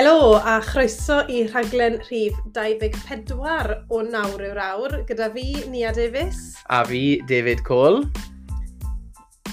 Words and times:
Helo 0.00 0.40
a 0.40 0.54
chroeso 0.64 1.18
i 1.28 1.42
rhaglen 1.44 1.98
rhif 2.06 2.36
24 2.56 3.74
o 3.92 3.98
nawr 4.00 4.40
yw'r 4.46 4.60
awr 4.64 4.94
gyda 5.10 5.26
fi, 5.34 5.44
Nia 5.68 5.90
Davies. 5.92 6.38
A 6.72 6.78
fi, 6.88 7.18
David 7.28 7.60
Cole. 7.66 8.06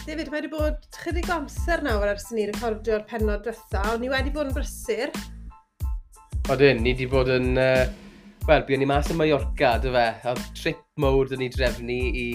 David, 0.06 0.32
mae 0.32 0.38
wedi 0.38 0.54
bod 0.54 0.88
chydig 1.02 1.28
o 1.28 1.36
amser 1.42 1.84
nawr 1.84 2.14
ers 2.14 2.30
ni 2.32 2.48
recordio'r 2.48 3.04
penod 3.12 3.44
diwetha, 3.44 3.84
ond 3.92 4.06
ni 4.06 4.14
wedi 4.16 4.32
bod 4.32 4.48
yn 4.48 4.56
brysur. 4.56 5.12
Odyn, 6.56 6.80
ni 6.80 6.96
wedi 6.96 7.12
bod 7.12 7.36
yn... 7.36 7.52
Uh, 7.60 7.84
Wel, 8.48 8.64
byddwn 8.64 8.86
ni 8.86 8.92
mas 8.96 9.12
yn 9.12 9.20
Mallorca, 9.20 9.76
dy 9.84 9.92
fe, 10.00 10.10
Oedd 10.32 10.46
trip 10.56 10.84
mowr 11.04 11.28
dyn 11.28 11.44
ni 11.44 11.52
drefnu 11.52 12.04
i 12.24 12.28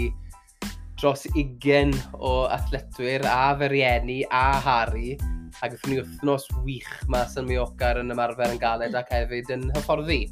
dros 1.00 1.30
20 1.32 1.96
o 2.20 2.42
athletwyr 2.60 3.24
a 3.24 3.54
ferienni 3.56 4.20
a 4.28 4.50
Harry 4.68 5.16
a 5.62 5.68
gyffwn 5.70 5.92
ni 5.92 5.98
hmm. 6.00 6.14
wythnos 6.16 6.48
wych 6.66 6.94
mas 7.12 7.36
yn 7.38 7.46
miogar 7.46 8.00
yn 8.00 8.10
ymarfer 8.14 8.50
yn 8.50 8.58
galed 8.62 8.96
ac 8.98 9.12
hefyd 9.14 9.52
yn 9.54 9.68
hyfforddi. 9.76 10.24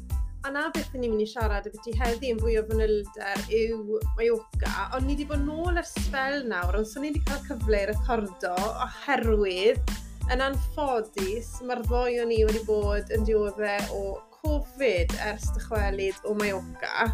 A 0.43 0.49
na 0.51 0.65
beth 0.73 0.95
ni'n 0.97 1.13
mynd 1.13 1.23
i 1.23 1.27
siarad 1.29 1.67
y 1.69 1.71
beth 1.71 1.87
i 1.87 1.93
heddi 1.99 2.31
yn 2.33 2.39
fwy 2.41 2.57
o 2.59 2.63
fanylder 2.67 3.43
yw 3.55 3.99
Mallorca, 4.17 4.71
ond 4.97 5.05
ni 5.05 5.13
wedi 5.13 5.27
bod 5.29 5.43
nôl 5.45 5.77
ar 5.77 5.87
sbel 5.87 6.41
nawr, 6.49 6.79
ond 6.79 6.89
so 6.89 6.99
ni 6.99 7.11
wedi 7.11 7.21
cael 7.29 7.43
cyfle 7.45 7.79
i 7.83 7.89
recordo 7.91 8.55
oherwydd 8.71 9.93
yn 10.33 10.43
anffodus 10.47 11.53
mae'r 11.67 11.85
ddoi 11.85 12.19
o 12.23 12.27
ni 12.27 12.41
wedi 12.47 12.65
bod 12.67 13.13
yn 13.15 13.23
dioddau 13.29 13.95
o 13.95 14.03
Covid 14.41 15.13
ers 15.29 15.47
dychwelyd 15.55 16.25
o 16.25 16.35
Mallorca. 16.41 17.11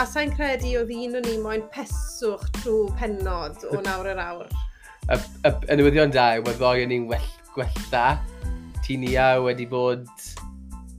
A 0.00 0.08
sa'n 0.10 0.32
credu 0.34 0.72
oedd 0.80 0.90
un 0.96 1.20
o 1.20 1.24
ni 1.28 1.38
moyn 1.44 1.68
peswch 1.74 2.48
trwy 2.62 2.88
penod 2.98 3.62
o 3.70 3.84
nawr 3.84 4.10
yr 4.16 4.24
awr. 4.24 4.48
y, 5.12 5.16
y, 5.44 5.50
y 5.68 5.76
newyddion 5.78 6.12
da 6.14 6.30
yw 6.38 6.46
bod 6.46 6.56
ddoi 6.58 6.86
yn 6.86 6.94
ni'n 6.94 7.08
well 7.10 7.43
gwella. 7.54 8.18
Ti 8.84 8.98
Nia 9.00 9.34
wedi 9.42 9.66
bod 9.70 10.08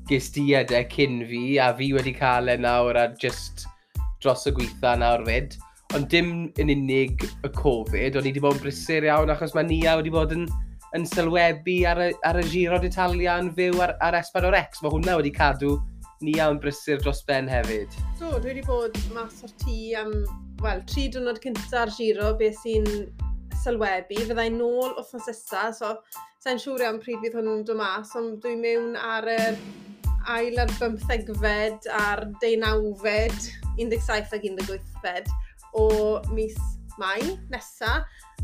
gysdiadau 0.10 0.86
cyn 0.92 1.24
fi, 1.30 1.44
a 1.62 1.72
fi 1.78 1.92
wedi 1.94 2.14
cael 2.16 2.50
e 2.54 2.58
nawr 2.58 2.98
a 2.98 3.08
just 3.22 3.66
dros 4.24 4.46
y 4.50 4.54
gweitha 4.56 4.96
nawr 5.02 5.26
fyd. 5.28 5.58
Ond 5.96 6.10
dim 6.12 6.30
yn 6.62 6.72
unig 6.74 7.26
y 7.46 7.50
Covid, 7.56 8.18
o'n 8.18 8.26
i 8.26 8.32
wedi 8.32 8.44
bod 8.44 8.58
yn 8.58 8.64
brysur 8.64 9.06
iawn 9.08 9.34
achos 9.34 9.54
mae 9.58 9.68
Nia 9.70 9.96
wedi 10.00 10.14
bod 10.14 10.34
yn, 10.36 10.48
yn 10.98 11.06
sylwebu 11.10 11.82
ar 11.90 12.02
y, 12.08 12.10
ar 12.28 12.40
y 12.42 12.46
giro 12.50 12.80
d'Italia 12.82 13.38
yn 13.42 13.52
fyw 13.58 13.82
ar, 13.86 13.96
ar 14.06 14.18
Espador 14.20 14.58
X. 14.58 14.82
Mae 14.84 14.94
hwnna 14.94 15.20
wedi 15.22 15.34
cadw 15.36 15.76
Nia 16.26 16.50
yn 16.52 16.60
brysur 16.64 17.02
dros 17.04 17.22
ben 17.28 17.50
hefyd. 17.52 17.94
Do, 18.20 18.34
dwi 18.40 18.54
wedi 18.54 18.66
bod 18.66 18.98
mas 19.14 19.42
o'r 19.46 19.54
tŷ 19.62 19.80
am, 20.02 20.14
wel, 20.64 20.84
tri 20.90 21.08
dwrnod 21.14 21.42
cyntaf 21.44 21.74
ar 21.86 21.94
giro, 21.98 22.34
beth 22.40 22.62
sy'n 22.64 22.90
sylwebu. 23.64 24.22
Fyddai 24.30 24.52
nôl 24.54 24.94
o 24.94 25.04
ffos 25.06 25.30
so 25.80 25.96
Sa'n 26.46 26.60
siŵr 26.62 26.84
iawn 26.86 27.00
pryd 27.02 27.24
bydd 27.24 27.40
hwn 27.40 27.48
yn 27.50 27.62
dod 27.66 27.80
mas, 27.80 28.12
ond 28.20 28.36
dwi'n 28.44 28.60
mewn 28.62 28.92
ar 29.02 29.26
yr 29.34 29.56
ail 30.30 30.60
ar 30.62 30.70
bymthegfed 30.78 31.88
a'r 31.90 32.22
deunawfed, 32.44 33.48
17 33.80 34.36
ac 34.38 34.46
18fed 34.52 35.32
o 35.82 35.86
mis 36.38 36.60
Mai 37.02 37.24
nesa. 37.50 37.96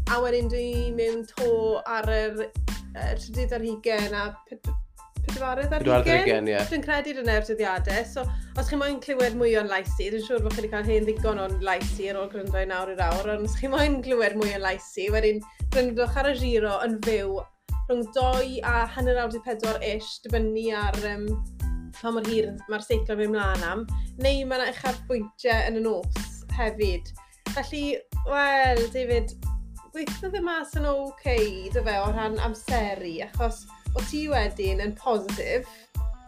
A 0.09 0.17
wedyn 0.23 0.49
dwi'n 0.49 0.97
mewn 0.97 1.22
to 1.29 1.52
ar 1.85 2.09
yr 2.09 2.41
uh, 2.41 3.13
trydydd 3.22 3.53
ar 3.59 3.67
hugen 3.69 4.17
a 4.17 4.25
pedwarydd 4.49 5.77
ar 5.77 5.85
hugen. 5.85 6.49
Yeah. 6.49 6.66
Dwi'n 6.73 6.88
credu 6.89 7.16
dyna'r 7.22 7.45
o'r 7.45 7.47
dyddiadau. 7.53 8.02
So, 8.16 8.25
os 8.57 8.73
chi 8.73 8.81
moyn 8.81 8.97
clywed 9.05 9.38
mwy 9.38 9.53
o'n 9.61 9.69
laisi, 9.69 10.09
dwi'n 10.09 10.25
siŵr 10.25 10.41
bod 10.41 10.57
chi 10.57 10.63
wedi 10.63 10.73
cael 10.73 10.89
hen 10.89 11.05
ddigon 11.05 11.45
o'n 11.45 11.57
laisi 11.69 12.09
ar 12.09 12.23
ôl 12.25 12.33
gryndo 12.33 12.66
i 12.66 12.67
nawr 12.73 12.97
i'r 12.97 13.07
awr, 13.11 13.35
ond 13.38 13.45
os 13.45 13.61
chi 13.61 13.69
moyn 13.69 14.02
clywed 14.02 14.41
mwy 14.41 14.57
o'n 14.57 14.66
laisi, 14.66 15.11
wedyn 15.13 15.45
gryndwch 15.69 16.17
ar 16.17 16.33
y 16.33 16.38
giro 16.41 16.79
yn 16.89 16.97
fyw 17.05 17.38
rhwng 17.90 18.06
2 18.16 18.60
a 18.68 18.86
hanner 18.96 19.20
awr 19.24 19.36
4 19.48 19.82
ish, 19.94 20.14
dibynnu 20.26 20.68
ar 20.78 20.97
um, 21.14 21.28
pa 21.97 22.12
mor 22.14 22.28
hir 22.30 22.52
mae'r 22.72 22.86
seiclo 22.86 23.18
mewn 23.19 23.36
mlaen 23.36 23.66
am, 23.68 23.86
neu 24.22 24.46
mae 24.47 24.62
yna 24.62 24.69
uchaf 24.72 25.02
bwyntiau 25.09 25.69
yn 25.69 25.80
y 25.81 25.86
nos 25.86 26.41
hefyd. 26.58 27.12
Felly, 27.52 27.84
wel, 28.30 28.81
David, 28.94 29.34
gweithio 29.91 30.31
ddim 30.31 30.47
mas 30.47 30.75
yn 30.80 30.88
oce, 30.88 31.12
okay, 31.12 31.70
dy 31.74 31.84
fe, 31.84 31.97
o 32.00 32.12
ran 32.16 32.40
amseru, 32.46 33.16
achos 33.28 33.66
o 33.96 34.03
ti 34.08 34.24
wedyn 34.31 34.84
yn 34.86 34.96
positif, 35.00 35.68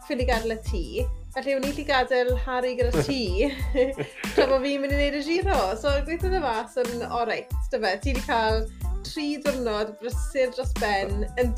ffili 0.04 0.26
gadael 0.28 0.58
y 0.58 0.60
ti, 0.68 0.84
Felly, 1.34 1.56
o'n 1.56 1.64
i 1.66 1.70
wedi 1.72 1.82
gadael 1.88 2.28
Harry 2.44 2.76
gyda 2.78 3.02
ti, 3.02 3.48
tra 4.36 4.44
bod 4.46 4.60
fi'n 4.62 4.84
mynd 4.84 4.92
i 4.94 4.98
wneud 5.00 5.16
y 5.18 5.22
giro. 5.26 5.56
So, 5.80 5.90
gweithio 6.06 6.30
dda 6.30 6.42
fas 6.44 6.76
yn 6.84 7.02
oreit, 7.08 7.50
dy 7.72 7.80
fe. 7.82 7.90
Ti 8.04 8.12
wedi 8.12 8.22
cael 8.28 8.60
tri 9.08 9.24
diwrnod 9.42 9.96
brysur 9.98 10.52
dros 10.54 10.70
ben, 10.78 11.24
yn 11.42 11.50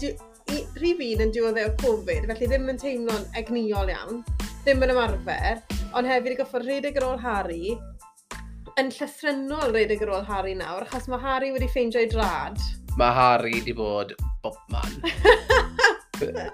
rhif 0.80 1.02
un 1.04 1.24
yn 1.26 1.34
diwedd 1.34 1.60
o 1.60 1.66
Covid, 1.82 2.24
felly 2.30 2.48
ddim 2.48 2.72
yn 2.72 2.80
teimlo'n 2.80 3.28
egniol 3.36 3.92
iawn, 3.92 4.22
ddim 4.64 4.80
yn 4.86 4.94
ymarfer, 4.94 5.60
ond 5.92 6.08
hefyd 6.08 6.32
i 6.32 6.38
goffod 6.40 6.64
rhedeg 6.64 6.96
ar 7.02 7.08
ôl 7.10 7.20
Harry, 7.20 7.76
yn 8.80 8.88
llythrenol 8.96 9.76
rhedeg 9.76 10.06
ar 10.06 10.14
ôl 10.16 10.26
Harry 10.30 10.56
nawr, 10.56 10.88
achos 10.88 11.10
mae 11.12 11.20
Harry 11.20 11.52
wedi 11.52 11.68
ffeindio'i 11.74 12.08
drad. 12.16 12.56
Mae 12.96 13.12
Harry 13.20 13.58
wedi 13.58 13.76
bod 13.76 14.16
bobman. 14.40 15.02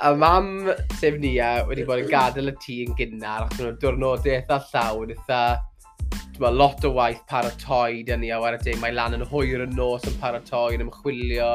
A 0.01 0.15
mam, 0.15 0.73
sef 0.99 1.19
Nia, 1.23 1.63
wedi 1.69 1.85
bod 1.87 2.01
yn 2.03 2.09
gadael 2.11 2.51
y 2.51 2.55
tŷ 2.63 2.79
yn 2.87 2.97
gynnar, 2.99 3.45
achos 3.45 3.61
nhw'n 3.61 3.77
diwrnodau 3.83 4.33
eitha 4.35 4.59
llawn, 4.73 5.13
eitha 5.15 5.43
ma, 6.43 6.51
lot 6.51 6.83
o 6.89 6.91
waith 6.97 7.23
paratoi 7.31 8.03
dyn 8.09 8.25
ni, 8.25 8.33
a 8.35 8.41
wedi 8.43 8.59
dweud 8.65 8.81
mae 8.83 8.95
lan 8.97 9.15
yn 9.19 9.23
hwyr 9.31 9.63
yn 9.67 9.77
nos 9.79 10.07
yn 10.11 10.19
paratoi, 10.23 10.75
yn 10.75 10.83
ymchwilio, 10.87 11.53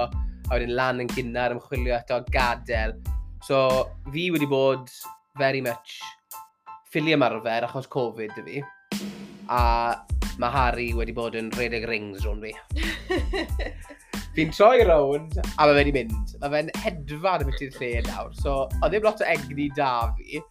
a 0.47 0.53
wedyn 0.53 0.75
lan 0.77 1.03
yn 1.03 1.11
gynnar 1.11 1.55
ymchwilio 1.55 1.97
eto 1.97 2.21
gadael. 2.31 2.95
So, 3.43 3.59
fi 4.13 4.29
wedi 4.31 4.47
bod 4.47 4.87
very 5.37 5.61
much 5.61 5.99
ffili 6.87 7.15
ymarfer 7.17 7.67
achos 7.67 7.91
Covid 7.91 8.37
dy 8.37 8.45
fi, 8.47 8.63
a 9.51 9.61
mae 10.39 10.53
Harry 10.55 10.91
wedi 10.95 11.15
bod 11.17 11.35
yn 11.35 11.51
rhedeg 11.57 11.89
rings 11.91 12.23
rhwng 12.23 12.45
fi. 12.47 12.55
Fi'n 14.37 14.51
troi 14.53 14.83
rownd, 14.85 15.39
a 15.57 15.65
mae 15.65 15.73
wedi 15.79 15.91
mynd. 15.95 16.35
Mae 16.43 16.51
fe'n 16.53 16.67
hedfan 16.83 17.41
yn 17.41 17.47
mynd 17.49 17.61
i'r 17.65 17.77
lle 17.81 17.87
nawr. 18.05 18.33
So, 18.37 18.57
oedd 18.69 18.91
ddim 18.93 19.05
lot 19.07 19.21
o 19.23 19.25
egni 19.31 19.65
da 19.73 19.93
fi, 20.13 20.41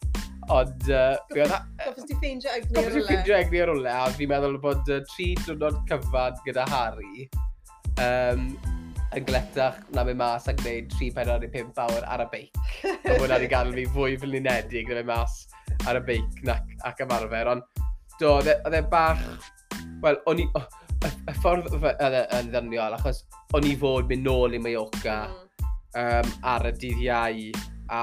ond... 0.50 0.88
Uh, 0.90 1.12
Goffes 1.30 2.08
ti 2.08 2.16
ffeindio 2.18 2.50
egni 2.50 2.80
ar 2.80 2.88
rwle. 2.88 2.88
Goffes 2.88 2.96
ti 2.96 3.04
ffeindio 3.06 3.36
egni 3.36 3.60
ar 3.62 3.70
rwle, 3.70 3.92
a 3.92 4.08
fi'n 4.16 4.32
meddwl 4.32 4.56
bod 4.64 4.90
uh, 4.90 4.98
tri 5.12 5.28
diwrnod 5.44 5.78
cyfan 5.86 6.40
gyda 6.48 6.64
Harry 6.72 7.28
um, 8.02 8.48
yn 9.14 9.28
gletach 9.28 9.78
na 9.94 10.02
mynd 10.08 10.18
mas 10.18 10.48
a 10.50 10.54
gwneud 10.58 10.90
3-4-5 10.98 11.78
awr 11.84 12.08
ar 12.16 12.24
y 12.24 12.26
beic. 12.32 12.58
Oedd 12.90 13.20
hwnna 13.20 13.38
wedi 13.38 13.50
gadw 13.52 13.76
fi 13.76 13.84
fwy 13.94 14.16
fel 14.24 14.34
unedig 14.40 14.90
na 14.90 14.98
mynd 14.98 15.12
mas 15.12 15.36
ar 15.86 16.00
y 16.00 16.02
beic 16.10 16.42
ac, 16.56 16.74
ac 16.90 17.04
ymarfer, 17.06 17.52
ond 17.54 17.86
do, 18.18 18.34
oedd 18.34 18.50
e, 18.50 18.58
e 18.66 18.82
bach... 18.90 19.22
Wel, 20.02 20.18
o'n 20.26 20.42
i... 20.42 20.48
Oh, 20.58 20.66
y 21.06 21.34
ffordd 21.40 21.72
yn 21.76 22.50
ddyrniol, 22.52 22.96
achos 22.98 23.24
o'n 23.56 23.66
i 23.68 23.74
fod 23.78 24.08
mynd 24.10 24.26
nôl 24.26 24.56
i 24.56 24.60
Mallorca 24.62 25.16
mm. 25.30 25.66
um, 26.02 26.30
ar 26.52 26.68
y 26.70 26.72
dydd 26.82 27.02
iau, 27.06 27.42
a 27.94 28.02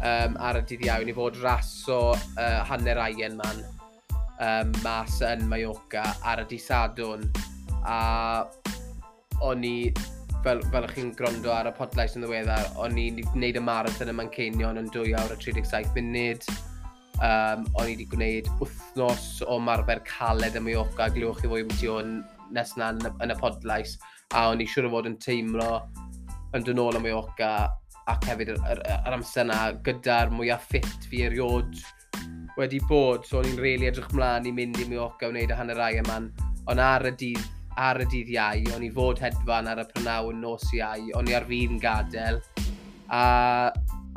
um, 0.00 0.36
ar 0.38 0.60
y 0.60 0.64
dydd 0.70 0.86
iau, 0.88 1.04
o'n 1.04 1.12
i 1.12 1.16
fod 1.16 1.40
raso 1.42 2.00
uh, 2.14 2.60
hanner 2.70 3.00
aien 3.06 3.38
Man 3.40 3.62
um, 3.64 4.74
mas 4.84 5.20
yn 5.24 5.46
Mallorca 5.50 6.06
ar 6.24 6.44
y 6.44 6.48
dydd 6.50 6.64
Sadwn, 6.64 7.26
a 7.84 7.98
o'n 9.44 9.64
i, 9.66 9.76
fel, 10.44 10.62
fel 10.72 10.86
chi'n 10.92 11.10
grondo 11.18 11.52
ar 11.54 11.68
y 11.70 11.74
podlais 11.76 12.14
yn 12.16 12.24
ddiweddar, 12.24 12.70
o'n 12.80 12.98
i'n 13.00 13.20
gwneud 13.32 13.58
y 13.58 13.64
marathon 13.64 14.12
y 14.12 14.16
Mancenion 14.20 14.80
yn 14.80 14.92
2 14.94 15.16
awr 15.18 15.34
a 15.34 15.40
37 15.40 15.92
munud, 15.98 16.46
Um, 17.22 17.68
o'n 17.78 17.86
i 17.86 17.92
wedi 17.92 18.08
gwneud 18.10 18.48
wythnos 18.58 19.38
o 19.46 19.60
marfer 19.62 20.00
caled 20.08 20.56
y 20.58 20.62
Mallorca, 20.62 21.06
glywch 21.14 21.38
chi 21.42 21.50
fwy 21.50 21.62
am 21.62 21.74
ti 21.78 21.90
o'n 21.90 22.16
nes 22.54 22.74
na 22.80 22.90
yn 22.94 23.30
y 23.30 23.36
podlais, 23.38 23.94
a 24.34 24.48
o'n 24.50 24.62
i 24.62 24.66
siŵr 24.66 24.88
o 24.88 24.94
fod 24.96 25.08
yn 25.12 25.18
teimlo 25.22 25.68
yn 26.54 26.66
dyn 26.66 26.82
ôl 26.82 26.98
y 26.98 27.02
Mallorca 27.04 27.50
ac 28.10 28.26
hefyd 28.28 28.50
yr, 28.56 28.58
yr, 28.72 28.82
yr 28.96 29.16
amser 29.16 29.46
yna 29.46 29.60
gyda'r 29.86 30.32
mwyaf 30.34 30.66
ffit 30.68 31.06
fi 31.10 31.22
eriod 31.28 31.78
wedi 32.58 32.80
bod, 32.90 33.24
so 33.26 33.38
o'n 33.40 33.48
i'n 33.48 33.58
reili 33.58 33.84
really 33.84 33.90
edrych 33.92 34.10
mlaen 34.14 34.50
i 34.50 34.54
mynd 34.54 34.82
i 34.82 34.88
Mallorca 34.90 35.30
wneud 35.30 35.54
y 35.54 35.58
hanner 35.58 35.78
rai 35.78 35.94
yma, 36.02 36.18
ond 36.70 36.82
ar 36.82 37.06
y 37.08 37.14
dydd 37.22 37.46
ar 37.80 37.98
y 38.02 38.06
dydd 38.10 38.30
iau, 38.34 38.68
o'n 38.76 38.84
i 38.86 38.90
fod 38.94 39.22
hedfan 39.22 39.70
ar 39.70 39.82
y 39.82 39.86
prynawn 39.90 40.42
nos 40.42 40.66
iau, 40.76 41.08
o'n 41.18 41.30
i 41.30 41.34
ar 41.34 41.46
fi'n 41.48 41.80
gadael, 41.82 42.38
a 43.10 43.24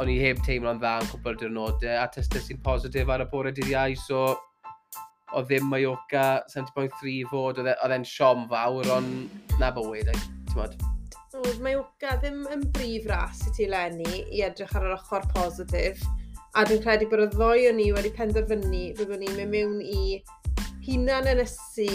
o'n 0.01 0.11
i 0.13 0.17
heb 0.21 0.41
teimlo'n 0.45 0.77
dda 0.81 0.97
yn 1.01 1.07
cwbl 1.11 1.39
diwrnodau, 1.41 1.95
a 1.97 2.05
testau 2.13 2.43
sy'n 2.43 2.59
positif 2.65 3.09
ar 3.09 3.23
y 3.23 3.29
bore 3.31 3.53
dydd 3.55 3.71
iau, 3.71 3.95
so 3.97 4.19
o 5.33 5.41
ddim 5.43 5.65
Mallorca 5.71 6.43
70.3 6.53 7.15
fod, 7.31 7.63
e, 7.63 7.73
oedd 7.73 7.95
e'n 7.95 8.05
siom 8.07 8.45
fawr, 8.51 8.91
ond 8.93 9.57
na 9.61 9.71
bywyd, 9.73 10.13
ti'n 10.13 10.59
modd. 10.59 10.77
Oedd 11.37 11.59
Mallorca 11.65 12.13
ddim 12.21 12.45
yn 12.53 12.63
brif 12.77 13.09
ras 13.09 13.41
i 13.49 13.55
ti 13.57 13.67
lenni 13.71 14.23
i 14.29 14.45
edrych 14.45 14.75
ar 14.77 14.85
yr 14.87 14.95
ochr 14.99 15.25
positif, 15.33 16.05
a 16.53 16.63
dwi'n 16.65 16.85
credu 16.85 17.09
bod 17.09 17.25
y 17.25 17.29
ddoi 17.33 17.67
o 17.71 17.75
ni 17.77 17.91
wedi 17.95 18.13
penderfynu 18.13 18.85
byddwn 18.97 19.25
ni'n 19.25 19.37
mynd 19.41 19.53
mewn 19.53 19.81
i 19.81 20.21
hunan 20.87 21.27
ynysu 21.33 21.89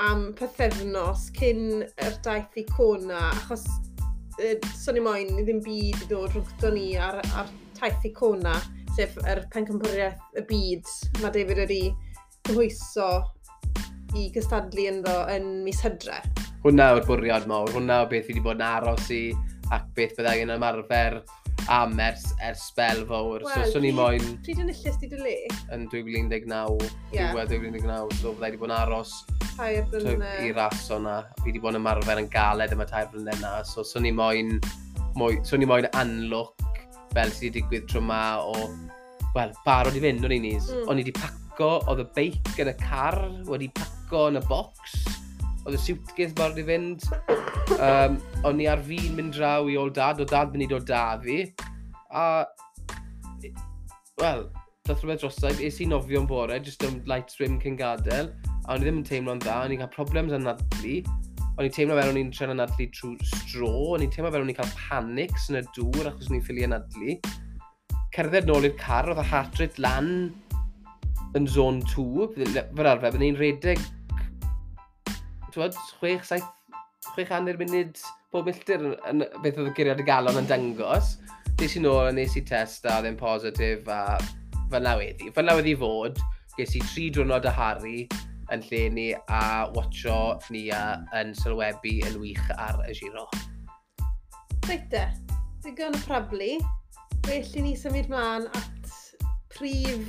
am 0.00 0.30
pethefnos 0.38 1.28
cyn 1.36 1.82
yr 1.82 2.16
daith 2.24 2.62
i 2.62 2.64
Cona, 2.70 3.26
achos 3.34 3.66
so 4.76 4.92
ni 4.92 5.02
moyn, 5.04 5.32
i 5.38 5.44
ddim 5.44 5.60
byd 5.64 6.04
i 6.04 6.06
ddod 6.08 6.34
rhwngto 6.34 6.70
ni 6.74 6.94
ar, 7.00 7.20
ar 7.36 7.50
taith 7.76 8.06
icona, 8.08 8.54
sef 8.96 9.16
yr 9.28 9.42
pencampwriaeth 9.52 10.40
y 10.40 10.44
byd. 10.48 10.94
Mae 11.20 11.34
David 11.34 11.62
wedi 11.64 11.82
gyhwyso 12.48 13.10
i 14.18 14.28
gystadlu 14.34 14.86
ynddo 14.90 15.16
yn 15.34 15.50
mis 15.66 15.82
hydre. 15.84 16.20
Hwna 16.64 16.90
yw'r 16.94 17.06
bwriad 17.08 17.46
mawr, 17.50 17.70
hwnna 17.76 18.02
yw 18.04 18.10
beth 18.10 18.26
fi 18.26 18.34
wedi 18.34 18.44
bod 18.44 18.58
yn 18.58 18.66
aros 18.66 19.10
i 19.14 19.22
ac 19.72 19.86
beth 19.96 20.16
byddai 20.18 20.40
yn 20.44 20.54
ymarfer 20.56 21.20
am 21.68 21.98
ers, 22.00 22.24
ers 22.46 22.62
sbel 22.70 23.04
fawr. 23.08 23.44
Wel, 23.44 23.52
so, 23.52 23.76
swn 23.76 23.88
i 23.88 23.92
moyn... 23.96 24.24
Pryd 24.46 24.62
yn 24.62 24.72
y 24.72 24.76
llys 24.76 24.96
di 25.02 25.10
dy 25.10 25.20
le? 25.20 25.36
Yn 25.74 25.86
2019, 25.92 26.88
yeah. 27.14 27.34
2019, 27.34 28.16
so 28.20 28.34
fydda 28.34 28.48
i 28.48 28.54
wedi 28.54 28.60
bod 28.62 28.70
yn 28.70 28.76
aros 28.78 29.14
tair 29.60 29.84
blynedd. 29.92 30.24
I 30.46 30.52
ras 30.56 30.86
o'na. 30.94 31.20
Fi 31.40 31.50
wedi 31.50 31.62
bod 31.62 31.74
yn 31.74 31.82
ymarfer 31.82 32.22
yn 32.22 32.30
galed 32.32 32.74
yma 32.76 32.86
tair 32.88 33.10
blynedd 33.12 33.42
na. 33.44 33.58
So, 33.68 33.84
swn 33.86 34.08
i 34.08 34.14
moyn, 34.14 34.56
Mwy, 35.18 35.40
swn 35.46 35.64
i 35.64 35.68
moyn 35.68 35.88
anlwc 35.98 36.68
fel 37.10 37.32
sydd 37.34 37.50
wedi 37.50 37.60
digwydd 37.60 37.88
tro 37.90 38.02
ma 38.04 38.22
o... 38.46 38.68
Wel, 39.34 39.54
barod 39.66 39.96
i 39.98 40.02
fynd 40.02 40.26
o'n 40.26 40.34
i 40.34 40.40
nis. 40.42 40.70
Mm. 40.70 40.86
O'n 40.90 41.00
i 41.00 41.04
wedi 41.04 41.14
paco, 41.18 41.76
oedd 41.90 42.04
y 42.04 42.10
beic 42.16 42.62
yn 42.62 42.70
y 42.70 42.76
car, 42.82 43.18
wedi 43.50 43.70
paco 43.74 44.28
yn 44.30 44.38
y 44.40 44.44
bocs 44.48 45.19
oedd 45.66 45.76
y 45.76 45.80
suitcase 45.80 46.36
mawr 46.38 46.58
i 46.58 46.64
fynd. 46.66 47.04
Um, 47.76 48.16
o'n 48.48 48.62
i 48.62 48.68
ar 48.70 48.80
fi'n 48.84 49.14
mynd 49.18 49.36
draw 49.36 49.68
i 49.70 49.76
ôl 49.80 49.92
dad, 49.94 50.22
o 50.22 50.26
dad 50.28 50.54
mynd 50.54 50.66
i 50.66 50.70
dod 50.70 50.86
da 50.88 51.04
fi. 51.22 51.42
A, 52.10 52.24
wel, 54.20 54.46
dath 54.88 55.02
rhywbeth 55.02 55.24
drosau, 55.24 55.60
es 55.66 55.80
i 55.82 55.88
nofio'n 55.88 56.28
bore, 56.30 56.58
jyst 56.64 56.84
am 56.88 57.00
light 57.10 57.32
swim 57.32 57.60
cyn 57.62 57.78
gadael. 57.78 58.32
A 58.66 58.74
o'n 58.74 58.82
i 58.82 58.88
ddim 58.88 59.02
yn 59.02 59.06
teimlo'n 59.08 59.42
dda, 59.42 59.60
o'n 59.64 59.76
i'n 59.76 59.82
cael 59.84 59.92
problems 59.94 60.34
yn 60.36 60.46
nadlu. 60.48 60.96
O'n 61.58 61.66
i'n 61.66 61.76
teimlo 61.76 61.96
fel 61.98 62.12
o'n 62.12 62.18
i'n 62.20 62.32
tren 62.32 62.54
anadlu 62.54 62.88
trwy 62.96 63.30
stro, 63.34 63.70
o'n 63.94 64.04
i'n 64.04 64.12
teimlo 64.14 64.32
fel 64.32 64.46
o'n 64.46 64.52
i'n 64.52 64.58
cael 64.58 64.74
panics 64.78 65.50
yn 65.52 65.60
y 65.60 65.64
dŵr 65.76 66.08
achos 66.08 66.30
o'n 66.30 66.38
i'n 66.38 66.44
ffili 66.46 66.64
anadlu. 66.66 67.16
Cerdded 68.16 68.48
nôl 68.48 68.66
i'r 68.66 68.76
car, 68.80 69.10
oedd 69.12 69.20
y 69.20 69.26
heart 69.28 69.60
rate 69.60 69.82
lan 69.82 70.12
yn 71.38 71.46
zone 71.46 71.84
2, 71.92 72.30
fel 72.34 72.88
arfer, 72.90 73.12
byddai'n 73.12 73.38
redeg 73.38 73.82
twod, 75.54 75.76
6-7, 76.00 76.40
600 77.14 77.60
munud 77.60 78.00
bob 78.30 78.46
milltir 78.46 78.82
yn 79.10 79.24
beth 79.42 79.58
oedd 79.58 79.70
y 79.70 79.74
guriad 79.76 80.02
y 80.02 80.06
galon 80.06 80.38
yn 80.40 80.48
dangos. 80.50 81.16
Nes 81.60 81.76
i 81.76 81.82
nôl 81.82 82.08
a 82.08 82.12
nes 82.14 82.36
i 82.38 82.42
test 82.46 82.86
a 82.88 83.00
ddim 83.02 83.18
positif 83.20 83.88
a 83.90 84.18
fel 84.70 84.84
na 84.86 84.96
weddi. 85.00 85.30
Fel 85.34 85.48
na 85.48 85.56
weddi 85.58 85.74
fod, 85.78 86.20
ges 86.56 86.76
i 86.78 86.82
tri 86.92 87.08
diwrnod 87.14 87.48
a 87.48 87.54
Harry 87.56 88.06
yn 88.54 88.62
lle 88.66 88.82
ni 88.94 89.06
a 89.14 89.42
watcho 89.74 90.38
ni 90.50 90.68
a 90.74 91.00
yn 91.20 91.34
sylwebu 91.38 91.98
yn 92.08 92.18
wych 92.22 92.52
ar 92.56 92.80
y 92.86 92.94
giro. 92.98 93.26
Reit 94.68 94.86
de, 94.92 95.06
digon 95.64 95.96
y 95.98 96.02
problu. 96.06 96.52
Well 97.28 97.62
ni 97.62 97.74
symud 97.78 98.08
mlaen 98.10 98.46
at 98.56 98.94
prif 99.52 100.06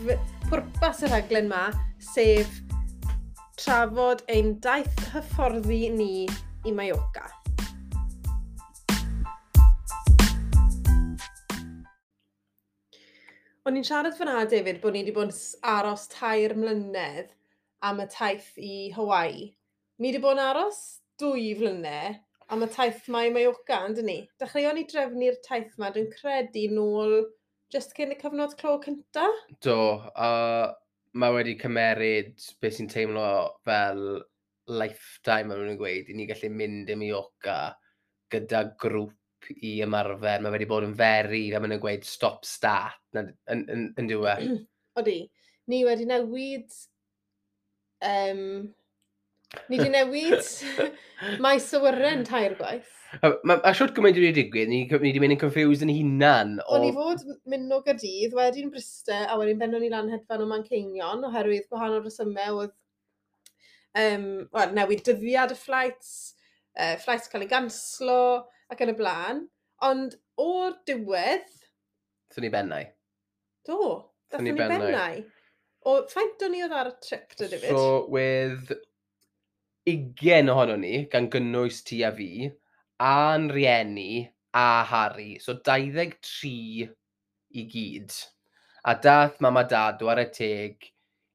pwrpas 0.50 1.02
y 1.06 1.12
rhaglen 1.12 1.50
yma, 1.50 1.66
sef 2.14 2.62
trafod 3.60 4.24
ein 4.30 4.60
daith 4.62 5.00
hyfforddi 5.12 5.90
ni 5.92 6.28
i 6.66 6.72
Mallorca. 6.72 7.28
O'n 13.68 13.78
i'n 13.78 13.86
siarad 13.86 14.16
fyna 14.18 14.40
David 14.50 14.82
bod 14.82 14.96
ni 14.96 15.04
wedi 15.04 15.14
bod 15.14 15.30
yn 15.30 15.38
aros 15.74 16.08
tair 16.10 16.56
mlynedd 16.58 17.36
am 17.86 18.02
y 18.02 18.08
taith 18.10 18.56
i 18.58 18.90
Hawaii. 18.96 19.52
Ni 20.00 20.10
wedi 20.10 20.24
bod 20.24 20.40
yn 20.40 20.46
aros 20.48 20.82
dwy 21.22 21.52
flynedd 21.60 22.22
am 22.52 22.66
y 22.66 22.72
taith 22.72 23.06
mae 23.14 23.30
i 23.30 23.36
Mallorca, 23.36 23.84
yndyn 23.88 24.10
ni? 24.10 24.20
Dechreuon 24.42 24.80
ni 24.80 24.88
drefnu'r 24.90 25.38
taith 25.46 25.78
yma, 25.78 25.92
dwi'n 25.94 26.10
credu, 26.16 26.66
nôl 26.74 27.20
just 27.72 27.94
cyn 27.96 28.16
y 28.16 28.18
cyfnod 28.20 28.58
clo 28.60 28.80
cynta? 28.84 29.28
Do, 29.64 29.78
a 30.16 30.32
uh 30.32 30.78
mae 31.20 31.34
wedi 31.36 31.58
cymeryd 31.60 32.36
beth 32.62 32.78
sy'n 32.78 32.90
teimlo 32.92 33.26
fel 33.68 34.04
lifetime, 34.72 35.50
maen 35.50 35.66
nhw'n 35.66 35.80
gweud, 35.80 36.12
i 36.12 36.16
ni 36.16 36.28
gallu 36.30 36.52
mynd 36.54 36.92
i 36.92 36.98
Mioca 37.00 37.58
gyda 38.32 38.64
grŵp 38.80 39.52
i 39.58 39.74
ymarfer. 39.84 40.44
Mae 40.44 40.54
wedi 40.54 40.70
bod 40.70 40.88
yn 40.88 40.96
feri, 40.98 41.48
fel 41.52 41.64
maen 41.64 41.74
nhw'n 41.76 41.84
gweud 41.84 42.08
stop 42.08 42.46
start, 42.48 43.02
yn, 43.18 43.32
yn, 43.52 43.66
yn, 43.76 43.88
yn 44.00 44.12
diwe. 44.12 44.36
Odi, 45.02 45.20
ni 45.72 45.82
wedi 45.88 46.08
newid 46.08 46.72
um, 48.08 48.46
Ni 49.68 49.78
wedi 49.80 49.92
newid 49.92 50.50
mae 51.44 51.60
sywyrau'n 51.60 52.26
tair 52.28 52.56
gwaith. 52.60 52.98
A, 53.20 53.34
ma 53.44 53.58
siwrt 53.76 53.92
gymaint 53.98 54.16
wedi 54.16 54.32
digwydd, 54.38 54.70
ni 54.72 54.86
wedi 54.88 55.20
mynd 55.20 55.36
yn 55.36 55.40
confused 55.42 55.84
yn 55.84 55.92
hunan. 55.92 56.54
O... 56.64 56.78
O'n 56.78 56.86
i 56.88 56.92
fod 56.96 57.26
mynd 57.52 57.74
o 57.76 57.82
Gardydd, 57.84 58.36
wedyn 58.38 58.72
Bryste, 58.72 59.18
a 59.28 59.36
wedyn 59.40 59.60
benno 59.60 59.82
ni 59.82 59.90
lan 59.92 60.12
hedfan 60.14 60.46
o 60.46 60.48
Manceinion, 60.48 61.26
oherwydd 61.28 61.68
gwahanol 61.68 62.06
rhesymau 62.06 62.62
oedd 62.62 62.78
um, 64.00 64.28
well, 64.56 64.72
newid 64.78 65.04
dyddiad 65.08 65.52
y 65.52 65.58
fflights, 65.60 66.14
uh, 66.78 66.96
fflights 67.02 67.28
cael 67.32 67.44
ei 67.44 67.52
ganslo 67.52 68.22
ac 68.72 68.86
yn 68.86 68.94
y 68.94 68.96
blaen. 69.02 69.44
Ond 69.84 70.16
o'r 70.40 70.78
diwedd... 70.88 71.52
Thwn 72.32 72.48
ni 72.48 72.54
bennau. 72.54 72.88
Do, 73.68 73.82
dathon 74.32 74.48
ni 74.48 74.56
bennau. 74.56 74.88
bennau. 74.88 75.20
O, 75.82 75.98
ffaint 76.08 76.48
o'n 76.48 76.56
i 76.56 76.64
oedd 76.64 76.78
ar 76.78 76.94
y 76.94 76.96
trip, 77.04 77.36
dy 77.36 77.50
David? 77.52 77.76
So, 77.76 78.06
with 78.14 78.72
ugain 79.88 80.50
ohono 80.54 80.78
ni, 80.78 81.06
gan 81.12 81.30
gynnwys 81.32 81.82
ti 81.88 82.02
a 82.06 82.12
fi, 82.14 82.50
a'n 83.02 83.50
rieni 83.50 84.28
a 84.54 84.84
Harry. 84.84 85.40
So 85.40 85.58
23 85.58 86.90
i 87.58 87.66
gyd. 87.74 88.14
A 88.86 88.96
dath 88.96 89.42
mam 89.42 89.58
a 89.58 89.64
dad 89.64 90.02
o 90.02 90.10
ar 90.10 90.22
y 90.22 90.28
teg 90.34 90.92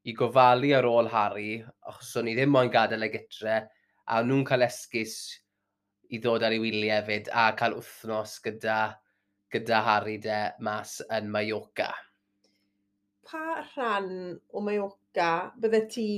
i 0.06 0.14
gofalu 0.14 0.72
ar 0.76 0.86
ôl 0.86 1.10
Harry, 1.10 1.58
achos 1.90 2.14
o'n 2.20 2.30
i 2.30 2.36
ddim 2.36 2.52
moyn 2.54 2.70
gadael 2.70 3.06
y 3.06 3.10
gytre, 3.10 3.58
a 4.06 4.22
nhw'n 4.22 4.46
cael 4.46 4.66
esgus 4.66 5.16
i 6.14 6.20
ddod 6.22 6.44
ar 6.46 6.54
ei 6.54 6.62
wyliau 6.62 7.00
hefyd 7.00 7.30
a 7.34 7.48
cael 7.58 7.74
wythnos 7.78 8.38
gyda, 8.44 8.80
gyda 9.50 9.82
Harry 9.86 10.18
de 10.22 10.40
mas 10.62 11.00
yn 11.10 11.30
Mallorca. 11.34 11.90
Pa 13.26 13.62
rhan 13.72 14.36
o 14.54 14.62
Mallorca 14.62 15.30
bydde 15.58 15.80
ti 15.90 16.10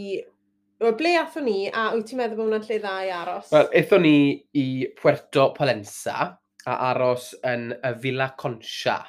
Wel, 0.78 0.92
ble 0.94 1.10
athon 1.18 1.48
ni, 1.48 1.66
a 1.74 1.88
wyt 1.90 2.06
ti'n 2.06 2.20
meddwl 2.20 2.38
bod 2.38 2.44
hwnna'n 2.46 2.66
lle 2.68 2.76
dda 2.78 2.90
i 3.02 3.08
aros? 3.10 3.48
Wel, 3.50 3.70
eithon 3.80 4.04
ni 4.04 4.18
i 4.60 4.66
Puerto 5.00 5.48
Palenza, 5.56 6.28
a 6.70 6.74
aros 6.92 7.32
yn 7.50 7.72
y 7.74 7.90
Villa 7.98 8.28
Concha, 8.38 9.00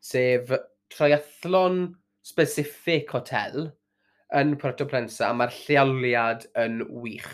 sef 0.00 0.54
triathlon 0.94 1.82
specific 2.24 3.12
hotel 3.12 3.66
yn 4.40 4.54
Puerto 4.62 4.86
Palenza, 4.88 5.28
a 5.28 5.36
mae'r 5.36 5.52
lleoliad 5.66 6.46
yn 6.62 6.80
wych. 7.02 7.28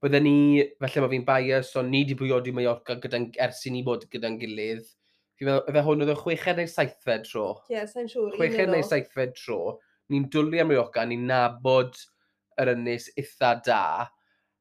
Bydden 0.00 0.24
ni, 0.24 0.64
felly 0.80 1.04
mae 1.04 1.12
fi'n 1.12 1.28
bias, 1.28 1.74
ond 1.76 1.92
ni 1.92 2.00
wedi 2.06 2.16
bwyodu 2.22 2.56
Mallorca 2.56 2.96
gyda'n 3.04 3.28
ers 3.50 3.60
i 3.68 3.74
ni 3.74 3.84
bod 3.84 4.08
gyda'n 4.14 4.40
gilydd. 4.40 4.88
Fi'n 5.36 5.50
meddwl, 5.50 5.68
efe 5.68 5.84
hwn 5.84 6.06
oedd 6.06 6.14
y 6.14 6.16
chweched 6.22 6.56
neu 6.56 6.72
saithfed 6.72 7.28
tro. 7.28 7.44
Ie, 7.68 7.76
yeah, 7.76 7.84
sa'n 7.92 8.08
siŵr. 8.08 8.32
Chweched 8.40 8.72
neu 8.72 8.88
saithfed 8.88 9.36
tro. 9.36 9.76
Ni'n 10.08 10.24
dwlu 10.32 10.64
am 10.64 10.72
Mallorca, 10.72 11.04
ni'n 11.04 11.28
nabod 11.28 12.00
yr 12.60 12.72
ynys 12.74 13.10
eitha 13.16 13.54
da, 13.66 13.84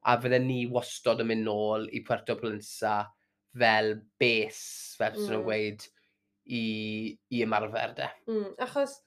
a 0.02 0.18
fydde 0.22 0.40
ni 0.42 0.64
wastod 0.72 1.22
yn 1.24 1.30
mynd 1.32 1.46
nôl 1.48 1.88
i 1.94 2.02
Puerto 2.06 2.36
Plensa 2.40 3.02
fel 3.58 3.96
bes, 4.22 4.60
fel 4.98 5.18
mm. 5.18 5.28
nhw'n 5.28 5.46
gweud, 5.46 5.88
i, 6.52 6.66
i 7.32 7.42
ymarfer 7.46 7.96
de. 7.98 8.10
Mm, 8.32 8.52
achos 8.66 8.98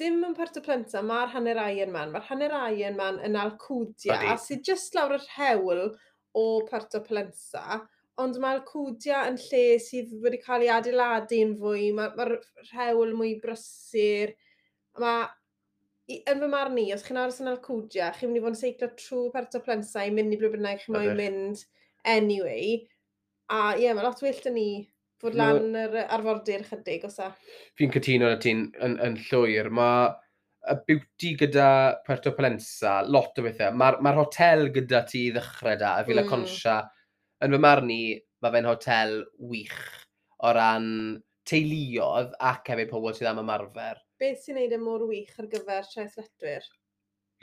dim 0.00 0.22
yn 0.26 0.36
Puerto 0.36 0.62
Plensa, 0.64 1.02
mae'r 1.06 1.32
hanner 1.34 1.60
Iron 1.68 1.92
Man, 1.94 2.12
mae'r 2.14 2.28
hanner 2.30 2.54
Iron 2.72 2.98
Man 2.98 3.20
yn 3.26 3.38
Alcudia, 3.38 4.18
a 4.32 4.38
sydd 4.40 4.64
just 4.66 4.96
lawr 4.96 5.16
yr 5.18 5.26
hewl 5.36 5.82
o 6.38 6.46
Puerto 6.68 7.02
Plensa, 7.04 7.82
ond 8.22 8.38
mae 8.40 8.58
Alcudia 8.58 9.22
yn 9.28 9.38
lle 9.40 9.62
sydd 9.82 10.16
wedi 10.24 10.40
cael 10.42 10.66
ei 10.66 10.72
adeiladu'n 10.72 11.54
fwy, 11.60 11.90
mae'r 11.96 12.16
ma, 12.16 12.40
ma 12.40 12.66
hewl 12.72 13.14
mwy 13.18 13.36
brysur, 13.44 14.34
mae 15.00 15.28
i, 16.12 16.20
yn 16.30 16.42
fy 16.42 16.48
marn 16.52 16.78
i, 16.80 16.86
os 16.94 17.04
chi'n 17.06 17.20
aros 17.22 17.40
yn 17.42 17.50
Alcudia, 17.50 18.12
chi'n 18.16 18.30
mynd 18.30 18.40
i 18.40 18.44
fod 18.44 18.54
yn 18.54 18.60
seiclo 18.60 18.88
trwy 18.98 19.28
Puerto 19.34 19.60
Plensau, 19.64 20.12
mynd 20.14 20.34
i 20.34 20.40
ble 20.40 20.52
bynnag 20.52 20.82
chi'n 20.84 20.98
okay. 21.00 21.14
mynd 21.18 21.62
anyway. 22.08 22.80
A 23.52 23.72
ie, 23.76 23.86
yeah, 23.86 23.96
mae 23.96 24.06
lot 24.06 24.22
wyllt 24.24 24.48
yn 24.50 24.56
ni 24.58 24.68
fod 25.22 25.36
no. 25.38 25.46
lan 25.46 25.78
yr 25.78 26.00
arfordir 26.02 26.66
chydig 26.66 27.06
os 27.06 27.20
a... 27.22 27.30
Fi'n 27.78 27.92
cytuno 27.94 28.32
na 28.32 28.40
ti'n 28.42 28.66
yn, 28.82 28.98
yn 29.06 29.18
llwyr. 29.28 29.70
Mae 29.74 30.10
y 30.72 30.76
beauty 30.86 31.32
gyda 31.38 31.68
Puerto 32.06 32.34
Palenza, 32.36 33.00
lot 33.06 33.38
o 33.38 33.46
bethau. 33.46 33.74
Mae'r 33.78 34.00
ma, 34.02 34.14
hotel 34.18 34.68
gyda 34.74 35.02
ti 35.08 35.26
i 35.28 35.34
ddechrau 35.34 35.78
da, 35.78 35.96
y 36.02 36.08
Villa 36.08 36.26
mm. 36.26 36.30
Concha. 36.30 36.78
Yn 37.42 37.54
fy 37.54 37.62
marn 37.62 37.90
i, 37.90 38.02
mae 38.42 38.54
fe'n 38.54 38.70
hotel 38.70 39.20
wych 39.50 39.78
o 40.42 40.50
ran 40.54 40.88
teuluodd 41.46 42.34
ac 42.50 42.70
hefyd 42.70 42.90
pobl 42.90 43.14
sydd 43.14 43.30
am 43.30 43.42
ymarfer 43.42 43.98
beth 44.22 44.46
sy'n 44.46 44.60
neud 44.60 44.74
e 44.76 44.80
mor 44.80 45.04
wych 45.10 45.34
ar 45.42 45.50
gyfer 45.50 45.86
traethletwyr? 45.90 46.66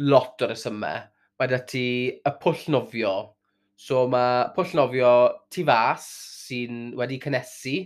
Lot 0.07 0.45
o 0.45 0.49
resymau. 0.49 1.05
Mae 1.39 1.51
da 1.51 1.59
ti 1.67 1.85
y 2.15 2.33
pwll 2.43 2.65
nofio. 2.73 3.13
So 3.79 4.05
mae 4.11 4.49
pwll 4.55 4.75
nofio 4.79 5.13
tu 5.51 5.63
fas 5.67 6.07
sy'n 6.47 6.93
wedi 6.99 7.19
cynnesu. 7.23 7.77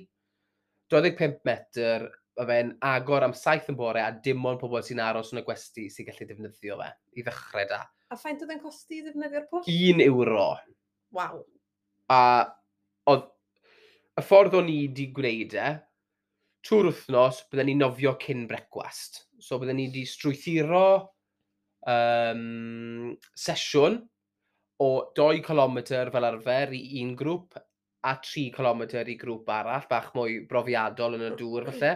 25 0.94 1.42
metr, 1.48 2.08
mae 2.38 2.50
fe'n 2.50 2.72
agor 2.86 3.26
am 3.26 3.34
saith 3.38 3.70
yn 3.72 3.78
bore 3.78 4.02
a 4.02 4.12
dim 4.26 4.46
ond 4.50 4.62
pobl 4.62 4.82
sy'n 4.86 5.02
aros 5.02 5.32
yn 5.34 5.42
y 5.42 5.46
gwesti 5.46 5.88
sy'n 5.94 6.10
gallu 6.10 6.28
defnyddio 6.30 6.78
fe 6.82 6.90
i 7.18 7.26
ddechrau 7.26 7.70
da. 7.70 7.82
A 8.14 8.18
ffaint 8.20 8.42
oedd 8.46 8.54
e'n 8.54 8.62
costi 8.62 9.00
i 9.00 9.06
ddefnyddio'r 9.06 9.48
pwll? 9.50 9.70
Un 9.90 10.04
euro. 10.06 10.50
Waw. 11.18 11.40
A 12.14 12.22
oedd 13.10 13.30
y 14.22 14.26
ffordd 14.26 14.58
o'n 14.60 14.70
i 14.70 14.78
wedi 14.84 15.08
gwneud 15.16 15.58
e, 15.58 15.70
trwy'r 16.64 16.90
wythnos, 16.92 17.44
byddwn 17.52 17.70
ni'n 17.72 17.84
nofio 17.84 18.16
cyn 18.22 18.48
brecwast. 18.48 19.26
So 19.44 19.60
byddwn 19.60 19.80
ni 19.82 19.90
wedi 19.90 20.06
strwythuro 20.08 20.86
um, 21.92 23.14
sesiwn 23.36 24.00
o 24.84 24.90
2 25.20 25.44
km 25.46 25.80
fel 26.14 26.28
arfer 26.30 26.76
i 26.78 26.84
un 27.04 27.14
grŵp 27.20 27.60
a 28.04 28.18
3 28.20 28.50
km 28.56 28.84
i 29.04 29.18
grŵp 29.20 29.52
arall, 29.52 29.88
bach 29.90 30.12
mwy 30.16 30.42
brofiadol 30.50 31.18
yn 31.20 31.28
y 31.30 31.32
dŵr 31.40 31.70
falle, 31.70 31.94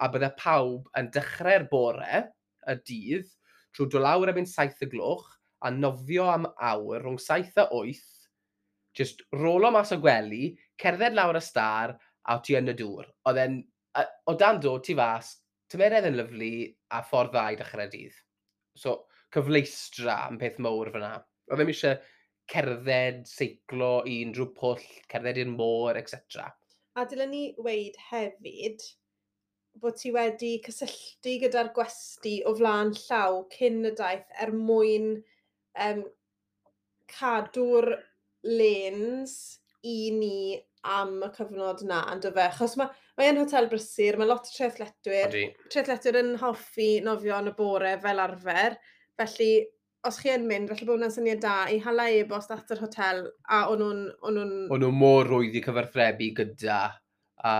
a 0.00 0.08
bydde 0.10 0.30
pawb 0.38 0.88
yn 0.98 1.10
dechrau'r 1.14 1.66
bore 1.70 2.24
y 2.70 2.76
dydd 2.88 3.28
trwy 3.76 3.90
dod 3.90 4.02
lawr 4.04 4.32
am 4.32 4.40
un 4.42 4.48
saith 4.48 4.80
y 4.84 4.88
gloch 4.90 5.26
a 5.62 5.70
nofio 5.74 6.26
am 6.32 6.46
awr 6.70 7.02
rhwng 7.04 7.18
7 7.20 7.60
a 7.62 7.66
8, 7.76 7.98
just 8.96 9.22
rolo 9.36 9.70
mas 9.74 9.92
o 9.94 9.98
gwely, 10.02 10.54
cerdded 10.80 11.14
lawr 11.14 11.38
y 11.38 11.42
star 11.44 11.94
a 12.26 12.38
ti 12.42 12.56
yn 12.58 12.72
y 12.72 12.74
dŵr. 12.78 13.06
Oedd 13.28 13.42
e'n 13.44 13.60
a, 13.98 14.06
o 14.30 14.36
dan 14.38 14.60
do, 14.62 14.76
ti 14.84 14.96
fas, 14.98 15.34
tymeredd 15.70 16.08
yn 16.10 16.18
lyflu 16.18 16.52
a 16.96 17.02
ffordd 17.06 17.34
dda 17.34 17.46
i 17.54 17.58
dechrau 17.60 17.90
dydd. 17.90 18.16
So, 18.78 18.96
cyfleistra 19.34 20.16
yn 20.30 20.38
peth 20.40 20.58
mowr 20.62 20.90
fyna. 20.94 21.16
Oedd 21.50 21.60
ddim 21.62 21.72
eisiau 21.72 21.98
cerdded, 22.50 23.26
seiclo 23.30 23.92
i 24.10 24.20
unrhyw 24.26 24.48
pwll, 24.56 24.86
cerdded 25.10 25.38
i'r 25.42 25.52
môr, 25.52 25.98
etc. 26.00 26.48
A 26.98 27.06
dylen 27.06 27.30
ni 27.30 27.44
weid 27.62 27.98
hefyd 28.10 28.82
bod 29.80 29.98
ti 30.00 30.10
wedi 30.14 30.56
cysylltu 30.64 31.36
gyda'r 31.44 31.70
gwesti 31.76 32.40
o 32.46 32.54
flaen 32.58 32.90
llaw 32.96 33.44
cyn 33.54 33.86
y 33.86 33.92
daith 33.98 34.40
er 34.44 34.50
mwyn 34.56 35.12
um, 35.84 36.02
cadw'r 37.14 37.92
lens 38.46 39.36
i 39.86 40.10
ni 40.16 40.58
am 40.96 41.20
y 41.22 41.30
cyfnod 41.36 41.84
na, 41.86 42.02
yn 42.12 42.22
dyfe? 42.24 42.48
Chos 42.58 42.76
mae 42.80 42.90
Mae 43.20 43.34
yn 43.34 43.42
hotel 43.42 43.68
brysur, 43.68 44.16
mae 44.16 44.28
lot 44.30 44.46
o 44.48 44.54
treithletwyr. 44.54 45.34
Treithletwyr 45.68 46.16
yn 46.22 46.30
hoffi 46.40 46.88
nofio 47.04 47.36
yn 47.42 47.50
y 47.50 47.52
bore 47.58 47.90
fel 48.00 48.22
arfer. 48.22 48.78
Felly, 49.20 49.50
os 50.08 50.16
chi 50.22 50.32
yn 50.32 50.46
mynd, 50.48 50.70
felly 50.70 50.86
bod 50.88 50.96
hwnna'n 50.96 51.12
syniad 51.12 51.42
da 51.42 51.56
i 51.68 51.76
hala 51.84 52.06
e-bost 52.16 52.54
at 52.54 52.72
yr 52.72 52.80
hotel 52.80 53.26
a 53.52 53.66
o'n 53.68 53.84
nhw'n... 53.84 54.54
O'n 54.72 54.80
nhw 54.80 54.90
mor 54.96 55.28
rwydd 55.28 55.58
i 55.60 55.62
cyfarthrebu 55.66 56.30
gyda 56.38 56.80
a 57.44 57.52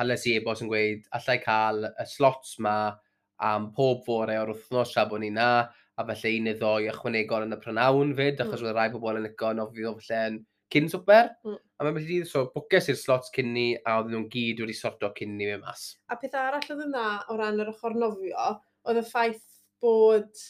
hales 0.00 0.26
i 0.26 0.34
e-bost 0.40 0.66
yn 0.66 0.72
gweud 0.72 1.06
allai 1.18 1.38
cael 1.46 1.86
y 1.86 2.08
slots 2.10 2.58
ma 2.66 2.74
am 3.46 3.70
pob 3.76 4.02
fore 4.06 4.36
o'r 4.40 4.52
wythnos 4.52 4.94
tra 4.94 5.06
bod 5.10 5.22
ni 5.22 5.30
na 5.34 5.48
a 5.94 6.06
felly 6.10 6.38
un 6.40 6.48
neu 6.48 6.58
ddoi 6.58 6.90
ychwanegol 6.90 7.46
yn 7.46 7.54
y 7.54 7.60
prynawn 7.62 8.12
fyd 8.18 8.42
achos 8.42 8.60
mm. 8.60 8.66
roedd 8.66 8.78
rai 8.78 8.90
pobl 8.94 9.20
yn 9.20 9.26
licio 9.28 9.54
nofio 9.58 9.94
felly 10.00 10.20
yn 10.30 10.38
cyn 10.74 10.90
swper. 10.92 11.30
Mm. 11.46 11.60
A 11.78 11.86
mae'n 11.86 11.96
beth 11.98 12.10
i 12.14 12.18
so 12.28 12.44
bwces 12.54 12.90
i'r 12.92 12.98
slots 13.00 13.32
cyn 13.34 13.52
ni, 13.54 13.68
a 13.76 13.98
oedden 14.00 14.16
nhw'n 14.16 14.28
gyd 14.32 14.60
wedi 14.64 14.76
sorto 14.78 15.10
cyn 15.16 15.36
ni 15.38 15.48
mewn 15.48 15.62
mas. 15.64 15.86
A 16.10 16.18
peth 16.20 16.36
arall 16.40 16.68
oedd 16.74 16.84
yna 16.88 17.06
o 17.30 17.38
ran 17.40 17.62
yr 17.62 17.72
ochr 17.72 17.96
nofio, 17.98 18.50
oedd 18.84 19.00
y 19.00 19.06
ffaith 19.08 19.46
bod... 19.84 20.44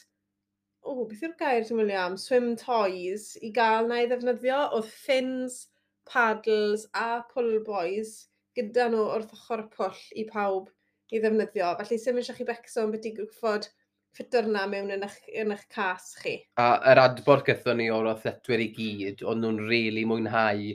O, 0.85 1.07
beth 1.09 1.23
yw'r 1.25 1.38
gair 1.40 1.64
ti'n 1.64 1.78
mwylio 1.78 2.00
am? 2.02 2.19
Swim 2.21 2.50
toys 2.61 3.31
i 3.40 3.49
gael 3.57 3.87
na 3.88 4.02
i 4.04 4.09
ddefnyddio. 4.11 4.59
Oedd 4.76 4.90
fins, 4.93 5.62
paddles 6.11 6.85
a 6.93 7.23
pull 7.31 7.57
boys 7.64 8.14
gyda 8.59 8.90
nhw 8.93 9.07
wrth 9.14 9.33
ochr 9.37 9.64
y 9.64 9.69
pwll 9.73 10.02
i 10.21 10.26
pawb 10.28 10.69
i 11.14 11.21
ddefnyddio. 11.23 11.73
Felly, 11.81 11.99
sy'n 12.00 12.19
mynd 12.19 12.37
chi 12.37 12.47
becso 12.49 12.85
yn 12.85 12.93
beth 12.93 13.09
i 13.09 13.14
gwybod 13.16 13.71
ffitr 14.14 14.47
na 14.50 14.64
mewn 14.71 14.92
yn 14.94 15.04
eich, 15.06 15.18
yn 15.42 15.52
eich 15.54 15.66
cas 15.73 16.12
chi. 16.21 16.37
A 16.61 16.68
yr 16.92 17.00
adborth 17.02 17.47
gython 17.49 17.80
ni 17.80 17.90
o'r 17.92 18.12
athletwyr 18.12 18.62
i 18.62 18.71
gyd, 18.76 19.25
ond 19.26 19.42
nhw'n 19.42 19.61
rili 19.64 19.75
really 19.75 20.06
mwynhau 20.09 20.71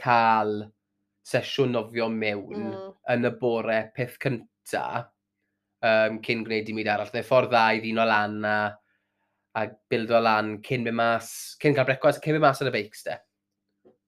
cael 0.00 0.54
sesiwn 1.30 1.74
nofio 1.76 2.08
mewn 2.10 2.66
mm. 2.66 2.92
yn 3.14 3.28
y 3.28 3.32
bore 3.40 3.80
peth 3.96 4.16
cynta 4.22 4.84
um, 5.86 6.18
cyn 6.24 6.44
gwneud 6.46 6.70
i 6.72 6.76
byd 6.80 6.92
arall. 6.94 7.12
Neu 7.14 7.26
ffordd 7.26 7.52
dda 7.52 7.64
i 7.76 7.82
ddyn 7.84 8.02
o 8.02 8.06
lan 8.08 8.38
a, 8.48 8.56
a 9.60 9.66
bildo 9.92 10.20
lan 10.22 10.56
cyn 10.66 10.86
mynd 10.86 10.98
mas, 11.00 11.32
cyn 11.62 11.76
cael 11.76 11.88
brecwast, 11.88 12.22
cyn 12.24 12.36
mynd 12.36 12.46
mas 12.48 12.62
ar 12.64 12.72
y 12.72 12.74
beics 12.78 13.06
de. 13.06 13.18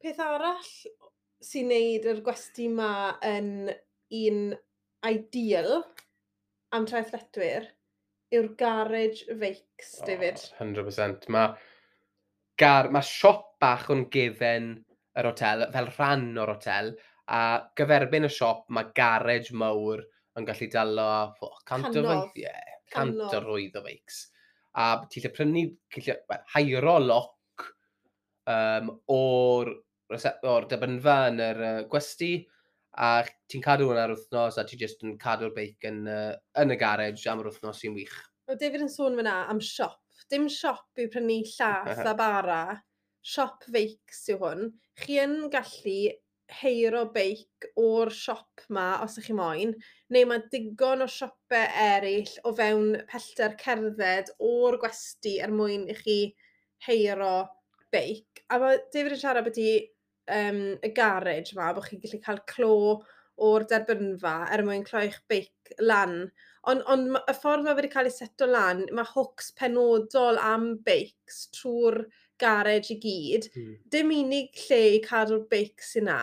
Peth 0.03 0.23
arall 0.25 0.75
sy'n 1.43 1.71
neud 1.71 2.09
yr 2.11 2.23
gwesti 2.25 2.69
ma 2.71 3.15
yn 3.27 3.71
un 4.23 4.43
ideal 5.09 5.83
am 6.75 6.87
traethletwyr 6.89 7.67
yw'r 8.33 8.49
garage 8.59 9.27
feics, 9.41 9.93
David. 10.07 10.41
Oh, 10.59 10.65
100%. 10.65 11.29
Mae 11.33 11.53
gar, 12.61 12.91
ma 12.95 13.03
siop 13.05 13.53
bach 13.63 13.89
o'n 13.93 14.07
gefen 14.13 14.73
yr 15.19 15.29
hotel, 15.29 15.67
fel 15.75 15.91
rhan 15.93 16.31
o'r 16.41 16.55
hotel, 16.55 16.93
a 17.33 17.43
gyferbyn 17.79 18.29
y 18.29 18.33
siop 18.33 18.65
mae 18.75 18.91
garage 18.97 19.55
mawr 19.57 20.03
yn 20.39 20.49
gallu 20.49 20.69
dalo 20.73 21.09
oh, 21.45 21.57
cant 21.69 21.91
o 21.91 22.05
feic, 22.07 22.39
yeah, 22.45 22.77
cant 22.93 23.21
o 23.29 23.43
rwydd 23.45 23.77
o 23.79 23.85
feics. 23.85 24.25
A 24.81 24.95
ti 25.11 25.21
lle 25.21 25.33
prynu, 25.35 25.67
well, 26.31 26.45
hairo 26.55 26.97
loc 27.05 27.67
um, 28.49 28.89
o'r, 29.13 29.73
o'r 30.49 30.69
debynfa 30.71 31.19
yn 31.33 31.45
yr 31.51 31.63
uh, 31.69 31.75
gwesti, 31.93 32.35
a 32.99 33.25
ti'n 33.51 33.65
cadw 33.65 33.89
hwnna 33.89 34.07
ar 34.07 34.15
wythnos 34.15 34.59
a 34.61 34.67
ti 34.69 34.79
jyst 34.81 35.05
yn 35.07 35.17
cadw'r 35.21 35.55
beic 35.57 35.89
yn, 35.89 36.05
uh, 36.11 36.33
yn 36.61 36.75
y 36.75 36.79
garej 36.81 37.27
am 37.31 37.41
yr 37.43 37.51
wythnos 37.51 37.81
sy'n 37.83 37.97
wych. 37.97 38.17
O 38.51 38.57
David 38.59 38.87
yn 38.87 38.93
sôn 38.93 39.17
fyna 39.19 39.43
am 39.53 39.61
siop. 39.65 40.01
Dim 40.31 40.49
siop 40.53 41.01
yw 41.01 41.09
prynu 41.13 41.41
llath 41.55 42.05
a 42.05 42.15
bara. 42.19 42.63
Siop 43.23 43.65
feics 43.73 44.27
yw 44.33 44.41
hwn. 44.43 44.69
Chi 44.99 45.19
yn 45.23 45.39
gallu 45.53 46.13
heiro 46.53 47.07
beic 47.15 47.67
o'r 47.81 48.11
siop 48.13 48.65
ma 48.77 48.87
os 49.05 49.17
ych 49.21 49.31
chi 49.31 49.37
moyn, 49.37 49.73
neu 50.13 50.29
mae 50.29 50.45
digon 50.53 51.05
o 51.05 51.09
siopau 51.09 51.65
eraill 51.85 52.35
o 52.45 52.53
fewn 52.59 52.99
pellter 53.09 53.57
cerdded 53.63 54.33
o'r 54.51 54.79
gwesti 54.83 55.39
er 55.45 55.55
mwyn 55.55 55.89
i 55.89 55.97
chi 55.97 56.19
heiro 56.89 57.35
beic. 57.95 58.45
A 58.53 58.59
mae 58.61 58.81
David 58.93 59.17
yn 59.17 59.23
siarad 59.23 59.49
beth 59.49 59.61
i 59.63 59.71
um, 60.31 60.63
y 60.83 60.93
garage 60.97 61.55
yma, 61.55 61.73
bod 61.75 61.89
chi'n 61.89 62.03
gallu 62.03 62.23
cael 62.23 62.41
clo 62.51 62.77
o'r 63.43 63.67
derbynfa 63.69 64.35
er 64.55 64.63
mwyn 64.67 64.85
cloi'ch 64.87 65.19
beic 65.31 65.75
lan. 65.81 66.27
Ond 66.71 66.85
on, 66.91 67.09
y 67.19 67.35
ffordd 67.35 67.65
mae 67.67 67.77
wedi 67.79 67.91
cael 67.91 68.11
ei 68.11 68.15
seto 68.15 68.47
lan, 68.47 68.85
mae 68.95 69.09
hooks 69.15 69.51
penodol 69.59 70.39
am 70.39 70.69
beics 70.87 71.47
trwy'r 71.57 72.05
garage 72.43 72.95
i 72.95 72.99
gyd. 73.03 73.49
Mm. 73.57 73.75
Dim 73.91 74.15
unig 74.15 74.65
lle 74.69 74.81
i 74.97 75.03
cadw'r 75.05 75.47
beics 75.51 75.97
yna, 75.99 76.19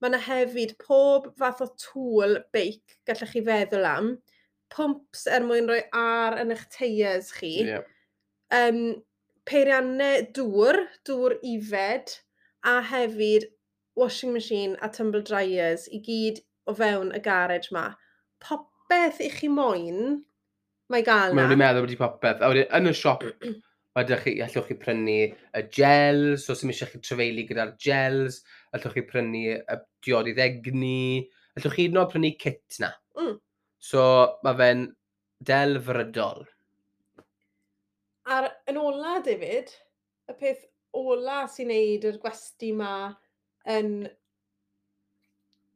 mae 0.00 0.10
yna 0.10 0.20
hefyd 0.26 0.76
pob 0.82 1.30
fath 1.38 1.62
o 1.64 1.70
tŵl 1.80 2.40
beic 2.54 2.98
gallech 3.06 3.36
chi 3.36 3.44
feddwl 3.46 3.88
am. 3.88 4.14
Pumps 4.74 5.28
er 5.30 5.44
mwyn 5.46 5.70
rhoi 5.70 5.82
ar 5.94 6.40
yn 6.42 6.54
eich 6.54 6.66
teiers 6.74 7.30
chi. 7.36 7.54
Yeah. 7.68 7.86
Um, 8.54 8.80
peiriannau 9.48 10.24
dŵr, 10.34 10.80
dŵr 11.06 11.38
ifed, 11.54 12.18
a 12.64 12.80
hefyd 12.82 13.46
washing 13.96 14.32
machine 14.32 14.76
a 14.82 14.88
tumble 14.88 15.22
dryers 15.22 15.86
i 15.92 16.00
gyd 16.04 16.40
o 16.66 16.74
fewn 16.74 17.12
y 17.14 17.20
garage 17.24 17.70
ma. 17.74 17.90
Popeth 18.44 19.20
i 19.22 19.30
chi 19.32 19.50
moyn, 19.52 20.18
mae 20.92 21.04
gael 21.06 21.36
na. 21.36 21.44
Mae'n 21.44 21.60
meddwl 21.60 21.86
bod 21.86 21.94
i 21.94 22.00
popeth. 22.00 22.42
A 22.42 22.50
wedyn, 22.50 22.68
yn 22.78 22.90
y 22.90 22.96
siop, 22.96 23.24
mae 23.94 24.08
dych 24.08 24.24
chi, 24.26 24.34
allwch 24.44 24.68
chi 24.70 24.78
prynu 24.80 25.20
y 25.60 25.64
gels, 25.76 26.48
os 26.52 26.64
ym 26.64 26.72
eisiau 26.74 26.90
chi 26.90 27.02
trefeili 27.04 27.46
gyda'r 27.48 27.74
gels, 27.86 28.40
allwch 28.74 28.98
chi 28.98 29.06
prynu 29.12 29.44
y 29.60 29.78
diod 30.06 30.32
i 30.32 30.36
ddegni, 30.36 31.22
allwch 31.54 31.78
chi 31.78 31.86
hyd 31.86 31.96
yn 31.96 32.10
prynu 32.10 32.34
kit 32.40 32.80
na. 32.82 32.90
Mm. 33.20 33.38
So, 33.84 34.02
mae 34.46 34.58
fe'n 34.60 34.86
delfrydol. 35.44 36.46
A'r 38.34 38.48
yn 38.72 38.80
ola, 38.80 39.18
David, 39.24 39.68
y 40.32 40.36
peth 40.40 40.64
ola 41.00 41.44
sy'n 41.50 41.70
neud 41.72 42.06
yr 42.10 42.20
gwesti 42.22 42.72
ma 42.76 42.94
yn 43.74 43.96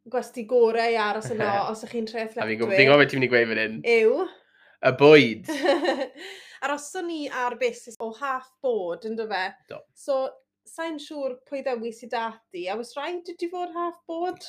gwesti 0.09 0.45
gorau 0.49 0.93
i 0.93 0.99
aros 1.01 1.31
yno 1.35 1.49
os 1.69 1.83
ydych 1.83 1.95
chi'n 1.95 2.09
treflectwyr. 2.09 2.75
Fi'n 2.75 2.89
gwybod 2.89 3.03
beth 3.03 3.11
ti'n 3.13 3.21
mynd 3.21 3.29
i 3.29 3.33
gweud 3.33 3.49
fan 3.51 3.63
hyn. 3.63 3.81
Yw. 3.95 4.29
Y 4.89 4.93
bwyd. 5.01 5.51
Aroson 6.65 7.07
ni 7.07 7.27
ar 7.31 7.57
basis 7.61 7.99
o 8.03 8.11
half 8.19 8.49
bod, 8.65 9.05
ynddo 9.07 9.29
fe? 9.31 9.45
Do. 9.71 9.79
So, 9.95 10.23
sa'n 10.67 10.99
siŵr 11.03 11.37
pwy 11.49 11.63
ddewis 11.67 12.01
i 12.07 12.09
dati, 12.13 12.65
a 12.67 12.77
was 12.79 12.95
rhaid 12.97 13.29
i 13.31 13.37
ti 13.39 13.51
fod 13.53 13.75
half 13.77 14.01
bod? 14.11 14.43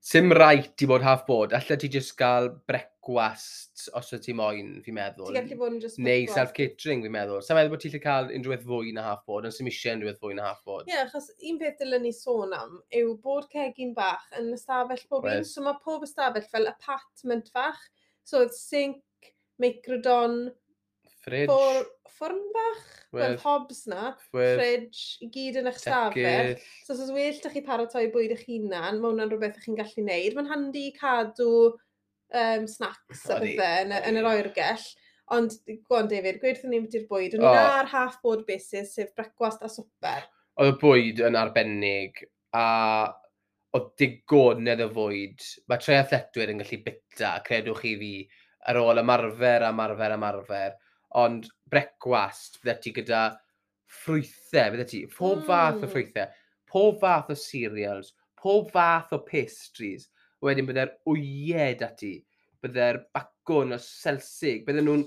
Sim 0.00 0.30
rhaid 0.32 0.82
i 0.84 0.86
bod 0.86 1.02
half 1.02 1.24
board. 1.26 1.52
allai 1.56 1.76
ti 1.80 1.88
jyst 1.90 2.14
gael 2.16 2.48
brecwast 2.70 3.88
os 3.98 4.12
wyt 4.12 4.22
ti 4.24 4.34
moyn, 4.36 4.76
fi'n 4.84 4.94
meddwl. 4.94 5.32
Ti'n 5.32 5.48
gallu 5.48 5.58
bod 5.58 5.74
yn 5.74 5.80
just 5.82 5.98
Neu 5.98 6.28
self-catering, 6.30 7.02
fi'n 7.04 7.14
meddwl. 7.16 7.42
Sa'n 7.44 7.58
meddwl 7.58 7.74
bod 7.74 7.82
ti'n 7.82 7.92
gallu 7.96 8.04
cael 8.04 8.30
unrhyw 8.38 8.62
fwy 8.68 8.94
na 8.94 9.08
half 9.08 9.24
board, 9.26 9.48
ond 9.48 9.56
sy'n 9.56 9.70
eisiau 9.70 9.98
unrhyw 9.98 10.14
fwy 10.22 10.38
na 10.38 10.46
half 10.48 10.62
board. 10.68 10.86
Ie, 10.86 10.94
yeah, 10.94 11.08
achos 11.08 11.28
un 11.50 11.58
peth 11.60 11.82
dylen 11.82 12.06
ni 12.06 12.14
sôn 12.14 12.54
am 12.56 12.78
yw 13.00 13.16
bod 13.24 13.50
cegin 13.52 13.92
bach 13.98 14.24
yn 14.38 14.54
ystafell 14.54 15.04
pob 15.10 15.26
un. 15.28 15.44
So 15.48 15.66
mae 15.66 15.82
pob 15.84 16.06
ystafell 16.06 16.46
fel 16.54 16.70
apartment 16.70 17.50
fach. 17.52 17.82
So, 18.22 18.44
oedd 18.44 18.54
sink, 18.54 19.02
microdon, 19.60 20.44
Fridge. 21.28 21.48
Ffwr, 21.52 21.88
ffwrn 22.18 22.38
bach, 22.54 22.86
mae'r 23.14 23.36
hobs 23.42 23.82
na, 23.90 24.12
Wef. 24.34 24.54
fridge, 24.58 25.02
i 25.24 25.28
gyd 25.34 25.58
yn 25.60 25.70
eich 25.70 25.80
stafell. 25.80 26.54
So, 26.84 26.94
os 26.94 27.02
oes 27.04 27.12
well 27.14 27.42
da 27.44 27.52
chi 27.52 27.62
paratoi 27.66 28.06
bwyd 28.14 28.34
eich 28.34 28.46
hunan, 28.48 28.98
mae 28.98 29.12
hwnna'n 29.12 29.30
rhywbeth 29.32 29.60
ych 29.60 29.68
chi'n 29.68 29.78
gallu 29.78 30.06
neud. 30.06 30.38
Mae'n 30.38 30.50
handi 30.52 30.86
i 30.88 30.94
cadw 30.96 31.50
um, 31.68 32.66
snacks 32.70 33.28
a 33.28 33.38
bethau 33.42 33.84
yn, 33.84 33.94
yn 34.00 34.20
yr 34.20 34.30
oergell. 34.32 34.88
Ond, 35.36 35.54
gwan 35.90 36.08
David, 36.08 36.40
gweithio 36.40 36.70
ni 36.70 36.80
beth 36.80 36.96
i'r 36.96 37.06
bwyd, 37.10 37.36
ond 37.36 37.46
oh. 37.50 37.54
na'r 37.54 37.88
half 37.92 38.18
board 38.24 38.46
basis, 38.48 38.94
sef 38.96 39.12
brecwast 39.16 39.64
a 39.64 39.68
swper. 39.72 40.24
Oedd 40.58 40.72
y 40.72 40.76
bwyd 40.80 41.22
yn 41.28 41.36
arbennig, 41.38 42.22
a 42.56 42.66
oedd 43.76 43.90
digonedd 44.00 44.82
y 44.86 44.88
fwyd. 44.94 45.48
Mae 45.68 45.82
tre 45.84 45.98
athletwyr 46.00 46.54
yn 46.54 46.62
gallu 46.62 46.80
bita, 46.86 47.34
credwch 47.44 47.82
chi 47.84 47.94
fi, 48.00 48.12
ar 48.70 48.80
ôl 48.80 49.02
ymarfer, 49.02 49.66
ymarfer, 49.68 50.16
ymarfer 50.16 50.76
ond 51.16 51.48
brecwast, 51.70 52.58
bydde 52.62 52.76
ti 52.84 52.92
gyda 52.96 53.22
ffrwythau, 53.88 54.72
bydde 54.74 54.86
ti, 54.90 55.02
pob 55.12 55.44
fath 55.46 55.78
o 55.78 55.86
hmm. 55.86 55.92
ffrwythau, 55.92 56.32
pob 56.68 57.00
fath 57.00 57.32
o 57.32 57.36
cereals, 57.38 58.12
pob 58.40 58.72
fath 58.74 59.14
o 59.16 59.20
pastries, 59.24 60.08
wedyn 60.44 60.68
bydde'r 60.68 60.92
wyed 61.08 61.84
ati, 61.86 62.14
bydde'r 62.62 63.00
bacwn 63.16 63.74
o 63.76 63.80
selsig, 63.82 64.64
bydde 64.66 64.84
nhw'n 64.84 65.06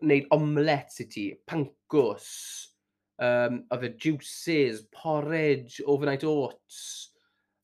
wneud 0.00 0.26
omlets 0.36 1.00
i 1.04 1.06
ti, 1.12 1.26
pancws, 1.48 2.30
um, 3.22 3.62
oedd 3.72 3.86
y 3.88 3.92
juices, 4.00 4.82
porridge, 4.94 5.80
overnight 5.86 6.24
oats, 6.28 7.09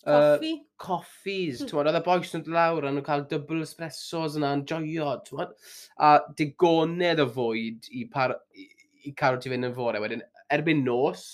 Coffi? 0.06 0.52
Uh, 0.54 0.64
coffees, 0.78 1.62
mm. 1.64 1.72
oedd 1.80 1.96
y 1.98 2.00
boes 2.06 2.34
yn 2.38 2.44
lawr 2.54 2.84
a 2.86 2.92
nhw'n 2.92 3.04
cael 3.06 3.24
double 3.30 3.64
espressos 3.64 4.36
yna 4.38 4.52
yn 4.54 4.62
joio, 4.70 5.16
tywod? 5.26 5.54
A 5.98 6.10
digonedd 6.38 7.22
o 7.24 7.26
fwyd 7.34 7.88
i, 7.90 8.04
par, 8.12 8.36
i, 8.54 8.68
i 9.10 9.14
carw 9.18 9.40
ti 9.42 9.50
fynd 9.50 9.66
yn 9.66 9.74
fore. 9.74 10.02
Wedyn, 10.02 10.22
erbyn 10.54 10.84
nos, 10.86 11.24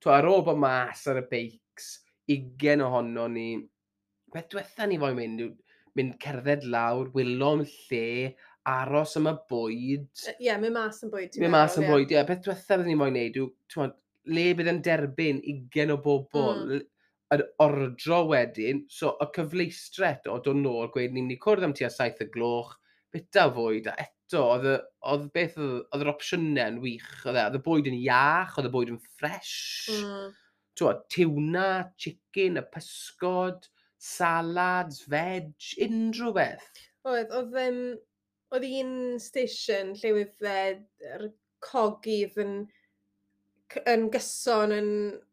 tywod, 0.00 0.14
ar 0.16 0.30
ôl 0.30 0.46
bod 0.46 0.62
mas 0.62 1.04
ar 1.10 1.20
y 1.20 1.24
beics, 1.34 1.90
ugen 2.32 2.84
ohono 2.86 3.26
ni, 3.34 3.50
beth 4.32 4.48
diwetha 4.54 4.88
ni 4.88 4.96
fo'n 5.02 5.18
mynd, 5.18 5.44
mynd 5.98 6.16
cerdded 6.22 6.64
lawr, 6.72 7.10
wylo 7.12 7.58
lle, 7.60 8.06
aros 8.72 9.18
am 9.20 9.28
y 9.28 9.34
bwyd. 9.50 10.08
Ie, 10.30 10.46
yeah, 10.46 10.62
mynd 10.62 10.78
mas 10.78 11.02
yn 11.04 11.12
bwyd. 11.12 11.36
Mynd 11.42 11.52
mas 11.58 11.76
yn 11.76 11.90
bwyd, 11.90 12.06
ie. 12.06 12.16
Yeah. 12.16 12.30
Beth 12.30 12.40
diwetha 12.46 12.78
byddwn 12.78 12.94
ni 12.94 12.96
moyn 13.02 13.18
neud 13.18 13.36
yw, 13.42 13.52
tywod, 13.74 13.98
le 14.32 14.48
bydd 14.56 14.70
yn 14.70 14.82
derbyn 14.86 15.44
ugen 15.52 15.92
o 15.92 16.00
bobl, 16.00 16.64
mm 16.78 16.88
yr 17.32 17.42
ordro 17.64 18.22
wedyn, 18.28 18.84
so 18.92 19.14
y 19.22 19.28
cyfleistre 19.36 20.08
eto, 20.16 20.36
dod 20.44 20.58
nôl, 20.60 20.90
gweud 20.92 21.12
ni'n 21.12 21.26
mynd 21.26 21.36
i 21.36 21.40
cwrdd 21.40 21.68
am 21.68 21.74
tua 21.76 21.90
saith 21.92 22.20
y 22.24 22.28
gloch, 22.32 22.74
bita 23.12 23.46
fwyd, 23.52 23.88
a 23.88 23.94
eto, 24.04 24.42
oedd 24.54 24.68
oedd 25.12 25.26
beth 25.34 25.58
oedd 25.60 25.78
oedd 25.92 26.04
yr 26.04 26.12
opsiynau 26.12 26.74
yn 26.74 26.80
wych, 26.84 27.10
oedd 27.24 27.38
e, 27.38 27.44
oedd 27.46 27.58
y 27.58 27.62
bwyd 27.66 27.90
yn 27.90 27.98
iach, 27.98 28.56
oedd 28.58 28.68
y 28.68 28.72
bwyd 28.76 28.94
yn 28.94 29.02
ffres, 29.08 29.56
mm. 29.96 30.30
Twa, 30.80 30.94
tiwna, 31.12 31.66
chicken, 32.00 32.56
y 32.56 32.62
pysgod, 32.72 33.66
salads, 34.00 35.02
veg, 35.12 35.50
unrhyw 35.84 36.32
beth. 36.38 36.80
Oedd, 37.04 37.34
oedd, 37.36 37.58
um, 37.60 37.82
oedd 38.56 38.64
un 38.80 38.94
station 39.20 39.92
lle 40.00 40.14
oedd 40.16 40.48
e, 40.48 40.62
yr 41.12 41.26
cogydd 41.62 42.40
yn, 42.40 42.56
yn 43.88 44.08
gyson 44.14 44.72
yn, 44.76 44.90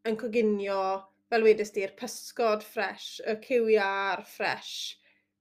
yn 0.08 0.20
coginio 0.20 0.82
fel 1.30 1.46
wedys 1.46 1.74
di'r 1.76 1.96
pysgod 2.00 2.64
ffres, 2.66 3.20
y 3.28 3.36
cywiar 3.44 4.24
ffres, 4.28 4.72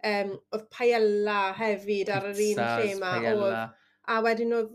um, 0.05 0.35
oedd 0.55 0.67
paella 0.75 1.41
hefyd 1.59 2.13
ar 2.15 2.29
yr 2.31 2.43
un 2.49 2.65
lle 2.65 2.91
yma. 2.95 3.15
Oedd, 3.33 3.79
a 4.09 4.19
wedyn 4.25 4.57
oedd 4.57 4.75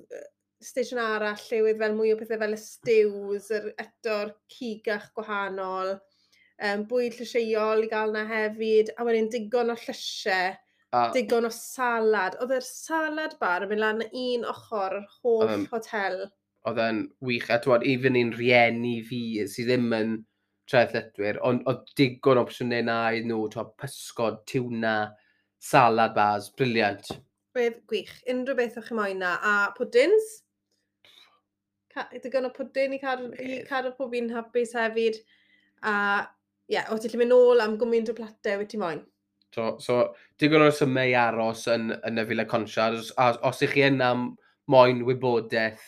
station 0.63 1.01
arall 1.03 1.45
lle 1.49 1.61
oedd 1.67 1.79
fel 1.81 1.95
mwy 1.97 2.13
o 2.13 2.17
pethau 2.19 2.41
fel 2.41 2.55
y 2.55 2.59
stews, 2.61 3.51
yr 3.53 3.69
eto'r 3.83 4.33
cigach 4.55 5.09
gwahanol, 5.17 5.95
um, 6.63 6.85
bwyd 6.89 7.17
llysieuol 7.19 7.85
i 7.85 7.89
gael 7.91 8.13
na 8.15 8.25
hefyd, 8.29 8.93
a 8.97 9.07
wedyn 9.07 9.31
digon 9.33 9.73
o 9.73 9.77
llysiau, 9.85 10.53
a... 10.93 11.07
digon 11.15 11.49
o 11.49 11.53
salad. 11.53 12.39
Oedd 12.41 12.55
yr 12.59 12.67
salad 12.67 13.37
bar 13.41 13.65
yn 13.67 13.73
mynd 13.73 13.85
lan 13.85 14.05
un 14.07 14.47
ochr 14.53 14.99
yr 15.01 15.09
holl 15.19 15.57
um, 15.59 15.67
hotel. 15.73 16.23
Oedd 16.69 16.79
e'n 16.79 17.01
wych, 17.27 17.49
a 17.51 17.59
twod, 17.61 17.83
even 17.85 18.15
i'n 18.15 18.31
rieni 18.37 19.01
fi 19.05 19.23
sydd 19.51 19.73
ddim 19.73 19.89
yn 19.97 20.13
traethletwyr, 20.69 21.39
ond 21.45 21.65
oedd 21.69 21.83
digon 21.99 22.41
opsiynau 22.41 22.85
na 22.87 22.97
i 23.15 23.21
nhw, 23.25 23.47
to, 23.53 23.65
pysgod, 23.79 24.41
tiwna, 24.49 24.95
salad 25.63 26.15
bars, 26.15 26.49
briliant. 26.57 27.11
Bydd 27.53 27.81
gwych, 27.89 28.13
unrhyw 28.31 28.57
beth 28.57 28.79
o'ch 28.81 28.89
chi 28.89 28.97
moyn 28.97 29.21
na. 29.23 29.35
A 29.37 29.55
pwdins? 29.77 30.29
Digon 32.23 32.49
o 32.49 32.53
pwdin 32.55 32.95
i 32.97 32.99
cadw 33.03 33.93
pob 33.97 34.15
un 34.17 34.31
hapus 34.33 34.73
hefyd. 34.79 35.19
A 35.83 35.95
ie, 36.71 36.77
yeah, 36.77 36.87
o 36.89 36.97
ti'n 36.97 37.19
mynd 37.19 37.33
nôl 37.33 37.61
am 37.61 37.75
gwmwyn 37.79 38.07
o 38.09 38.15
platau 38.17 38.61
wyt 38.61 38.71
ti 38.73 38.79
moyn. 38.81 39.03
So, 39.53 39.75
so 39.83 39.97
digon 40.41 40.65
o 40.65 40.71
symau 40.73 41.11
i 41.11 41.17
aros 41.19 41.67
yn, 41.69 41.91
yn 42.07 42.21
y 42.21 42.25
Fila 42.29 42.47
Consiar. 42.49 42.95
Os, 42.97 43.11
os, 43.21 43.37
os 43.45 43.61
ych 43.67 43.75
chi 43.75 43.83
yn 43.85 44.01
am 44.01 44.31
moyn 44.71 45.03
wybodaeth 45.05 45.83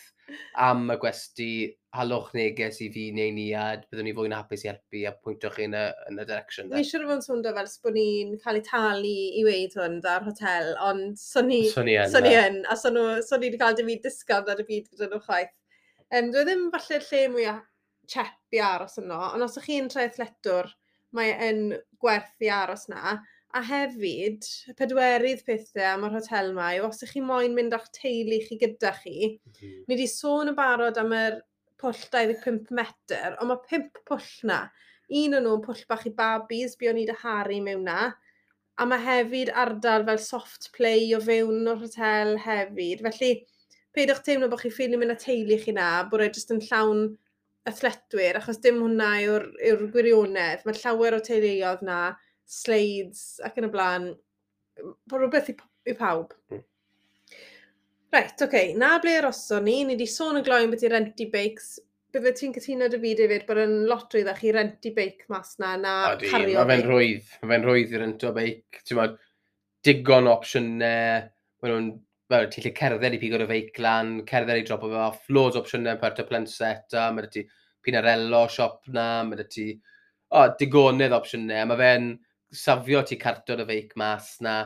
am 0.62 0.86
y 0.92 0.98
gwesti 1.02 1.50
halwch 1.96 2.32
neges 2.36 2.80
i 2.84 2.88
fi 2.94 3.06
neu 3.16 3.32
ni 3.34 3.46
a 3.56 3.66
byddwn 3.82 4.08
ni 4.08 4.14
fwy'n 4.16 4.34
hapus 4.36 4.64
i 4.64 4.70
helpu 4.70 5.02
a 5.08 5.12
pwyntio 5.16 5.50
chi 5.54 5.66
yn 5.68 5.76
y, 5.76 5.84
yn 6.10 6.22
y 6.22 6.26
direction. 6.28 6.72
Ni 6.72 6.84
siwr 6.86 7.06
fo'n 7.08 7.22
swnio 7.24 7.54
fel 7.56 7.70
bod 7.84 7.96
ni'n 7.96 8.34
cael 8.42 8.60
ei 8.60 8.66
talu 8.66 9.14
i 9.40 9.44
weid 9.46 9.76
hwn 9.78 10.00
dda'r 10.04 10.26
hotel, 10.28 10.72
ond 10.88 11.20
son 11.20 11.48
ni, 11.52 11.62
son 11.72 11.88
ni, 11.88 11.96
son 12.12 12.26
ni 12.26 12.34
yn, 12.38 12.60
a 12.70 12.76
son, 12.80 12.98
nhw, 12.98 13.22
son 13.26 13.42
ni 13.42 13.50
wedi 13.50 13.62
cael 13.62 13.78
dim 13.78 13.88
byd 13.90 14.04
disgwyl 14.06 14.52
ar 14.52 14.62
y 14.62 14.68
byd 14.68 14.90
gyda 14.92 15.10
nhw 15.12 15.22
chwaith. 15.28 15.54
Um, 16.14 16.30
dwi 16.30 16.42
e 16.42 16.46
ddim 16.46 16.68
falle 16.74 17.00
lle 17.08 17.22
mwy 17.32 17.48
o 17.50 17.56
chep 18.10 18.56
i 18.56 18.60
aros 18.62 19.00
yno, 19.02 19.22
ond 19.32 19.46
os 19.46 19.56
ydych 19.56 19.70
chi'n 19.70 19.88
traethletwr, 19.92 20.70
mae 21.16 21.32
yn 21.48 21.64
gwerth 22.02 22.44
i 22.44 22.52
aros 22.52 22.86
na. 22.92 23.18
A 23.56 23.62
hefyd, 23.64 24.46
y 24.68 24.74
pedwerydd 24.76 25.42
pethau 25.46 25.86
am 25.94 26.06
yr 26.06 26.16
hotel 26.18 26.50
yma 26.52 26.70
yw 26.76 26.88
os 26.90 27.00
ydych 27.00 27.16
chi 27.16 27.22
moyn 27.24 27.54
mynd 27.56 27.74
â'ch 27.76 27.88
teulu 27.96 28.40
chi 28.44 28.58
gyda 28.60 28.92
chi, 29.00 29.16
mm 29.32 29.52
-hmm. 29.52 29.76
ni 29.86 29.94
wedi 29.94 30.08
sôn 30.12 30.52
yn 30.52 30.58
barod 30.58 30.98
am 31.00 31.14
yr 31.16 31.38
pwll 31.80 31.96
25 32.12 32.70
metr, 32.78 33.36
ond 33.40 33.50
mae 33.50 33.64
5 33.72 34.00
pwll 34.08 34.30
na. 34.50 34.60
Un 35.20 35.36
o'n 35.38 35.44
nhw'n 35.46 35.64
pwll 35.64 35.82
bach 35.90 36.06
i 36.08 36.12
babis, 36.20 36.74
bu 36.78 36.90
o'n 36.90 37.00
i 37.02 37.06
dy 37.08 37.16
haru 37.22 37.60
mewn 37.64 37.84
na. 37.86 37.98
A 38.76 38.86
mae 38.88 39.00
hefyd 39.04 39.52
ardal 39.64 40.04
fel 40.08 40.18
soft 40.20 40.70
play 40.76 41.12
o 41.16 41.20
fewn 41.24 41.68
o'r 41.70 41.80
hotel 41.84 42.34
hefyd. 42.42 43.04
Felly, 43.06 43.30
peidwch 43.96 44.22
teimlo 44.26 44.50
bod 44.52 44.60
chi 44.64 44.72
ffili 44.72 44.98
mynd 45.00 45.14
â 45.14 45.18
teulu 45.22 45.60
chi 45.62 45.72
na, 45.76 45.88
bod 46.10 46.24
e 46.24 46.28
jyst 46.28 46.52
yn 46.52 46.62
llawn 46.66 47.06
athletwyr, 47.70 48.38
achos 48.40 48.60
dim 48.62 48.82
hwnna 48.82 49.10
yw'r 49.24 49.48
yw 49.70 49.88
gwirionedd. 49.94 50.66
Mae 50.66 50.80
llawer 50.82 51.16
o 51.16 51.22
teuluoedd 51.24 51.84
na, 51.86 52.00
sleids 52.58 53.40
ac 53.46 53.58
yn 53.60 53.68
y 53.68 53.72
blaen. 53.72 54.10
Bod 55.08 55.22
rhywbeth 55.22 55.52
i, 55.54 55.56
i 55.90 55.96
pawb. 55.96 56.34
Mm. 56.52 56.64
Reit, 58.12 58.32
oce. 58.34 58.46
Okay. 58.46 58.74
Na 58.78 58.96
ble 59.02 59.18
roson 59.24 59.64
ni, 59.66 59.82
ni 59.84 59.94
wedi 59.96 60.06
sôn 60.10 60.38
y 60.40 60.44
gloen 60.46 60.72
beth 60.72 60.86
i 60.86 60.92
renti 60.92 61.28
beics. 61.32 61.76
Bydde 62.14 62.32
ti'n 62.38 62.54
cytuno 62.54 62.88
dy 62.88 63.00
fi, 63.02 63.12
David, 63.18 63.44
bod 63.48 63.60
yn 63.60 63.74
lot 63.90 64.14
rwydd 64.14 64.30
chi 64.38 64.52
renti 64.54 64.92
beic 64.96 65.26
mas 65.32 65.56
na, 65.60 65.74
na 65.76 65.94
Odi, 66.14 66.30
cario 66.30 66.62
Mae 66.62 66.70
fe'n 66.70 66.86
rwydd, 66.88 67.32
mae 67.42 67.50
fe'n 67.52 67.66
rwydd 67.66 67.92
i 67.92 68.00
rento 68.00 68.30
beic. 68.36 68.78
Ti'n 68.86 69.00
modd, 69.00 69.16
digon 69.84 70.30
opsiynau, 70.30 71.26
mae 71.26 71.72
nhw'n, 71.72 71.90
fel 72.30 72.48
ti'n 72.52 72.64
lle 72.64 72.72
cerdded 72.78 73.16
i 73.18 73.20
pigo 73.22 73.40
dy 73.42 73.48
feic 73.50 73.82
lan, 73.82 74.14
cerdded 74.30 74.62
i 74.62 74.64
drop 74.66 74.86
o 74.86 74.92
fe 74.92 75.02
off, 75.02 75.28
loads 75.34 75.58
o 75.58 75.62
opsiynau 75.64 75.98
per 76.00 76.16
dy 76.16 76.26
plenset, 76.30 76.96
a 76.96 77.10
mae 77.14 77.28
ti 77.30 77.44
pinarello 77.84 78.46
siop 78.50 78.88
na, 78.94 79.06
mae 79.26 79.46
ti, 79.50 79.68
o, 80.30 80.46
digonydd 80.58 81.14
opsiynau, 81.14 81.68
mae 81.70 81.82
fe'n 81.82 82.08
safio 82.64 83.02
ti 83.06 83.18
cartod 83.20 83.62
y 83.62 83.68
feic 83.68 83.94
mas 84.00 84.36
na, 84.46 84.56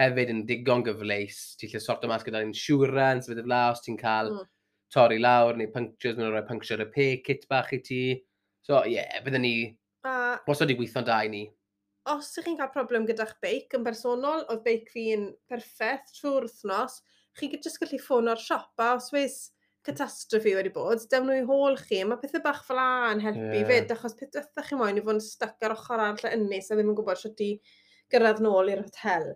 hefyd 0.00 0.32
yn 0.32 0.42
digon 0.48 0.84
gyfleis. 0.86 1.40
Ti'n 1.60 1.74
lle 1.74 1.82
sorto 1.84 2.08
mas 2.10 2.24
gyda 2.26 2.42
insurance, 2.46 3.28
fydd 3.28 3.42
y 3.42 3.46
fla, 3.46 3.60
os 3.74 3.84
ti'n 3.84 4.00
cael 4.00 4.32
mm. 4.32 4.50
torri 4.94 5.20
lawr 5.20 5.60
neu 5.60 5.70
punctures, 5.74 6.18
mae'n 6.18 6.32
rhoi 6.32 6.46
puncture 6.48 6.86
y 6.86 6.90
pay 6.94 7.20
kit 7.26 7.46
bach 7.50 7.72
i 7.76 7.82
ti. 7.84 8.02
So, 8.66 8.82
ie, 8.84 8.98
yeah, 8.98 9.22
byddwn 9.24 9.46
ni... 9.46 9.54
A... 10.08 10.40
Os 10.48 10.62
oedd 10.64 10.72
i 10.72 10.78
gweithio'n 10.78 11.06
da 11.08 11.20
i 11.26 11.32
ni. 11.32 11.44
Os 12.10 12.32
ydych 12.32 12.48
chi'n 12.48 12.58
cael 12.58 12.72
problem 12.72 13.06
gyda'ch 13.08 13.36
beic 13.44 13.76
yn 13.76 13.84
bersonol, 13.84 14.46
oedd 14.48 14.64
beic 14.64 14.88
fi'n 14.92 15.28
perffaith 15.50 16.08
trwy'r 16.16 16.46
wythnos, 16.48 17.00
chi 17.36 17.50
gyd 17.52 17.66
jyst 17.66 17.80
gallu 17.82 18.00
ffôn 18.00 18.30
o'r 18.32 18.40
siop 18.40 18.80
a 18.80 18.94
os 18.96 19.10
wes 19.14 19.36
catastrophe 19.86 20.54
wedi 20.56 20.72
bod, 20.72 21.04
dewn 21.12 21.28
nhw 21.28 21.36
i 21.40 21.44
hôl 21.48 21.76
chi, 21.80 22.00
mae 22.04 22.20
pethau 22.20 22.42
bach 22.44 22.64
fel 22.66 22.80
a'n 22.80 23.22
helpu 23.24 23.60
yeah. 23.60 23.68
fyd, 23.68 23.92
achos 23.94 24.16
peth 24.18 24.40
ydych 24.40 24.66
chi 24.68 24.80
moyn 24.80 25.00
i 25.00 25.04
fod 25.04 25.16
yn 25.16 25.24
stuck 25.24 25.64
ar 25.64 25.76
ochr 25.76 25.96
arall 25.96 26.26
y 26.28 26.32
ynnes 26.36 26.68
a 26.68 26.76
ddim 26.76 26.92
yn 26.92 26.98
gwybod 26.98 27.20
sut 27.20 27.40
i 27.44 27.50
gyrraedd 28.12 28.42
nôl 28.44 28.72
i'r 28.72 28.82
hotel. 28.84 29.30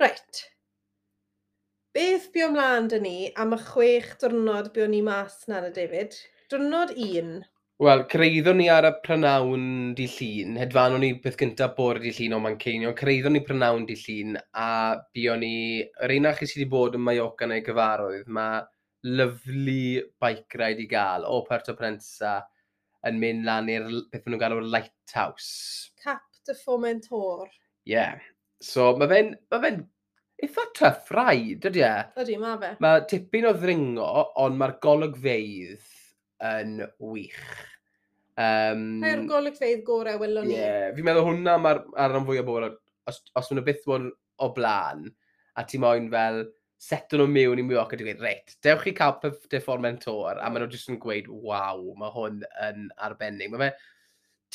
Reit. 0.00 0.38
Beth 1.92 2.30
bu 2.32 2.40
ymlaen 2.46 2.86
dyn 2.88 3.02
ni 3.04 3.16
am 3.42 3.50
y 3.52 3.56
chwech 3.60 4.14
diwrnod 4.22 4.70
bu 4.72 4.86
o'n 4.86 4.94
ni 4.94 5.00
mas 5.04 5.34
na 5.50 5.58
na 5.60 5.68
David? 5.76 6.14
Diwrnod 6.48 6.94
un. 7.06 7.34
Wel, 7.84 8.04
creiddon 8.12 8.56
ni 8.60 8.68
ar 8.72 8.88
y 8.88 8.92
prynawn 9.04 9.66
di 9.98 10.06
llun, 10.14 10.56
hedfanwn 10.62 11.04
ni 11.04 11.10
beth 11.26 11.36
gyntaf 11.42 11.76
bore 11.76 12.00
di 12.00 12.14
llun 12.16 12.38
o 12.38 12.40
Manceinion, 12.46 12.96
creiddon 12.96 13.36
ni 13.36 13.44
prynawn 13.44 13.84
di 13.90 13.98
llun, 14.00 14.40
a 14.64 14.70
buon 15.16 15.44
ni, 15.44 15.52
yr 16.06 16.16
un 16.16 16.30
chi 16.38 16.48
sydd 16.48 16.62
wedi 16.62 16.70
bod 16.78 16.96
yn 16.96 17.04
Mallorca 17.04 17.50
neu 17.52 17.60
gyfarwydd, 17.68 18.32
mae 18.40 18.64
lyflu 19.20 19.78
bike 20.24 20.64
ride 20.64 20.84
i 20.86 20.90
gael 20.96 21.28
o 21.28 21.42
Puerto 21.48 21.76
Prensa 21.76 22.38
yn 23.08 23.20
mynd 23.20 23.48
lan 23.52 23.68
i'r 23.76 23.88
beth 24.08 24.24
nhw'n 24.24 24.44
galw'r 24.46 24.72
Lighthouse. 24.76 25.92
Cap 26.00 26.24
de 26.48 26.56
Fomentor. 26.64 27.48
Ie, 27.84 27.96
yeah. 27.98 28.30
So 28.60 28.92
mae 29.00 29.08
fe'n 29.08 29.32
ma 29.52 29.60
fe 29.62 29.72
eitha 30.44 30.66
tough 30.76 31.10
ride, 31.16 31.68
ydy 31.70 31.82
e? 31.84 31.94
Ydy, 32.22 32.36
mae 32.40 32.58
fe. 32.60 32.70
Mae 32.84 33.02
tipyn 33.08 33.48
o 33.48 33.54
ddringo, 33.56 34.08
ond 34.40 34.60
mae'r 34.60 34.76
golygfeidd 34.84 35.88
yn 36.50 36.78
wych. 37.12 37.40
Um, 38.40 38.84
Mae'r 39.02 39.26
golygfeidd 39.28 39.82
gorau, 39.84 40.20
welwn 40.22 40.48
ni. 40.48 40.54
Ie, 40.56 40.60
Yeah, 40.62 40.86
fi'n 40.96 41.04
meddwl 41.08 41.26
hwnna 41.28 41.58
mae'r 41.60 41.82
ar 42.00 42.14
ran 42.14 42.24
fwy 42.28 42.40
o 42.40 42.46
bobl, 42.46 42.70
os, 43.10 43.20
os 43.36 43.50
maen 43.50 43.60
nhw 43.60 43.66
byth 43.66 43.84
bod 43.88 44.08
o 44.40 44.48
blaen, 44.56 45.10
a 45.60 45.64
ti 45.68 45.80
moyn 45.82 46.08
fel 46.12 46.44
seto 46.80 47.18
nhw 47.20 47.28
mewn 47.28 47.60
i 47.60 47.64
mi 47.66 47.76
ac 47.76 47.92
wedi 47.92 48.06
gweud, 48.06 48.22
reit, 48.24 48.54
dewch 48.64 48.86
chi 48.86 48.94
cael 48.96 49.18
perform 49.24 49.84
mentor, 49.84 50.40
a 50.40 50.48
maen 50.48 50.64
nhw 50.64 50.70
jyst 50.72 50.92
yn 50.92 51.00
gweud, 51.02 51.28
waw, 51.48 51.82
mae 52.00 52.12
hwn 52.16 52.40
yn 52.68 52.86
arbennig. 53.08 53.52
Mae 53.52 53.66
fe 53.66 53.72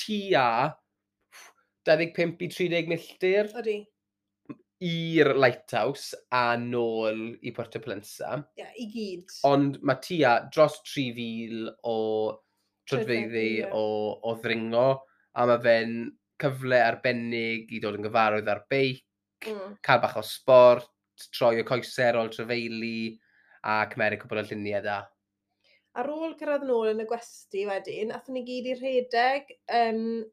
tua 0.02 0.48
25 1.86 2.41
i 2.41 2.50
30 2.50 2.89
milltir. 2.89 3.52
Ydy 3.62 3.78
i'r 4.83 5.31
Lighthouse 5.39 6.17
a 6.35 6.57
nôl 6.59 7.21
i 7.41 7.53
Puerto 7.55 7.79
Plensa. 7.79 8.35
Ie, 8.57 8.63
yeah, 8.63 8.73
i 8.81 8.88
gyd. 8.91 9.38
Ond 9.47 9.79
mae 9.85 10.01
tua 10.03 10.35
dros 10.51 10.81
3,000 10.83 11.69
o 11.88 11.97
trydfeiddi 12.89 13.65
o, 13.71 13.85
o 14.21 14.35
ddringo, 14.41 14.88
a 15.35 15.47
mae 15.49 15.61
fe'n 15.63 15.95
cyfle 16.41 16.81
arbennig 16.83 17.71
i 17.71 17.81
dod 17.83 17.97
yn 17.97 18.05
gyfarwydd 18.05 18.51
ar 18.51 18.65
beic, 18.69 19.03
mm. 19.47 19.77
cael 19.85 20.03
bach 20.03 20.19
o 20.19 20.23
sport, 20.25 20.91
troi 21.31 21.61
o 21.61 21.67
coeser 21.67 22.19
ôl 22.19 22.31
trefeili, 22.33 23.15
a 23.65 23.83
cymeru 23.89 24.19
cwbl 24.21 24.43
o 24.43 24.47
lluniau 24.49 24.83
da. 24.85 25.01
Ar 25.95 26.11
ôl 26.11 26.35
cyrraedd 26.38 26.65
nôl 26.67 26.91
yn 26.91 27.01
y 27.05 27.07
gwesti 27.07 27.63
wedyn, 27.69 28.11
athyn 28.13 28.35
ni 28.35 28.43
gyd 28.45 28.67
i 28.73 28.75
rhedeg 28.75 29.53
um, 29.79 30.25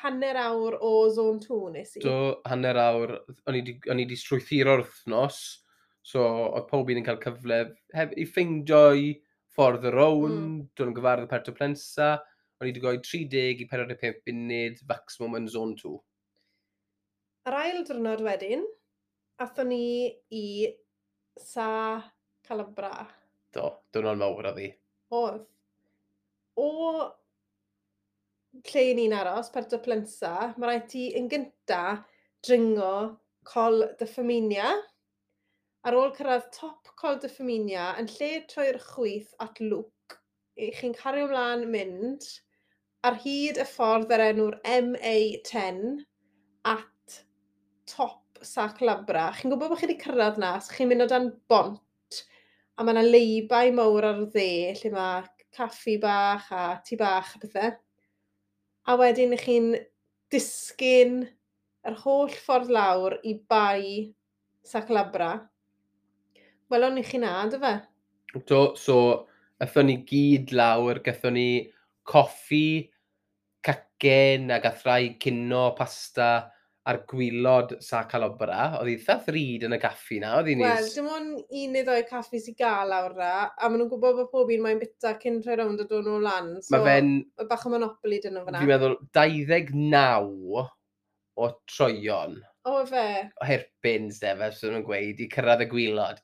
hanner 0.00 0.38
awr 0.40 0.78
o 0.82 0.92
zone 1.14 1.40
2 1.42 1.70
nes 1.74 1.96
i. 1.96 2.02
Do, 2.04 2.16
hanner 2.48 2.78
awr, 2.80 3.14
o'n 3.46 3.58
i 3.58 3.64
wedi 3.72 4.18
strwythuro'r 4.18 4.84
wrthnos. 4.84 5.40
so 6.06 6.22
oedd 6.22 6.68
pob 6.70 6.90
un 6.92 7.00
yn 7.00 7.06
cael 7.06 7.18
cyfle 7.18 7.56
hef, 7.96 8.12
i 8.14 8.24
ffeindio 8.30 8.82
i 8.94 9.08
ffordd 9.56 9.88
y 9.88 9.90
rown. 9.94 10.34
mm. 10.36 10.58
dwi'n 10.78 10.94
gyfarwydd 10.94 11.30
Perto 11.32 11.54
Plensa, 11.56 12.12
o'n 12.60 12.68
i 12.68 12.70
wedi 12.70 12.82
goi 12.84 13.00
30 13.02 13.64
i 13.64 13.66
45 13.72 14.20
munud 14.28 14.82
maximum 14.90 15.34
yn 15.40 15.48
zone 15.50 15.74
2. 15.80 15.96
Yr 17.46 17.58
ail 17.58 17.82
dyrnod 17.88 18.22
wedyn, 18.26 18.62
athon 19.42 19.70
ni 19.72 20.12
i 20.34 20.46
Sa 21.36 21.68
Calabra. 22.46 23.08
Do, 23.52 23.68
dwrnod 23.92 24.22
mawr 24.22 24.48
o 24.50 24.54
fi. 24.56 24.70
Oedd. 25.16 25.42
O 26.56 26.68
lle 28.70 28.84
ni'n 28.96 29.14
aros, 29.16 29.50
Puerto 29.54 29.78
Plensa, 29.82 30.52
mae 30.56 30.70
rhaid 30.70 30.88
ti 30.90 31.06
yn 31.18 31.28
gynta 31.32 32.02
dringo 32.46 33.18
Col 33.46 33.84
de 33.98 34.08
Faminia. 34.10 34.72
Ar 35.86 35.96
ôl 35.98 36.12
cyrraedd 36.16 36.48
top 36.54 36.90
Col 36.98 37.20
de 37.22 37.30
Faminia, 37.30 37.92
yn 38.00 38.10
lle 38.16 38.32
troi'r 38.50 38.80
chwyth 38.82 39.32
at 39.44 39.60
lwc, 39.62 40.16
chi'n 40.80 40.96
cario 40.96 41.28
ymlaen 41.28 41.66
mynd 41.70 42.26
ar 43.06 43.18
hyd 43.22 43.60
y 43.62 43.66
ffordd 43.70 44.12
yr 44.16 44.24
enw'r 44.30 44.58
MA10 44.66 45.82
at 46.72 47.20
top 47.86 48.40
sac 48.42 48.82
labra. 48.82 49.28
Chi'n 49.36 49.52
gwybod 49.52 49.72
bod 49.72 49.80
chi 49.80 49.86
wedi 49.86 50.00
cyrraedd 50.02 50.40
na, 50.42 50.56
so 50.58 50.74
chi'n 50.74 50.90
mynd 50.90 51.06
o 51.06 51.08
dan 51.10 51.30
bont, 51.50 52.22
a 52.76 52.84
mae 52.84 52.96
yna 52.96 53.06
leibau 53.06 53.72
mawr 53.76 54.10
ar 54.10 54.22
dde, 54.34 54.50
lle 54.80 54.92
mae 54.94 55.26
caffi 55.56 55.96
bach 56.02 56.50
a 56.52 56.64
tu 56.84 56.98
bach 57.00 57.36
a 57.36 57.42
bethau 57.44 57.76
a 58.86 58.94
wedyn 58.98 59.34
ych 59.34 59.44
chi'n 59.48 59.72
disgyn 60.30 61.18
yr 61.86 61.96
holl 62.02 62.30
ffordd 62.30 62.70
lawr 62.72 63.16
i 63.26 63.34
bai 63.50 64.12
Saclabra. 64.66 65.30
Welwn 66.70 66.96
ni 66.98 67.04
chi 67.06 67.18
na, 67.22 67.32
dy 67.50 67.58
fe? 67.62 67.72
Do, 68.50 68.60
so, 68.78 68.98
ethon 69.62 69.90
ni 69.90 70.00
gyd 70.08 70.54
lawr, 70.54 71.00
gethon 71.02 71.36
ni 71.38 71.48
coffi, 72.06 72.88
cacen 73.66 74.50
a 74.54 74.58
gathrau 74.62 75.12
cino, 75.22 75.68
pasta, 75.78 76.30
ar 76.86 77.00
gwylod 77.10 77.72
sa 77.82 78.04
calobra, 78.06 78.76
oedd 78.78 78.92
eitha 78.92 79.16
ryd 79.34 79.64
yn 79.66 79.74
y 79.74 79.78
caffi 79.82 80.20
na, 80.22 80.36
oedd 80.38 80.50
hi'n 80.52 80.60
Wel, 80.62 80.88
dim 80.94 81.08
ond 81.10 81.40
un 81.42 81.72
neu 81.74 81.82
ddoi 81.88 82.04
caffi 82.06 82.38
sy'n 82.44 82.54
gael 82.60 82.94
awr 82.94 83.16
ra, 83.18 83.30
a 83.50 83.68
maen 83.68 83.80
nhw'n 83.80 83.90
gwybod 83.90 84.20
bod 84.20 84.30
pob 84.30 84.52
un 84.54 84.62
mae'n 84.62 84.78
bita 84.82 85.16
cyn 85.22 85.40
rhoi 85.42 85.56
rownd 85.58 85.82
o 85.82 85.88
dod 85.90 86.06
nhw'n 86.06 86.22
lan. 86.26 86.52
So, 86.62 86.76
Mae 86.76 86.86
fe'n, 86.86 87.10
bach 87.50 87.66
o 87.66 87.72
monopoli 87.74 88.20
dyn 88.22 88.36
nhw 88.38 88.44
fyna. 88.46 88.62
fi'n 88.62 88.70
meddwl, 88.70 88.96
29 89.18 90.64
o 91.36 91.50
troion 91.74 92.38
O, 92.66 92.78
fe. 92.86 93.04
o 93.42 93.46
herpins, 93.50 94.22
de, 94.22 94.32
fe, 94.38 94.52
sydd 94.54 94.72
nhw'n 94.76 94.86
gweud, 94.86 95.20
i 95.26 95.30
cyrraedd 95.34 95.66
y 95.66 95.70
gwylod. 95.74 96.22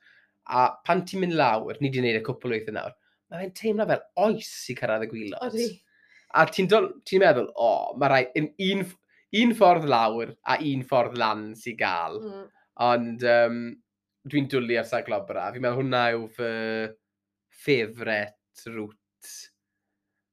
A 0.55 0.69
pan 0.87 1.03
ti'n 1.07 1.25
mynd 1.27 1.39
lawr, 1.39 1.79
ni 1.83 1.91
di 1.91 1.99
gwneud 2.01 2.23
y 2.23 2.25
cwpl 2.27 2.51
o 2.51 2.55
weithiau 2.57 2.79
nawr, 2.79 2.95
mae 3.31 3.43
fe'n 3.45 3.53
teimlo 3.59 3.91
fel 3.91 4.07
oes 4.29 4.55
i 4.71 4.79
cyrraedd 4.79 5.07
y 5.07 5.11
gwylod. 5.11 5.43
Odi. 5.51 5.69
A 6.39 6.47
ti'n 6.49 6.71
ti 7.05 7.19
meddwl, 7.21 7.51
o, 7.53 7.69
oh, 7.69 7.95
mae 8.01 8.11
rai, 8.15 8.25
un, 8.41 8.47
un, 8.71 8.87
un 9.41 9.55
ffordd 9.57 9.87
lawr 9.89 10.35
a 10.45 10.59
un 10.73 10.83
ffordd 10.89 11.17
lan 11.21 11.47
sy'n 11.59 11.79
gael. 11.79 12.19
Mm. 12.21 12.43
Ond 12.89 13.25
um, 13.29 13.63
dwi'n 14.29 14.51
dwlu 14.51 14.77
ar 14.81 14.89
Saglobra. 14.89 15.49
Fi'n 15.53 15.65
meddwl 15.65 15.83
hwnna 15.83 16.03
yw 16.17 16.27
fy 16.37 16.51
ffefret 17.63 18.67
rwt. 18.69 18.99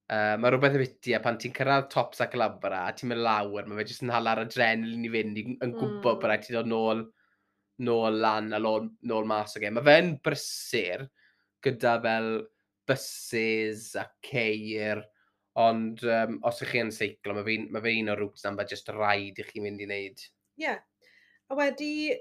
Uh, 0.10 0.34
mae 0.42 0.50
rhywbeth 0.50 0.76
y 0.80 0.82
biti 0.82 1.14
a 1.14 1.20
pan 1.22 1.38
ti'n 1.38 1.54
cyrraedd 1.54 1.90
top 1.94 2.16
Saglobra 2.18 2.88
a 2.88 2.94
ti'n 2.98 3.12
mynd 3.12 3.22
lawr, 3.26 3.68
mae 3.70 3.78
fe 3.78 3.92
jyst 3.92 4.06
yn 4.06 4.14
hala'r 4.14 4.44
adrenalin 4.48 5.06
i 5.06 5.12
fynd 5.14 5.42
yn 5.46 5.74
gwybod 5.76 6.00
mm. 6.00 6.04
bod 6.06 6.26
rhaid 6.26 6.46
ti 6.48 6.56
dod 6.56 6.70
nôl, 6.72 7.04
nôl 7.86 8.18
lan 8.24 8.50
a 8.58 8.62
nôl, 8.62 8.90
nôl 9.12 9.30
mas 9.30 9.54
o 9.56 9.62
gen. 9.62 9.78
Mae 9.78 9.86
fe'n 9.86 10.16
brysur 10.26 11.06
gyda 11.66 12.00
fel 12.02 12.32
buses 12.90 13.94
a 14.02 14.08
ceir, 14.26 15.04
Ond 15.60 16.04
um, 16.08 16.40
os 16.48 16.62
ych 16.64 16.72
chi 16.74 16.82
yn 16.84 16.94
seiclo, 16.96 17.36
mae 17.36 17.46
fe, 17.48 17.58
ma 17.74 17.82
fe 17.84 17.96
un 18.00 18.12
o'r 18.14 18.22
rwts 18.24 18.46
na'n 18.46 18.60
just 18.70 18.92
rhaid 18.96 19.42
i 19.42 19.46
chi 19.48 19.64
mynd 19.64 19.84
i 19.84 19.88
wneud. 19.90 20.26
Ie. 20.60 20.66
Yeah. 20.66 20.80
A 21.50 21.58
wedi 21.58 22.14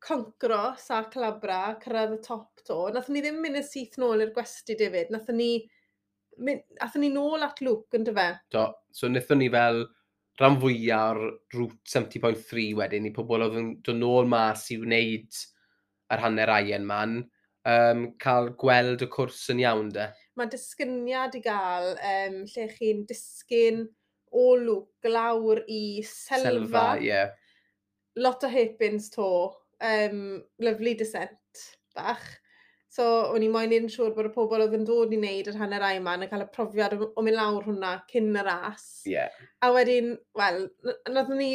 concro 0.00 0.74
sa 0.80 1.02
calabra, 1.12 1.76
cyrraedd 1.82 2.16
y 2.16 2.20
top 2.24 2.62
to, 2.64 2.78
nath 2.94 3.10
ni 3.12 3.20
ddim 3.20 3.40
mynd 3.42 3.60
y 3.60 3.64
syth 3.66 3.98
nôl 4.00 4.24
i'r 4.24 4.32
gwesti 4.36 4.76
David. 4.80 5.10
Nath 5.12 5.28
ni, 5.36 5.52
nath 6.40 6.96
ni 7.02 7.10
nôl 7.12 7.44
at 7.44 7.60
Luke 7.64 7.98
yn 7.98 8.06
dyfe. 8.08 8.28
Do. 8.54 8.70
So 8.96 9.10
wnaethon 9.10 9.42
ni 9.42 9.50
fel 9.52 9.82
rhan 10.40 10.56
fwyaf 10.62 11.18
o'r 11.18 11.20
route 11.58 11.92
70.3 11.92 12.70
wedyn 12.78 13.10
i 13.10 13.12
pobl 13.16 13.44
oedd 13.44 13.58
yn 13.60 13.74
dod 13.84 14.00
nôl 14.00 14.30
mas 14.30 14.64
i 14.72 14.78
wneud 14.80 15.42
yr 16.10 16.24
hanner 16.24 16.54
aien 16.54 16.86
man, 16.88 17.18
um, 17.68 18.06
cael 18.22 18.50
gweld 18.58 19.04
y 19.04 19.10
cwrs 19.12 19.44
yn 19.52 19.60
iawn 19.66 19.92
de 19.94 20.08
mae 20.40 20.50
disgyniad 20.52 21.36
i 21.38 21.42
gael 21.44 21.92
um, 21.94 22.42
lle 22.50 22.68
chi'n 22.74 23.06
disgyn 23.08 23.84
o 24.30 24.46
lwc 24.56 25.06
glawr 25.06 25.62
i 25.68 25.82
selfa. 26.06 26.46
Selfa, 26.48 26.84
ie. 27.00 27.08
Yeah. 27.10 27.32
Lot 28.20 28.44
o 28.46 28.50
hepins 28.50 29.10
to. 29.14 29.30
Um, 29.80 30.42
lovely 30.60 30.94
descent 30.94 31.66
bach. 31.96 32.26
So, 32.90 33.04
o'n 33.30 33.44
i 33.46 33.48
moyn 33.52 33.70
i'n 33.70 33.86
siŵr 33.90 34.16
bod 34.16 34.26
y 34.26 34.32
pobl 34.34 34.64
oedd 34.64 34.72
yn 34.74 34.82
dod 34.86 35.12
i 35.14 35.18
wneud 35.20 35.46
yr 35.52 35.58
hanner 35.60 35.84
ai 35.86 36.00
yma 36.00 36.16
yn 36.18 36.26
cael 36.30 36.42
y 36.42 36.46
profiad 36.50 36.96
o, 36.98 37.22
mynd 37.22 37.38
lawr 37.38 37.68
hwnna 37.68 37.92
cyn 38.10 38.32
y 38.34 38.42
ras. 38.42 38.86
Yeah. 39.06 39.30
A 39.62 39.70
wedyn, 39.76 40.16
wel, 40.38 40.64
nath 41.14 41.30
ni, 41.38 41.52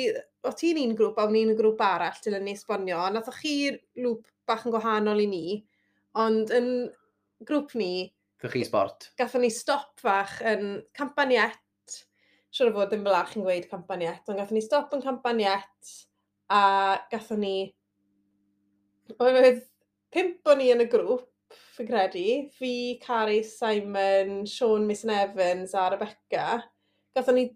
o 0.48 0.54
ti'n 0.56 0.80
un 0.80 0.96
grŵp 0.96 1.20
a 1.20 1.26
o'n 1.28 1.36
i'n 1.42 1.52
grŵp 1.60 1.84
arall 1.84 2.22
dylen 2.24 2.48
ni 2.48 2.56
esbonio, 2.56 3.02
a 3.04 3.12
nath 3.12 3.28
o 3.28 3.36
chi 3.36 3.56
lŵp 4.00 4.24
bach 4.48 4.64
yn 4.64 4.76
gwahanol 4.78 5.26
i 5.26 5.28
ni, 5.28 5.44
ond 6.24 6.56
yn 6.56 6.70
grŵp 7.44 7.76
ni, 7.82 7.92
Gwych 8.46 8.60
chi 8.62 8.66
sport. 8.68 9.08
Gatho 9.18 9.40
ni 9.42 9.50
stop 9.50 9.98
fach 9.98 10.36
yn 10.46 10.84
campaniet. 10.94 11.58
Siwr 12.54 12.70
o 12.70 12.76
fod 12.76 12.92
yn 12.94 13.02
fel 13.08 13.18
chi'n 13.32 13.46
gweud 13.46 13.66
campaniet, 13.72 14.28
ond 14.30 14.38
gatho 14.38 14.54
ni 14.54 14.62
stop 14.62 14.94
yn 14.94 15.02
campaniet 15.02 15.94
a 16.54 16.60
gatho 17.10 17.40
ni... 17.42 17.56
Oedd 19.18 19.64
pimp 20.14 20.46
o'n 20.52 20.62
ni 20.62 20.70
yn 20.76 20.86
y 20.86 20.88
grŵp, 20.94 21.26
fi'n 21.74 21.90
credu. 21.90 22.28
Fi, 22.54 22.72
Cari, 23.02 23.42
Simon, 23.50 24.46
Sean, 24.46 24.86
Miss 24.86 25.08
Evans 25.10 25.74
a 25.74 25.90
Rebecca. 25.96 26.62
Gatho 27.18 27.34
ni... 27.34 27.50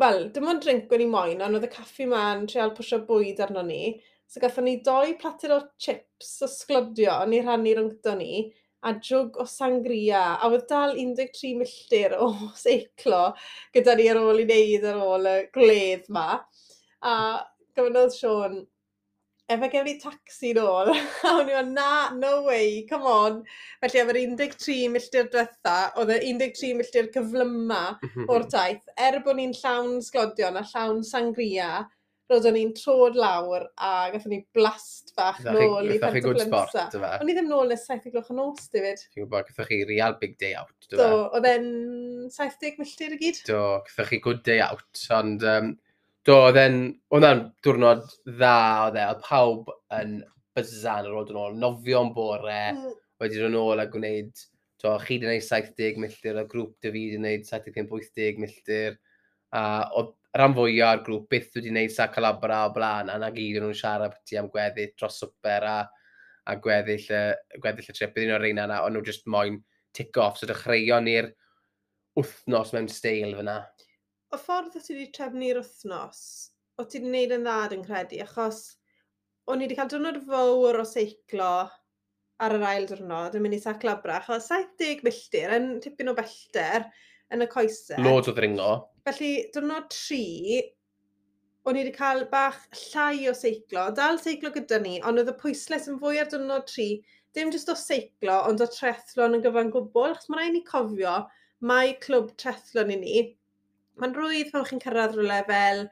Wel, 0.00 0.30
dim 0.32 0.48
ond 0.48 0.64
drink 0.64 0.90
o'n 0.90 1.04
i 1.04 1.12
moyn, 1.12 1.44
ond 1.44 1.60
oedd 1.60 1.68
y 1.68 1.74
caffi 1.76 2.08
ma'n 2.08 2.48
treol 2.48 2.72
pwysio 2.74 3.04
bwyd 3.04 3.44
arno 3.44 3.62
ni. 3.68 3.98
So 4.24 4.40
gatho 4.40 4.64
ni 4.64 4.78
doi 4.80 5.18
plater 5.20 5.52
o 5.52 5.62
chips 5.76 6.38
o 6.40 6.48
sglodio 6.48 7.20
ni 7.28 7.44
rhannu 7.44 7.76
rannu 7.76 7.76
rhwngto 7.76 8.16
ni 8.16 8.46
a 8.84 8.92
jwg 9.08 9.40
o 9.40 9.46
sangria, 9.48 10.22
a 10.36 10.50
oedd 10.50 10.66
dal 10.70 10.94
13 10.98 11.56
milltir 11.60 12.14
o 12.20 12.28
seiclo 12.64 13.24
gyda 13.74 13.96
ni 13.96 14.10
ar 14.12 14.20
ôl 14.20 14.44
i 14.44 14.46
wneud 14.48 14.86
ar 14.90 15.02
ôl 15.08 15.30
y 15.30 15.40
gledd 15.56 16.06
ma. 16.12 16.28
A 17.04 17.14
gofynodd 17.76 18.14
Sean, 18.14 18.60
efe 19.50 19.68
gen 19.72 19.88
i 19.90 19.96
taxi 20.00 20.52
nôl, 20.56 20.92
a 21.28 21.32
o'n 21.38 21.50
i'n 21.52 21.72
na, 21.76 21.88
no 22.16 22.34
way, 22.46 22.84
come 22.90 23.08
on. 23.08 23.42
Felly 23.82 24.02
efo'r 24.04 24.20
13 24.40 24.92
milltir 24.92 25.28
diwetha, 25.32 25.76
oedd 26.00 26.14
y 26.16 26.20
13 26.44 26.78
milltir 26.78 27.10
cyflyma 27.16 27.82
mhm, 27.96 28.08
mhm. 28.12 28.30
o'r 28.32 28.48
taith, 28.52 28.86
er 29.08 29.20
bod 29.24 29.40
ni'n 29.40 29.56
llawn 29.60 30.00
sglodion 30.04 30.60
a 30.60 30.64
llawn 30.72 31.04
sangria, 31.04 31.84
roeddwn 32.30 32.56
ni'n 32.56 32.72
trod 32.76 33.16
lawr 33.20 33.66
a 33.76 33.90
gathon 34.12 34.32
ni 34.32 34.38
blast 34.56 35.12
fach 35.16 35.42
nôl 35.44 35.90
i 35.92 35.98
Pento 36.00 36.32
Plynsa. 36.32 36.86
O'n 37.20 37.30
i 37.30 37.36
ddim 37.36 37.50
nôl 37.50 37.68
nes 37.68 37.84
7 37.84 38.12
gloch 38.14 38.30
yn 38.32 38.40
nos, 38.40 38.68
David. 38.72 39.02
Chi'n 39.10 39.24
gwybod, 39.24 39.48
gathon 39.50 39.68
chi 39.68 39.80
real 39.88 40.16
big 40.20 40.38
day 40.40 40.54
out. 40.56 40.72
Do, 40.88 40.96
so, 40.96 41.08
oedd 41.36 41.48
e'n 41.50 41.68
70 42.32 42.80
milltir 42.80 43.16
i 43.16 43.20
gyd? 43.20 43.42
Do, 43.50 43.60
gathon 43.88 44.08
chi 44.08 44.20
good 44.24 44.40
day 44.46 44.62
out, 44.64 45.04
ond 45.18 45.44
um, 45.50 45.74
do, 46.24 46.38
oedd 46.46 46.60
e'n, 46.64 46.80
oedd 47.12 47.28
e'n 47.28 47.44
diwrnod 47.66 48.08
dda, 48.30 48.56
oedd 48.86 48.98
e, 49.02 49.06
oedd 49.12 49.22
pawb 49.28 49.70
yn 50.00 50.18
bysan 50.56 51.04
ar 51.04 51.12
ôl 51.12 51.28
dyn 51.28 51.40
nhw, 51.40 51.46
nofio'n 51.60 52.12
bore, 52.16 52.60
mm. 52.72 52.98
wedi 53.20 53.40
dod 53.40 53.52
yn 53.52 53.60
ôl 53.60 53.84
a 53.84 53.88
gwneud, 53.92 54.46
do, 54.80 54.96
chi 55.04 55.20
di 55.20 55.28
wneud 55.28 55.44
70 55.44 56.00
milltir, 56.00 56.40
a 56.40 56.48
grŵp 56.48 56.78
dy 56.80 56.92
fi 56.94 57.08
di 57.12 57.20
wneud 57.20 57.48
75-80 57.52 58.40
milltir, 58.40 59.00
a 59.52 59.64
oedd 60.00 60.14
rhan 60.38 60.54
fwyaf 60.56 60.96
o'r 60.96 61.02
grŵp 61.06 61.26
byth 61.30 61.52
wedi 61.56 61.70
gwneud 61.70 61.92
sa 61.94 62.08
calabra 62.14 62.64
o 62.68 62.72
blaen, 62.74 63.10
a 63.12 63.18
na 63.22 63.30
gyd 63.34 63.60
nhw'n 63.62 63.76
siarad 63.78 64.14
pati 64.16 64.38
am 64.40 64.50
gweddill 64.50 64.94
dros 64.98 65.20
swper 65.22 65.66
a, 65.70 65.76
a 66.50 66.56
gweddill, 66.64 67.06
y, 67.06 67.58
gweddill 67.62 67.90
y 67.92 67.94
trip. 67.94 68.14
Bydd 68.16 68.28
Un 68.28 68.34
o'r 68.38 68.44
reina 68.46 68.66
yna, 68.68 68.80
ond 68.86 68.98
nhw 68.98 69.04
just 69.06 69.28
moyn 69.30 69.60
tick-off, 69.94 70.40
so 70.40 70.50
dechreuon 70.50 71.06
ni'r 71.06 71.30
wythnos 72.18 72.74
mewn 72.74 72.90
steil 72.90 73.36
fyna. 73.38 73.60
O 74.34 74.40
ffordd 74.40 74.74
o 74.74 74.82
ti 74.82 74.96
wedi 74.96 75.12
trefnu'r 75.14 75.62
wythnos, 75.62 76.24
o 76.78 76.86
ti 76.86 76.98
wedi 76.98 77.06
gwneud 77.06 77.38
yn 77.38 77.46
ddad 77.46 77.78
yn 77.78 77.86
credu, 77.86 78.20
achos 78.26 78.60
o'n 79.46 79.62
i 79.62 79.68
wedi 79.68 79.78
cael 79.78 79.90
dwrnod 79.92 80.22
fawr 80.26 80.80
o 80.80 80.86
seiclo 80.88 81.54
ar 82.42 82.56
yr 82.56 82.66
ail 82.66 82.86
diwrnod 82.90 83.36
yn 83.38 83.44
mynd 83.44 83.54
i 83.54 83.62
Saclabra, 83.62 84.18
achos 84.18 84.50
70 84.50 85.04
milltir 85.06 85.54
yn 85.54 85.76
tipyn 85.84 86.10
o 86.10 86.18
bellter, 86.18 86.88
yn 87.34 87.44
y 87.44 87.50
coesau. 87.50 88.00
Loads 88.04 88.30
o 88.30 88.34
ddringo. 88.36 88.70
Felly, 89.08 89.32
dwrnod 89.54 89.90
tri, 89.92 90.22
o'n 91.64 91.78
i 91.78 91.82
wedi 91.82 91.92
cael 91.96 92.24
bach 92.30 92.60
llai 92.78 93.26
o 93.30 93.34
seiclo. 93.36 93.88
Dal 93.96 94.20
seiclo 94.20 94.52
gyda 94.54 94.80
ni, 94.82 94.98
ond 95.04 95.20
oedd 95.20 95.32
y 95.32 95.36
pwysles 95.40 95.88
yn 95.90 96.00
fwy 96.00 96.20
ar 96.22 96.30
dwrnod 96.32 96.66
tri. 96.70 96.88
Dim 97.36 97.50
jyst 97.52 97.72
o 97.72 97.76
seiclo, 97.78 98.36
ond 98.48 98.62
o 98.62 98.68
trethlon 98.70 99.38
yn 99.38 99.44
gyfan 99.44 99.72
gwbl. 99.74 100.14
Chos 100.16 100.30
mae'n 100.30 100.42
rhaid 100.42 100.56
ni 100.56 100.64
cofio, 100.68 101.14
mae 101.70 101.94
clwb 102.04 102.34
trethlon 102.40 102.92
i 102.94 102.98
ni. 103.00 103.22
Mae'n 104.00 104.16
rwydd 104.16 104.50
pan 104.52 104.66
chi'n 104.68 104.82
cyrraedd 104.82 105.16
rhywle 105.16 105.40
fel 105.48 105.84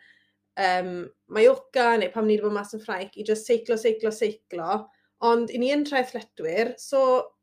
um, 0.67 0.93
Mallorca 1.33 1.93
neu 1.99 2.13
pam 2.15 2.29
ni 2.29 2.37
wedi 2.37 2.47
bod 2.47 2.57
mas 2.59 2.75
yn 2.77 2.83
Ffrainc 2.83 3.17
i 3.17 3.27
just 3.29 3.49
seiclo, 3.49 3.79
seiclo, 3.81 4.13
seiclo. 4.15 4.83
Ond 5.23 5.53
i 5.55 5.61
ni 5.63 5.71
yn 5.73 5.85
traethletwyr, 5.87 6.75
so 6.83 7.01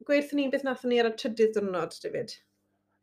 gweithio 0.08 0.38
ni 0.38 0.50
beth 0.52 0.66
nathon 0.68 0.92
ni 0.94 1.00
ar 1.02 1.10
y 1.10 1.16
trydydd 1.16 1.56
diwrnod, 1.56 1.96
David. 2.04 2.36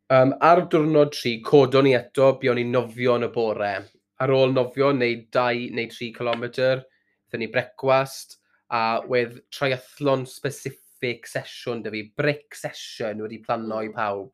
Um, 0.07 0.29
ar 0.39 0.61
diwrnod 0.71 1.09
tri, 1.11 1.33
codon 1.43 1.83
ni 1.83 1.91
eto, 1.97 2.29
buon 2.39 2.55
ni 2.55 2.63
nofio 2.63 3.17
yn 3.19 3.25
y 3.25 3.27
bore. 3.33 3.71
Ar 4.23 4.31
ôl 4.31 4.53
nofio, 4.55 4.93
neu 4.95 5.17
2 5.35 5.65
neu 5.75 5.89
3 5.91 6.13
km, 6.15 6.45
dyn 7.27 7.41
ni 7.43 7.49
brecwast, 7.51 8.37
a 8.71 9.01
wedd 9.11 9.33
triathlon 9.51 10.23
specific 10.31 11.27
sesiwn 11.27 11.81
dy 11.83 11.91
fi, 11.91 12.03
brick 12.21 12.55
sesiwn 12.55 13.19
wedi 13.25 13.41
plano 13.43 13.81
i 13.83 13.89
pawb. 13.97 14.29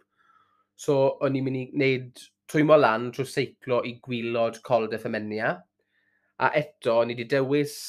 So, 0.78 0.98
o'n 1.26 1.40
i'n 1.40 1.48
mynd 1.48 1.58
i 1.58 1.64
wneud 1.72 2.22
twymo 2.54 2.78
lan 2.78 3.10
drwy 3.16 3.26
seiclo 3.32 3.82
i 3.90 3.96
gwylod 4.06 4.62
Cold 4.70 4.94
Femenia. 5.02 5.56
A 6.38 6.52
eto, 6.60 7.00
ni 7.02 7.18
wedi 7.18 7.26
dewis 7.34 7.80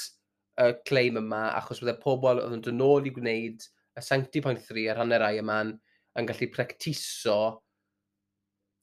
y 0.56 0.70
claim 0.88 1.20
yma 1.20 1.50
achos 1.58 1.84
bydde 1.84 1.98
pobl 2.00 2.40
oedd 2.40 2.56
yn 2.56 2.64
dod 2.64 2.80
nôl 2.80 3.12
i 3.12 3.12
gwneud 3.12 3.68
y 3.68 4.06
70.3 4.08 4.88
ar 4.88 5.02
hanner 5.02 5.20
rai 5.26 5.34
yma 5.44 5.60
yn 5.68 6.32
gallu 6.32 6.48
practiso 6.56 7.38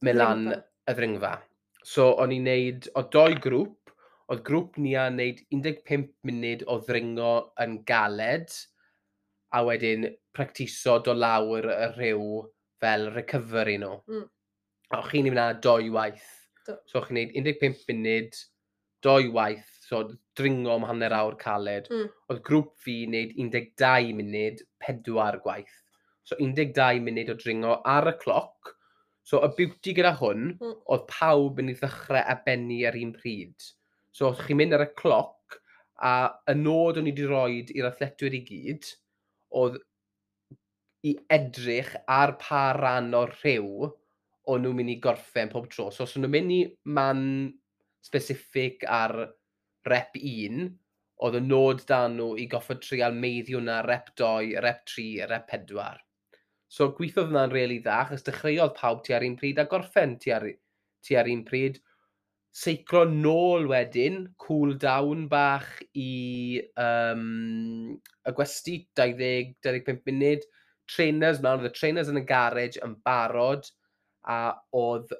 mynd 0.05 0.19
lan 0.19 0.43
y 0.51 0.95
ddringfa. 0.95 1.35
So, 1.83 2.11
o'n 2.21 2.33
i'n 2.35 2.45
neud, 2.49 2.89
o 2.97 3.03
doi 3.13 3.37
grŵp, 3.41 3.93
oedd 4.31 4.43
grŵp 4.47 4.77
ni 4.81 4.93
a 4.95 5.07
wneud 5.09 5.41
15 5.53 6.11
munud 6.27 6.65
o 6.69 6.77
ddringo 6.85 7.31
yn 7.63 7.79
galed, 7.89 8.53
a 9.51 9.63
wedyn 9.67 10.07
practiso 10.35 10.99
do 11.03 11.15
lawr 11.17 11.67
y 11.73 11.89
rhyw 11.95 12.27
fel 12.81 13.09
recovery 13.15 13.77
nhw. 13.81 13.97
Mm. 14.11 14.29
A 14.91 15.01
o'ch 15.01 15.11
chi'n 15.11 15.27
mynd 15.27 15.41
â 15.41 15.49
doi 15.63 15.91
waith. 15.93 16.29
Do. 16.67 16.77
So, 16.85 17.01
o'ch 17.01 17.09
chi'n 17.09 17.19
neud 17.19 17.35
15 17.49 17.85
munud, 17.89 18.41
doi 19.03 19.27
waith, 19.33 19.69
so 19.91 20.05
dringo 20.39 20.75
am 20.77 20.85
hanner 20.87 21.13
awr 21.17 21.35
caled. 21.39 21.89
Mm. 21.91 22.09
Oedd 22.31 22.43
grŵp 22.47 22.75
fi 22.85 23.01
wneud 23.07 23.33
12 23.41 24.13
munud, 24.17 24.61
pedwar 24.81 25.41
gwaith. 25.43 25.77
So 26.23 26.37
12 26.39 27.01
munud 27.03 27.31
o 27.33 27.35
dringo 27.41 27.79
ar 27.95 28.07
y 28.13 28.15
cloc, 28.21 28.75
So 29.27 29.41
y 29.45 29.51
beauty 29.57 29.93
gyda 29.97 30.15
hwn, 30.19 30.49
mm. 30.55 30.73
oedd 30.93 31.05
pawb 31.11 31.61
yn 31.61 31.71
ei 31.71 31.77
ddechrau 31.77 32.23
a 32.23 32.35
benni 32.45 32.81
ar 32.89 32.97
un 32.97 33.13
pryd. 33.15 33.69
So 34.11 34.31
os 34.31 34.41
chi'n 34.45 34.59
mynd 34.59 34.75
ar 34.75 34.87
y 34.87 34.89
cloc, 34.97 35.61
a 36.01 36.13
y 36.49 36.57
nod 36.57 36.97
o'n 36.97 37.07
i 37.07 37.13
wedi 37.13 37.27
rhoi 37.29 37.61
i'r 37.77 37.87
athletwyr 37.91 38.35
i 38.35 38.41
gyd, 38.47 38.89
oedd 39.61 39.77
i 41.07 41.15
edrych 41.33 41.93
ar 42.09 42.35
pa 42.41 42.71
ran 42.77 43.13
o'r 43.17 43.33
rhyw 43.39 43.89
o'n 44.51 44.63
nhw'n 44.65 44.77
mynd 44.77 44.93
i 44.93 44.99
gorffen 45.01 45.49
pob 45.53 45.69
tro. 45.71 45.89
So 45.93 46.05
os 46.05 46.15
nhw'n 46.17 46.33
mynd 46.33 46.55
i 46.55 46.61
man 46.97 47.23
specific 48.05 48.85
ar 48.89 49.15
rep 49.87 50.17
1, 50.17 50.69
oedd 51.21 51.37
y 51.37 51.43
nod 51.45 51.83
dan 51.89 52.17
nhw 52.17 52.33
i 52.41 52.47
goffod 52.49 52.81
trial 52.85 53.17
meiddi 53.17 53.57
hwnna 53.57 53.81
rep 53.85 54.09
2, 54.17 54.55
rep 54.65 54.81
3, 54.89 55.27
rep 55.29 55.53
4. 55.53 56.01
So 56.71 56.87
gweithodd 56.95 57.27
hwnna'n 57.27 57.51
rili 57.51 57.65
really 57.65 57.79
dda, 57.83 57.97
achos 58.05 58.21
dechreuodd 58.23 58.77
pawb 58.77 59.01
tu 59.03 59.15
ar 59.15 59.25
un 59.27 59.33
pryd 59.39 59.57
a 59.59 59.65
gorffen 59.71 60.13
tu 60.23 60.31
ar, 60.31 60.45
tu 61.03 61.17
ar 61.19 61.27
un 61.27 61.41
pryd. 61.47 61.81
Seiclo 62.55 63.01
nôl 63.07 63.67
wedyn, 63.71 64.21
cool 64.39 64.77
down 64.79 65.25
bach 65.31 65.67
i 65.99 66.61
um, 66.79 67.91
y 68.27 68.33
gwesti, 68.37 68.77
20-25 68.99 69.99
munud. 70.07 70.47
Trainers 70.91 71.43
mewn, 71.43 71.59
oedd 71.59 71.73
y 71.73 71.73
trainers 71.75 72.11
yn 72.11 72.21
y 72.21 72.23
garage 72.31 72.79
yn 72.87 72.95
barod 73.03 73.67
a 74.31 74.39
oedd 74.75 75.11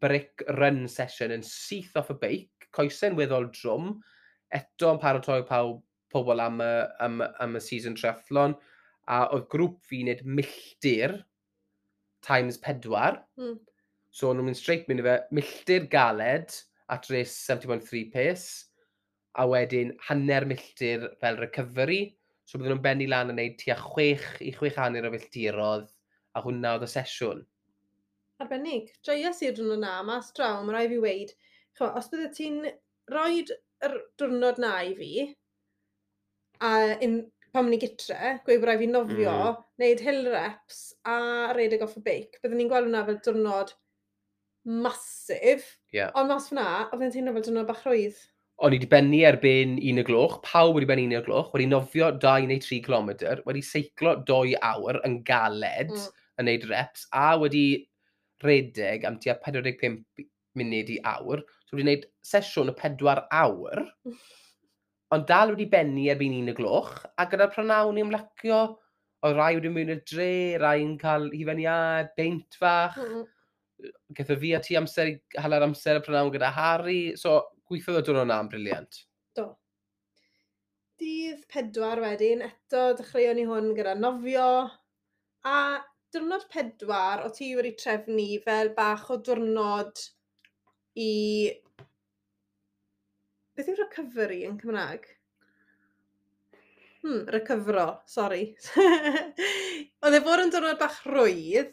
brick 0.00 0.44
run 0.60 0.84
session 0.88 1.32
yn 1.32 1.44
syth 1.44 1.96
off 2.00 2.12
y 2.12 2.18
beic, 2.20 2.68
coesau'n 2.76 3.16
weddol 3.16 3.48
drwm, 3.56 3.94
eto 4.52 4.92
yn 4.92 5.00
paratoi 5.00 5.40
pawb 5.48 5.80
pobl 6.12 6.40
am 6.44 6.60
y, 6.60 6.72
am, 7.04 7.20
am 7.40 7.56
y 7.56 7.64
season 7.64 7.96
triathlon 7.96 8.58
a 9.10 9.24
oedd 9.34 9.48
grŵp 9.52 9.80
fi 9.88 10.02
wneud 10.04 10.22
milltir 10.24 11.18
times 12.24 12.58
pedwar. 12.60 13.20
Mm. 13.40 13.58
So 14.14 14.30
nhw'n 14.32 14.48
mynd 14.48 14.58
straight 14.58 14.88
mynd 14.88 15.02
i 15.02 15.06
fe, 15.06 15.16
milltir 15.34 15.88
galed 15.92 16.54
at 16.92 17.08
race 17.10 17.34
70.3 17.34 18.04
pace, 18.12 18.70
a 19.34 19.46
wedyn 19.50 19.92
hanner 20.08 20.46
milltir 20.46 21.08
fel 21.20 21.40
recovery. 21.40 22.14
So 22.44 22.58
bydden 22.58 22.76
nhw'n 22.76 22.84
benni 22.84 23.08
lan 23.10 23.32
yn 23.32 23.40
neud 23.40 23.58
tua 23.60 23.76
chwech 23.80 24.26
i 24.44 24.52
chwech 24.54 24.78
hanner 24.78 25.08
o 25.08 25.12
filltirodd, 25.14 25.88
a 26.36 26.42
hwnna 26.44 26.76
oedd 26.76 26.86
y 26.86 26.90
sesiwn. 26.92 27.44
Arbennig, 28.42 28.90
joias 29.06 29.40
i'r 29.44 29.54
diwrnod 29.56 29.82
na, 29.84 29.94
mas 30.06 30.32
draw, 30.36 30.60
mae 30.64 30.74
rai 30.76 30.88
fi 30.90 30.98
weid, 31.02 31.32
chwa, 31.78 31.92
os 31.98 32.10
bydde 32.12 32.30
ti'n 32.36 32.60
rhoi 33.12 33.44
yr 33.86 33.96
diwrnod 34.20 34.60
na 34.62 34.74
i 34.84 34.92
fi, 34.98 35.12
a 36.64 36.72
in, 37.04 37.20
pan 37.54 37.70
ni 37.70 37.78
gytre, 37.78 38.34
gweud 38.46 38.60
bod 38.62 38.68
rai 38.68 38.76
fi 38.80 38.90
nofio, 38.90 39.32
mm. 39.32 39.64
neud 39.82 40.02
hill 40.02 40.28
reps 40.32 40.84
a 41.06 41.16
redeg 41.54 41.84
off 41.86 41.96
y 42.00 42.02
beic. 42.04 42.38
Byddwn 42.42 42.58
ni'n 42.60 42.70
gweld 42.72 42.88
hwnna 42.88 43.04
fel 43.06 43.20
diwrnod 43.22 43.74
masif. 44.84 45.68
Yeah. 45.94 46.10
Ond 46.18 46.32
mas 46.32 46.50
fyna, 46.50 46.66
oedd 46.90 47.04
e'n 47.06 47.14
teimlo 47.14 47.36
fel 47.36 47.46
diwrnod 47.46 47.70
bach 47.70 47.84
rwydd. 47.86 48.18
O'n 48.62 48.74
i 48.74 48.78
wedi 48.78 48.90
bennu 48.90 49.22
erbyn 49.26 49.78
un 49.78 50.02
y 50.02 50.06
gloch, 50.06 50.36
pawb 50.46 50.76
wedi 50.76 50.90
bennu 50.90 51.06
un 51.08 51.16
y 51.18 51.22
gloch, 51.26 51.50
wedi 51.54 51.70
nofio 51.70 52.12
2 52.22 52.50
neu 52.50 52.62
3 52.62 52.82
km, 52.86 53.10
wedi 53.46 53.64
seiclo 53.66 54.18
2 54.28 54.54
awr 54.70 55.00
yn 55.06 55.18
galed 55.26 55.90
mm. 55.94 56.22
yn 56.42 56.50
neud 56.50 56.68
reps, 56.70 57.08
a 57.14 57.32
wedi 57.38 57.66
redeg 58.44 59.06
am 59.06 59.18
tua 59.22 59.38
45 59.42 60.00
munud 60.58 60.90
i 60.90 61.00
awr. 61.14 61.42
So 61.66 61.76
wedi 61.76 61.86
gwneud 61.86 62.08
sesiwn 62.26 62.70
o 62.70 62.76
4 62.82 63.28
awr. 63.42 63.86
ond 65.14 65.26
dal 65.28 65.52
wedi 65.54 65.68
bennu 65.70 66.08
erbyn 66.12 66.34
un 66.40 66.50
y 66.50 66.56
gloch, 66.56 66.92
a 67.18 67.26
gyda'r 67.30 67.52
pranawn 67.54 67.98
i'n 67.98 68.08
ymlacio, 68.08 68.60
oedd 69.24 69.38
rai 69.38 69.54
wedi 69.56 69.72
mynd 69.72 69.94
i'r 69.94 70.02
dre, 70.10 70.34
rai 70.60 70.78
yn 70.84 70.96
cael 71.00 71.30
hifeniad, 71.32 72.12
beint 72.18 72.58
fach, 72.60 72.98
mm. 73.00 73.24
gatho 74.18 74.36
fi 74.40 74.52
a 74.56 74.60
ti 74.64 74.78
amser, 74.80 75.14
hala'r 75.40 75.68
amser 75.68 76.00
y 76.00 76.04
pronawn 76.04 76.32
gyda 76.34 76.52
Harry, 76.56 77.00
so 77.20 77.40
gweithodd 77.68 78.02
o 78.02 78.04
dwrnod 78.08 78.30
na'n 78.30 78.50
briliant. 78.52 79.00
Do. 79.36 79.48
Dydd 81.00 81.46
pedwar 81.50 82.02
wedyn, 82.04 82.44
eto 82.48 82.90
dechreuon 82.98 83.40
ni 83.40 83.48
hwn 83.48 83.72
gyda 83.78 83.96
nofio, 83.98 84.48
a 85.48 85.58
diwrnod 86.14 86.46
pedwar 86.52 87.24
o 87.24 87.30
ti 87.34 87.54
wedi 87.58 87.74
trefnu 87.80 88.28
fel 88.44 88.70
bach 88.76 89.08
o 89.10 89.18
diwrnod 89.26 90.04
i 91.00 91.10
Beth 93.54 93.68
yw 93.70 93.76
recovery 93.78 94.40
yn 94.48 94.56
Cymraeg? 94.58 95.04
Hmm, 97.04 97.20
recyfro, 97.30 97.84
sori. 98.10 98.48
Oedd 100.04 100.16
e 100.18 100.20
fod 100.24 100.42
yn 100.42 100.50
dyrnod 100.50 100.80
bach 100.80 100.96
rwydd, 101.06 101.70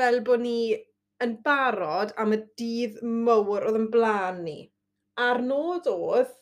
fel 0.00 0.18
bod 0.26 0.42
ni 0.42 0.58
yn 1.22 1.36
barod 1.46 2.10
am 2.22 2.34
y 2.34 2.40
dydd 2.58 2.98
mowr 3.06 3.68
oedd 3.68 3.78
yn 3.78 3.86
blaen 3.92 4.42
ni. 4.48 4.56
A'r 5.22 5.44
nod 5.46 5.86
oedd 5.92 6.34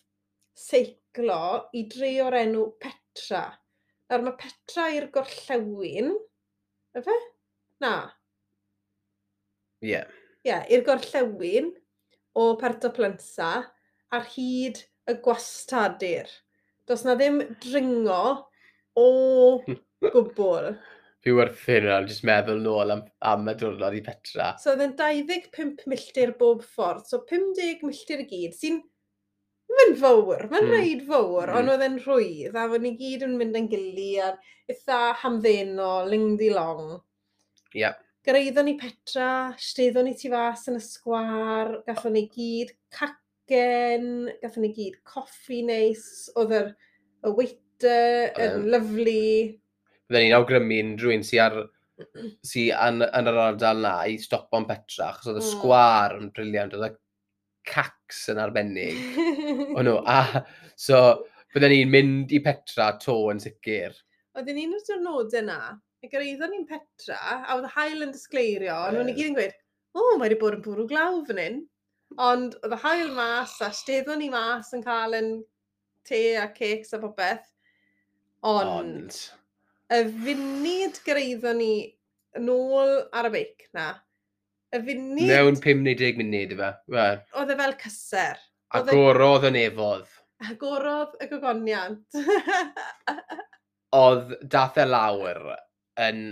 seiclo 0.58 1.42
i 1.76 1.84
dre 1.92 2.14
o'r 2.24 2.38
enw 2.40 2.64
Petra. 2.80 3.44
Nawr 4.08 4.24
mae 4.24 4.40
Petra 4.40 4.88
i'r 4.96 5.10
gorllewin, 5.12 6.12
efe? 6.96 7.20
Na. 7.84 7.94
Ie. 9.84 9.92
Yeah. 9.92 10.20
Ie, 10.44 10.48
yeah, 10.48 10.66
i'r 10.72 10.88
gorllewin 10.88 11.74
o 12.40 12.50
Perta 12.60 12.88
Plynsa, 12.94 13.52
ar 14.12 14.26
hyd 14.34 14.82
y 15.10 15.16
gwastadur. 15.24 16.28
Does 16.88 17.04
na 17.06 17.14
ddim 17.16 17.40
dringo 17.62 18.24
o 19.00 19.06
gwbl. 20.14 20.74
Fi 21.24 21.32
werthyn 21.32 21.86
yna, 21.86 22.02
jyst 22.04 22.26
meddwl 22.28 22.58
nôl 22.60 22.92
am, 22.92 23.04
am 23.24 23.46
y 23.48 23.54
diwrnod 23.60 23.94
i 23.96 24.02
Petra. 24.04 24.50
So, 24.60 24.74
oedd 24.74 24.84
yn 24.84 24.98
25 24.98 25.86
milltir 25.88 26.34
bob 26.40 26.60
ffordd, 26.66 27.06
so 27.08 27.22
50 27.30 27.86
milltir 27.86 28.26
i 28.26 28.28
gyd, 28.28 28.58
sy'n 28.58 28.82
Mae'n 29.74 29.96
fawr, 29.98 30.44
mae'n 30.52 30.66
mm. 30.68 30.70
rhaid 30.70 31.00
fawr, 31.08 31.50
mm. 31.50 31.56
ond 31.58 31.72
oedd 31.72 31.82
e'n 31.82 31.96
rhwydd, 32.04 32.54
a 32.54 32.66
fod 32.70 32.84
ni 32.84 32.92
gyd 32.98 33.24
yn 33.26 33.32
mynd 33.40 33.56
yn 33.58 33.66
gili 33.72 34.10
a'r 34.22 34.36
eitha 34.70 34.98
hamddenol, 35.22 36.10
lingdi 36.12 36.50
long. 36.54 36.98
Ie. 37.72 37.80
Yeah. 37.80 37.96
Gyrraeddon 38.24 38.68
ni 38.68 38.76
Petra, 38.80 39.52
steddon 39.60 40.06
ni 40.08 40.14
tu 40.16 40.30
fas 40.32 40.68
yn 40.70 40.78
y 40.78 40.84
sgwar, 40.84 41.74
gathon 41.88 42.14
ni 42.16 42.22
gyd 42.32 42.70
cac 42.94 43.18
ugain, 43.44 44.30
gathon 44.42 44.64
ni 44.64 44.72
gyd 44.74 44.96
coffi 45.04 45.62
neis, 45.66 46.30
oedd 46.36 46.52
yr 46.56 46.72
y 47.24 47.32
waiter 47.36 48.40
yn 48.40 48.66
lyflu. 48.72 49.20
Fydden 50.08 50.26
ni'n 50.26 50.36
awgrymu 50.38 50.80
unrhyw 50.84 51.14
un 51.16 51.24
sy 51.24 51.40
ar 51.42 51.58
sy 52.50 52.68
yn, 52.72 53.04
yn 53.04 53.30
yr 53.30 53.40
ardal 53.48 53.82
na 53.84 53.94
i 54.08 54.16
stopo'n 54.20 54.66
petra, 54.68 55.10
achos 55.10 55.30
oedd 55.30 55.40
y 55.40 55.44
mm. 55.44 55.50
sgwar 55.52 56.16
yn 56.18 56.30
briliant, 56.34 56.74
oedd 56.76 56.88
y 56.88 56.94
cacs 57.68 58.26
yn 58.32 58.40
arbennig. 58.42 58.98
o'n 59.76 59.86
nhw, 59.88 60.00
a 60.04 60.44
so 60.76 61.04
bydden 61.54 61.74
ni'n 61.74 61.92
mynd 61.92 62.34
i 62.34 62.40
petra 62.44 62.94
to 63.00 63.16
yn 63.32 63.42
sicr. 63.42 63.94
Oedden 64.34 64.58
ni'n 64.58 64.74
o'r 64.74 64.88
diwrnodau 64.88 65.44
na, 65.46 65.60
a 65.76 66.10
gyrraeddon 66.10 66.52
ni'n 66.52 66.66
petra, 66.68 67.20
a 67.20 67.54
oedd 67.54 67.68
y 67.68 67.74
hael 67.76 68.08
yn 68.08 68.16
disgleirio, 68.16 68.80
a 68.80 68.90
nhw'n 68.92 69.12
i 69.12 69.16
gyd 69.16 69.30
yn 69.30 69.38
gweud, 69.38 69.54
o, 69.94 70.02
mae 70.16 70.26
wedi 70.26 70.40
bod 70.40 70.58
yn 70.58 70.64
bwrw 70.64 70.88
glaw 70.90 71.20
fan 71.28 71.40
hyn. 71.40 71.62
Ond 72.20 72.54
oedd 72.62 72.76
y 72.76 72.78
hael 72.84 73.10
mas, 73.16 73.56
a 73.64 73.70
steddon 73.74 74.20
ni 74.22 74.30
mas 74.30 74.70
yn 74.76 74.84
cael 74.84 75.16
yn 75.18 75.30
te 76.06 76.22
a 76.38 76.46
cakes 76.54 76.94
a 76.94 77.00
popeth. 77.02 77.46
Ond, 78.44 78.70
Ond... 78.70 79.20
y 79.94 80.00
funud 80.24 81.00
gyrraeddon 81.06 81.58
ni 81.58 81.74
nôl 82.44 82.96
ar 83.14 83.30
y 83.30 83.32
beic 83.34 83.68
na, 83.76 83.88
y 84.74 84.82
funud... 84.84 85.24
Mewn 85.30 85.58
5 85.64 85.86
neu 85.86 85.96
10 85.98 86.20
munud 86.20 86.54
efe. 86.58 86.72
Oedd 87.40 87.54
e 87.54 87.58
fel 87.62 87.78
cyser. 87.82 88.44
E 88.74 88.82
Agorodd 88.82 89.48
yn 89.50 89.58
efodd. 89.64 90.06
Agorodd 90.50 91.18
y 91.22 91.30
gogoniant. 91.30 92.06
oedd 93.94 94.34
dath 94.50 94.80
e 94.82 94.86
lawr 94.88 95.40
yn 96.02 96.26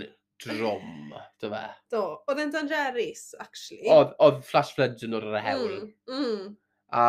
drwm, 0.47 1.13
dy 1.41 1.49
fe. 1.53 1.61
Do, 1.93 2.03
oedd 2.29 2.41
e'n 2.43 2.51
dangerous, 2.53 3.23
actually. 3.43 3.87
Oedd, 3.93 4.13
oedd 4.23 4.43
flash 4.47 4.73
Floods 4.77 5.05
yn 5.07 5.17
o'r 5.17 5.29
hewl. 5.45 5.79
Mm, 6.09 6.19
mm. 6.19 6.51
A 6.93 7.05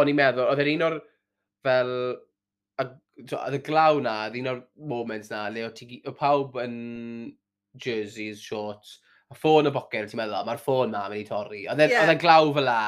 o'n 0.00 0.10
i'n 0.10 0.18
meddwl, 0.18 0.48
oedd 0.50 0.62
e'n 0.64 0.72
un 0.76 0.86
o'r 0.88 0.98
fel, 1.66 1.92
oedd 2.80 3.58
y 3.58 3.62
glaw 3.66 4.00
na, 4.04 4.16
oedd 4.28 4.40
un 4.40 4.50
o'r 4.54 4.64
moments 4.92 5.30
na, 5.32 5.44
le 5.52 5.68
oedd 5.68 6.10
pawb 6.18 6.58
yn 6.62 6.74
jerseys, 7.80 8.42
shorts, 8.42 8.98
a 9.30 9.36
ffôn 9.38 9.70
y 9.70 9.74
bocen, 9.74 10.08
ti'n 10.10 10.18
meddwl, 10.18 10.42
mae'r 10.48 10.62
ffôn 10.62 10.94
ma 10.94 11.06
mynd 11.10 11.22
i 11.22 11.28
torri. 11.28 11.64
Oedd 11.70 11.84
e'n 11.84 11.94
yeah. 11.94 12.10
E 12.10 12.18
glaw 12.20 12.50
fel 12.56 12.66
la, 12.66 12.80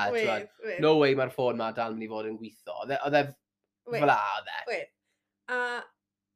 no 0.83 0.97
way 1.03 1.15
mae'r 1.19 1.35
ffôn 1.35 1.61
ma 1.61 1.71
dal 1.77 1.95
mynd 1.95 2.09
i 2.09 2.11
fod 2.11 2.31
yn 2.31 2.39
gweithio. 2.41 2.83
Oedd 2.83 3.19
e 3.21 3.25
fel 3.95 4.09
la, 4.11 4.21
oedd 4.39 4.55
e. 4.57 4.79
e. 4.79 4.85
A 5.53 5.61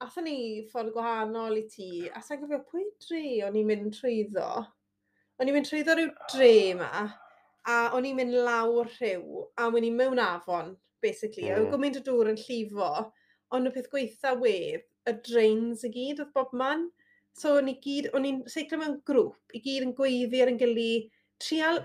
athyn 0.05 0.27
ni 0.29 0.39
ffordd 0.71 0.93
gwahanol 0.95 1.57
i 1.57 1.63
ti, 1.73 1.91
a 2.09 2.21
sa'n 2.25 2.41
gofio 2.43 2.61
pwy 2.69 2.85
dre 3.07 3.23
o'n 3.47 3.57
i'n 3.57 3.69
mynd 3.69 3.95
trwyddo. 3.97 4.49
O'n 5.41 5.51
i'n 5.51 5.57
mynd 5.57 5.69
trwyddo 5.69 5.97
rhyw 5.97 6.11
dre 6.33 6.51
ah. 6.51 6.67
yma, 6.73 6.91
a 7.73 7.77
o'n 7.97 8.09
i'n 8.09 8.19
mynd 8.19 8.37
lawr 8.47 8.91
rhyw, 8.99 9.47
a 9.57 9.71
o'n 9.71 9.89
i'n 9.89 9.97
mewn 9.97 10.21
afon, 10.23 10.75
basically. 11.05 11.49
Mm. 11.49 11.63
Oedd 11.63 11.73
gwmynt 11.73 11.99
o 12.01 12.05
dŵr 12.05 12.33
yn 12.35 12.41
llifo, 12.43 12.93
ond 13.57 13.71
y 13.71 13.75
peth 13.75 13.91
gweitha 13.93 14.37
wedd, 14.41 14.85
y 15.07 15.17
drains 15.29 15.85
i 15.87 15.93
gyd 15.95 16.23
oedd 16.25 16.33
bob 16.37 16.53
man. 16.57 16.89
So 17.37 17.57
o'n 17.59 17.69
i 17.73 17.77
gyd, 17.85 18.11
o'n 18.17 18.29
i'n 18.29 18.43
seiclo 18.53 18.81
mewn 18.81 19.01
grŵp, 19.09 19.39
i 19.57 19.63
gyd 19.65 19.89
yn 19.89 19.97
gweiddi 19.97 20.43
ar 20.45 20.53
yn 20.53 20.61
gilydd, 20.61 21.11
trial 21.43 21.83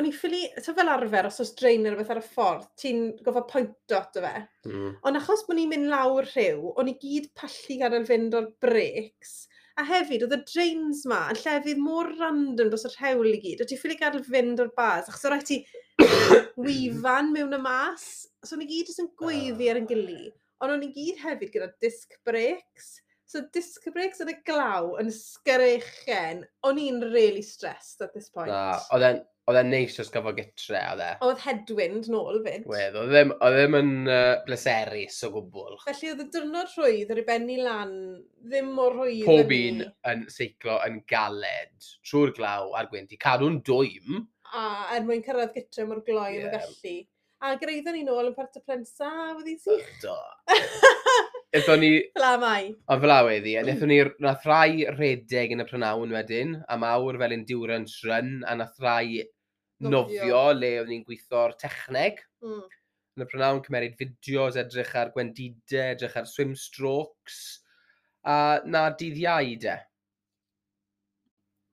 o'n 0.00 0.08
i 0.08 0.12
ffili, 0.14 0.42
so 0.64 0.72
fel 0.76 0.88
arfer, 0.88 1.28
os 1.28 1.40
oes 1.42 1.52
drain 1.58 1.82
neu 1.84 1.92
rhywbeth 1.92 2.12
ar 2.14 2.20
y 2.22 2.24
ffordd, 2.24 2.68
ti'n 2.80 3.00
gofio 3.24 3.44
pwynt 3.50 3.94
at 3.96 4.16
o 4.16 4.22
fe. 4.24 4.34
Mm. 4.68 4.92
Ond 5.08 5.20
achos 5.20 5.44
bod 5.48 5.58
ni'n 5.58 5.72
mynd 5.72 5.90
lawr 5.92 6.28
rhyw, 6.30 6.70
o'n 6.80 6.90
i 6.92 6.96
gyd 7.02 7.28
pallu 7.38 7.78
gadael 7.82 8.06
fynd 8.08 8.36
o'r 8.38 8.48
breaks. 8.64 9.34
A 9.80 9.84
hefyd, 9.88 10.24
oedd 10.24 10.36
y 10.36 10.40
drains 10.48 11.04
ma 11.08 11.22
yn 11.32 11.40
llefydd 11.40 11.80
mor 11.80 12.10
random 12.18 12.72
dros 12.72 12.86
y 12.88 12.92
rhewl 12.94 13.30
i 13.32 13.38
gyd. 13.44 13.64
O 13.64 13.68
ti'n 13.68 13.80
ffili 13.80 13.98
gadael 14.00 14.24
fynd 14.24 14.60
o'r 14.64 14.72
bas, 14.76 15.08
achos 15.08 15.28
o 15.28 15.32
rhaid 15.32 15.48
ti 15.48 15.60
wifan 16.64 17.32
mewn 17.36 17.56
y 17.56 17.60
mas. 17.60 18.06
So 18.44 18.56
o'n 18.56 18.64
i 18.64 18.68
gyd 18.70 18.92
yn 18.96 19.12
gweiddi 19.20 19.70
ar 19.72 19.80
yn 19.80 19.88
gilydd. 19.88 20.36
Ond 20.62 20.76
o'n 20.76 20.84
i 20.86 20.92
gyd 20.94 21.20
hefyd 21.24 21.52
gyda 21.52 21.68
disc 21.82 22.16
brakes. 22.28 22.94
So 23.28 23.40
disc 23.52 23.84
brakes 23.92 24.20
yn 24.24 24.32
y 24.32 24.36
glaw 24.46 24.92
yn 25.00 25.08
sgrechen. 25.12 26.44
O'n 26.68 26.80
i'n 26.80 27.00
really 27.12 27.44
stressed 27.44 28.04
at 28.04 28.12
this 28.16 28.28
point. 28.28 28.52
Na, 28.52 28.76
oedd 28.92 29.08
e'n 29.08 29.22
Oedd 29.50 29.58
e'n 29.58 29.72
neis 29.74 29.96
os 29.98 30.10
gofod 30.14 30.36
gytre, 30.38 30.78
oedd 30.92 31.00
e. 31.02 31.08
Oedd 31.26 31.40
headwind 31.42 32.06
nôl 32.12 32.36
fyd. 32.44 32.66
Wedd, 32.70 32.98
oedd 33.00 33.10
ddim, 33.10 33.32
oedd 33.42 33.56
ddim 33.58 33.76
yn 33.80 33.90
uh, 34.06 34.36
bleserus 34.46 35.16
o 35.26 35.32
gwbl. 35.34 35.80
Felly 35.82 36.12
oedd 36.12 36.22
y 36.22 36.26
dyrnod 36.36 36.70
rhwydd 36.76 37.10
ar 37.10 37.20
ei 37.22 37.26
benni 37.26 37.56
lan 37.58 37.96
ddim 38.46 38.70
mor 38.76 38.94
rhwydd. 38.94 39.24
Pob 39.26 39.50
un 39.56 39.82
yn 40.12 40.22
seiclo 40.30 40.78
yn 40.86 41.00
galed 41.10 41.90
trwy'r 42.06 42.34
glaw 42.38 42.70
a'r 42.78 42.92
gwynt 42.92 43.16
i 43.16 43.18
cadw'n 43.26 43.58
dwym. 43.66 44.22
A 44.54 44.64
er 44.94 45.02
mwyn 45.08 45.26
cyrraedd 45.26 45.56
gytre 45.58 45.88
mor 45.90 46.04
gloi 46.06 46.36
yeah. 46.36 46.46
yn 46.46 46.54
gallu. 46.54 46.96
A 47.42 47.56
greiddo 47.58 47.96
ni 47.96 48.06
nôl 48.06 48.30
yn 48.30 48.38
part 48.38 48.54
y 48.54 48.62
plensa, 48.62 49.10
fydd 49.40 49.50
hi'n 49.50 49.62
sych? 49.66 49.94
Do. 50.06 50.18
Ethon 51.52 51.82
ni... 51.84 51.90
Fla 52.16 52.36
mai. 52.40 52.70
O, 52.88 52.96
fela 52.96 53.18
wedi. 53.26 53.58
Ethon 53.60 53.90
ni, 53.92 53.98
nath 54.24 54.44
rai 54.48 54.86
redeg 54.96 55.50
yn 55.52 55.60
y 55.60 55.66
prynawn 55.68 56.14
wedyn, 56.16 56.54
a 56.64 56.78
mawr 56.80 57.18
fel 57.20 57.34
endurance 57.36 57.98
run, 58.08 58.38
a 58.48 58.54
nath 58.56 58.78
rai 58.80 59.20
nofio, 59.20 59.90
nofio 59.92 60.44
le 60.56 60.70
oedd 60.80 60.88
ni'n 60.88 61.02
gweithio'r 61.04 61.52
techneg. 61.60 62.22
Mm. 62.40 62.62
Yn 63.12 63.24
y 63.24 63.26
prynawn 63.28 63.60
cymeryd 63.66 63.98
fideos, 63.98 64.56
edrych 64.62 64.94
ar 64.96 65.10
gwendidau, 65.12 65.90
edrych 65.92 66.16
ar 66.16 66.28
swim 66.30 66.54
strokes, 66.56 67.40
a 68.24 68.36
na 68.64 68.86
dydd 68.96 69.20
iau 69.20 69.50
de. 69.60 69.74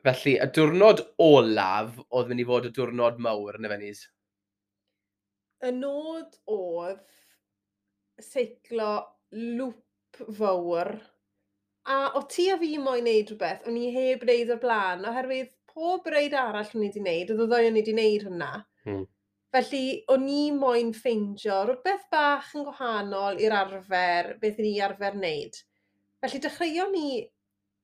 Felly, 0.04 0.34
y 0.44 0.48
diwrnod 0.56 1.06
olaf 1.24 1.96
oedd 2.10 2.34
mynd 2.34 2.44
i 2.44 2.48
fod 2.50 2.68
y 2.68 2.74
diwrnod 2.76 3.24
mawr 3.24 3.62
yn 3.62 3.70
y 3.70 3.72
fenis. 3.72 4.04
Y 5.64 5.72
nod 5.76 6.36
oedd 6.52 7.08
seiclo 8.24 8.92
lŵp 9.36 10.24
fawr. 10.38 10.94
A 11.90 12.00
o 12.18 12.24
ti 12.30 12.50
a 12.54 12.58
fi 12.62 12.76
moyn 12.82 13.08
neud 13.08 13.32
rhywbeth, 13.32 13.64
o'n 13.70 13.78
i 13.80 13.88
heb 13.96 14.26
wneud 14.26 14.52
o'r 14.54 14.62
blaen, 14.64 15.06
oherwydd 15.10 15.54
pob 15.70 16.10
reid 16.14 16.36
arall 16.38 16.76
o'n 16.76 16.84
i 16.84 16.90
wedi 16.90 17.02
wneud, 17.04 17.32
oedd 17.34 17.46
o 17.46 17.48
ddoi 17.50 17.70
o'n 17.70 17.78
i 17.78 17.82
wedi 17.82 17.96
wneud 17.96 18.28
hwnna. 18.28 18.52
Hmm. 18.86 19.08
Felly, 19.56 19.84
o'n 20.14 20.28
i 20.30 20.42
moyn 20.54 20.92
ffeindio 20.94 21.64
rhywbeth 21.66 22.06
bach 22.14 22.52
yn 22.58 22.68
gwahanol 22.68 23.40
i'r 23.42 23.56
arfer, 23.64 24.36
beth 24.42 24.60
i 24.62 24.68
ni 24.68 24.74
arfer 24.86 25.18
wneud. 25.18 25.58
Felly, 26.22 26.42
dechreuon 26.44 26.94
ni 26.94 27.08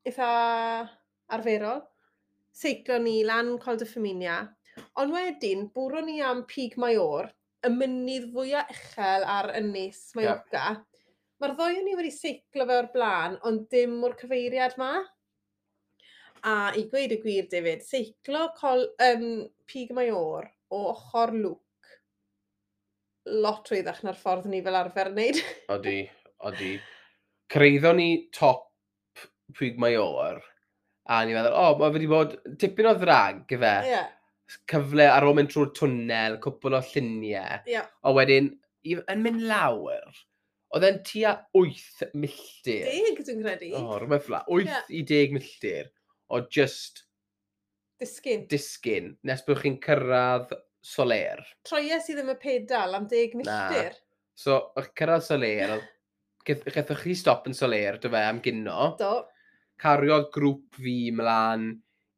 eitha 0.06 0.30
arferol, 1.38 1.82
seiclo 2.54 3.00
ni 3.02 3.24
lan 3.26 3.56
Col 3.64 3.82
de 3.82 3.88
Feminia, 3.90 4.44
ond 5.02 5.16
wedyn 5.16 5.66
bwron 5.74 6.06
ni 6.10 6.20
am 6.22 6.44
Pig 6.52 6.78
Maior, 6.82 7.32
y 7.66 7.72
mynydd 7.74 8.30
fwyaf 8.36 8.70
uchel 8.76 9.26
ar 9.38 9.50
ynys 9.58 10.12
Mallorca. 10.18 10.68
Yeah 10.76 10.84
mae'r 11.42 11.56
ddwy 11.58 11.82
o'n 11.82 11.92
i 11.92 11.98
wedi 11.98 12.14
seiclo 12.14 12.66
fe 12.70 12.80
o'r 12.80 12.90
blaen, 12.94 13.38
ond 13.48 13.68
dim 13.72 13.98
o'r 14.08 14.16
cyfeiriad 14.20 14.78
ma. 14.82 14.94
A 16.46 16.56
i 16.78 16.86
gweud 16.92 17.16
y 17.16 17.20
gwir, 17.24 17.48
David, 17.52 17.82
seiclo 17.86 18.50
col, 18.58 18.86
um, 19.02 19.30
pig 19.70 19.94
mae 19.98 20.12
o'r 20.14 20.48
o 20.74 20.82
ochr 20.92 21.34
lwc 21.34 21.62
lot 23.46 23.72
rwyddach 23.72 24.04
na'r 24.06 24.18
ffordd 24.20 24.50
ni 24.52 24.62
fel 24.66 24.78
arfer 24.78 25.10
wneud. 25.14 25.40
odi, 25.76 26.04
odi. 26.46 26.76
Creiddo 27.52 27.94
ni 27.98 28.10
top 28.36 28.68
pwyg 29.58 29.80
mae 29.82 29.98
o'r, 30.02 30.38
a 31.10 31.24
ni'n 31.26 31.38
meddwl, 31.38 31.54
o, 31.54 31.66
oh, 31.72 31.80
mae 31.80 31.94
wedi 31.94 32.10
bod 32.10 32.38
tipyn 32.62 32.90
o 32.90 32.94
ddrag, 32.98 33.44
gyfe. 33.50 33.74
Yeah. 33.90 34.12
Cyfle 34.70 35.08
ar 35.10 35.26
ôl 35.26 35.36
mynd 35.38 35.50
trwy'r 35.54 35.74
twnnel, 35.78 36.38
cwpl 36.42 36.78
o 36.78 36.82
lluniau. 36.92 37.62
Yeah. 37.70 37.90
A 38.06 38.14
wedyn, 38.14 38.52
yn 38.86 39.26
mynd 39.26 39.46
lawr, 39.50 40.18
Oedd 40.76 40.86
e'n 40.90 40.98
tua 41.08 41.32
8 41.56 42.10
milltir. 42.20 42.84
Deg, 42.84 43.20
dwi'n 43.24 43.44
credu. 43.46 43.72
O, 43.78 43.82
oh, 43.82 44.00
rhywbeth 44.02 44.26
fla. 44.28 44.42
8 44.52 44.68
yeah. 44.68 44.88
i 44.92 45.04
10 45.08 45.36
milltir 45.38 45.92
o 46.28 46.42
just... 46.52 47.06
Disgyn. 48.02 48.44
Disgyn, 48.52 49.14
nes 49.24 49.44
bod 49.48 49.62
chi'n 49.62 49.78
cyrraedd 49.84 50.52
soler. 50.84 51.40
Troia 51.64 52.02
sydd 52.04 52.20
ddim 52.20 52.34
y 52.34 52.36
pedal 52.42 52.98
am 52.98 53.06
10 53.08 53.38
milltir. 53.40 53.96
So, 54.36 54.58
o'ch 54.76 54.92
cyrraedd 55.00 55.24
soler, 55.24 55.78
gethwch 56.46 57.06
chi 57.06 57.16
stop 57.16 57.48
yn 57.48 57.56
soler, 57.56 58.02
dy 58.04 58.12
fe, 58.12 58.24
am 58.28 58.42
gynno. 58.44 58.90
Do. 59.00 59.14
Cariodd 59.80 60.28
grŵp 60.36 60.82
fi 60.84 60.98
mlaen 61.16 61.70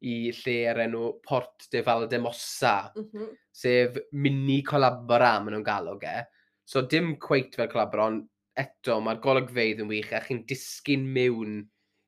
i 0.06 0.16
lle 0.34 0.56
ar 0.72 0.82
enw 0.84 1.12
Port 1.26 1.70
de 1.74 1.84
Valdemossa. 1.86 2.92
mm 2.96 3.06
-hmm. 3.12 3.30
sef 3.52 3.98
mini 4.12 4.64
colabora 4.64 5.40
maen 5.40 5.54
nhw'n 5.54 5.70
galw 5.70 5.98
ge. 6.02 6.26
So 6.66 6.82
dim 6.82 7.16
cweit 7.18 7.56
fel 7.56 7.70
colabora, 7.70 8.06
ond 8.06 8.28
eto, 8.58 8.98
mae'r 9.04 9.22
golygfeidd 9.24 9.84
yn 9.84 9.92
wych, 9.92 10.14
a 10.14 10.24
chi'n 10.26 10.44
disgyn 10.50 11.06
mewn 11.14 11.62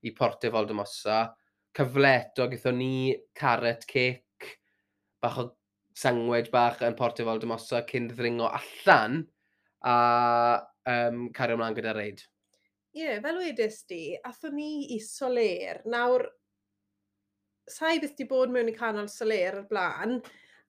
i 0.06 0.14
Porto 0.16 0.52
Foldemosa. 0.54 1.28
Cyfle 1.76 2.16
eto, 2.24 2.48
gyda'n 2.52 2.80
ni 2.80 2.94
carrot 3.38 3.86
cake, 3.90 4.58
bach 5.22 5.40
o 5.42 5.50
sangwed 6.00 6.50
bach 6.54 6.82
yn 6.86 6.98
Porte 6.98 7.26
Foldemosa 7.28 7.84
cyn 7.90 8.10
ddringo 8.12 8.50
allan 8.50 9.22
a 9.88 9.96
um, 10.88 11.28
cario 11.36 11.58
ymlaen 11.58 11.78
gyda 11.78 11.96
reid. 11.96 12.22
Ie, 12.96 13.04
yeah, 13.04 13.20
fel 13.24 13.40
wedys 13.42 13.84
di, 13.90 14.04
athon 14.26 14.56
ni 14.58 14.72
i 14.96 15.00
Soler. 15.04 15.84
Nawr, 15.92 16.26
sa'i 17.70 18.00
byth 18.02 18.16
di 18.18 18.28
bod 18.30 18.54
mewn 18.54 18.72
i 18.72 18.76
canol 18.76 19.10
Soler 19.12 19.60
ar 19.62 19.68
blaen, 19.70 20.18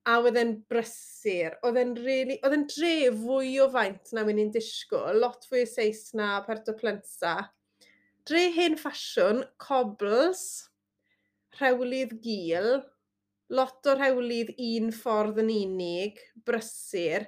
a 0.08 0.16
oedd 0.22 0.38
e'n 0.40 0.54
brysur, 0.70 1.56
oedd 1.66 1.78
e'n 1.80 1.94
really, 2.00 2.38
oedd 2.44 2.56
e'n 2.56 2.66
dre 2.70 2.94
fwy 3.20 3.56
o 3.60 3.68
faint 3.72 4.12
na 4.16 4.24
wyn 4.26 4.40
i'n 4.40 4.52
disgwyl, 4.54 5.18
lot 5.20 5.44
fwy 5.48 5.64
o 5.66 5.68
seis 5.68 6.10
na 6.16 6.38
Puerto 6.46 6.74
Plensa. 6.78 7.34
Dre 8.28 8.46
hen 8.54 8.78
ffasiwn, 8.80 9.42
cobls, 9.60 10.44
rhewlydd 11.58 12.16
gil, 12.24 12.80
lot 13.50 13.90
o 13.90 13.96
rhewlydd 13.98 14.54
un 14.56 14.90
ffordd 14.94 15.42
yn 15.42 15.52
unig, 15.52 16.20
brysur, 16.46 17.26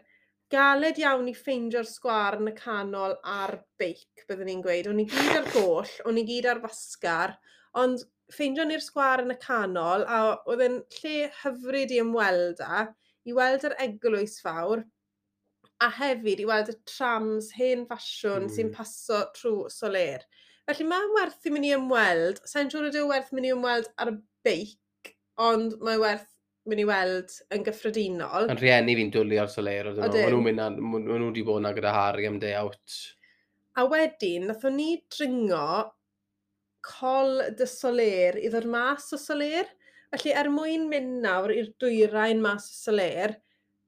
galed 0.52 1.00
iawn 1.00 1.28
i 1.30 1.34
ffeindio'r 1.36 1.88
sgwar 1.88 2.38
yn 2.38 2.50
y 2.52 2.56
canol 2.56 3.16
a'r 3.34 3.56
beic, 3.80 4.24
byddwn 4.28 4.48
ni'n 4.50 4.64
gweud. 4.64 4.88
O'n 4.92 5.00
i 5.02 5.08
gyd 5.08 5.36
ar 5.40 5.48
goll, 5.52 5.94
o'n 6.08 6.20
i 6.20 6.26
gyd 6.28 6.48
ar 6.52 6.60
fasgar, 6.64 7.36
ond 7.82 8.04
ffeindio 8.32 8.66
ni'r 8.68 8.82
sgwar 8.84 9.22
yn 9.24 9.34
y 9.34 9.38
canol, 9.42 10.06
a 10.06 10.22
oedd 10.50 10.64
e'n 10.66 10.80
lle 10.98 11.28
hyfryd 11.42 11.94
i 11.94 12.00
ymweld 12.02 12.62
â, 12.64 12.86
i 13.28 13.36
weld 13.36 13.66
yr 13.68 13.76
eglwys 13.84 14.38
fawr, 14.44 14.84
a 15.82 15.88
hefyd 15.98 16.42
i 16.42 16.46
weld 16.48 16.70
y 16.70 16.76
trams 16.88 17.50
hen 17.58 17.86
ffasiwn 17.88 18.46
mm. 18.46 18.52
sy'n 18.54 18.68
hmm. 18.68 18.76
paso 18.76 19.22
trwy 19.36 19.70
soler. 19.72 20.26
Felly 20.68 20.86
mae'n 20.86 21.14
werth 21.16 21.48
i 21.48 21.52
mynd 21.54 21.66
i 21.66 21.72
ymweld, 21.74 22.38
sa'n 22.46 22.70
siŵr 22.70 22.90
ydyw 22.92 23.08
werth 23.10 23.32
mynd 23.34 23.48
i 23.48 23.54
ymweld 23.54 23.88
ar 23.98 24.12
y 24.12 24.18
beic, 24.46 25.10
ond 25.42 25.74
mae 25.82 25.98
werth 25.98 26.28
mynd 26.70 26.84
i 26.84 26.86
weld 26.86 27.32
yn 27.54 27.64
gyffredinol. 27.66 28.46
Yn 28.52 28.60
rhieni 28.60 28.94
fi'n 28.98 29.10
dwlu 29.16 29.40
ar 29.42 29.50
soler, 29.50 29.90
ond 29.90 30.14
nhw'n 30.14 30.62
nhw 30.62 31.18
wedi 31.24 31.42
bod 31.46 31.64
na 31.64 31.74
gyda 31.74 31.94
Harry 31.96 32.28
am 32.30 32.38
day 32.42 32.54
out. 32.58 33.00
A 33.74 33.88
wedyn, 33.88 34.46
nath 34.46 34.66
o'n 34.68 34.78
ni 34.78 34.92
dringo 35.10 35.66
col 36.86 37.40
dy 37.58 37.66
soler 37.68 38.38
i 38.42 38.50
ddod 38.52 38.68
mas 38.70 39.08
o 39.14 39.18
soler. 39.20 39.68
Felly 40.12 40.34
er 40.36 40.50
mwyn 40.52 40.88
mynd 40.90 41.22
nawr 41.24 41.52
i'r 41.54 41.70
dwyrain 41.80 42.42
mas 42.44 42.66
o 42.68 42.74
soler, 42.76 43.36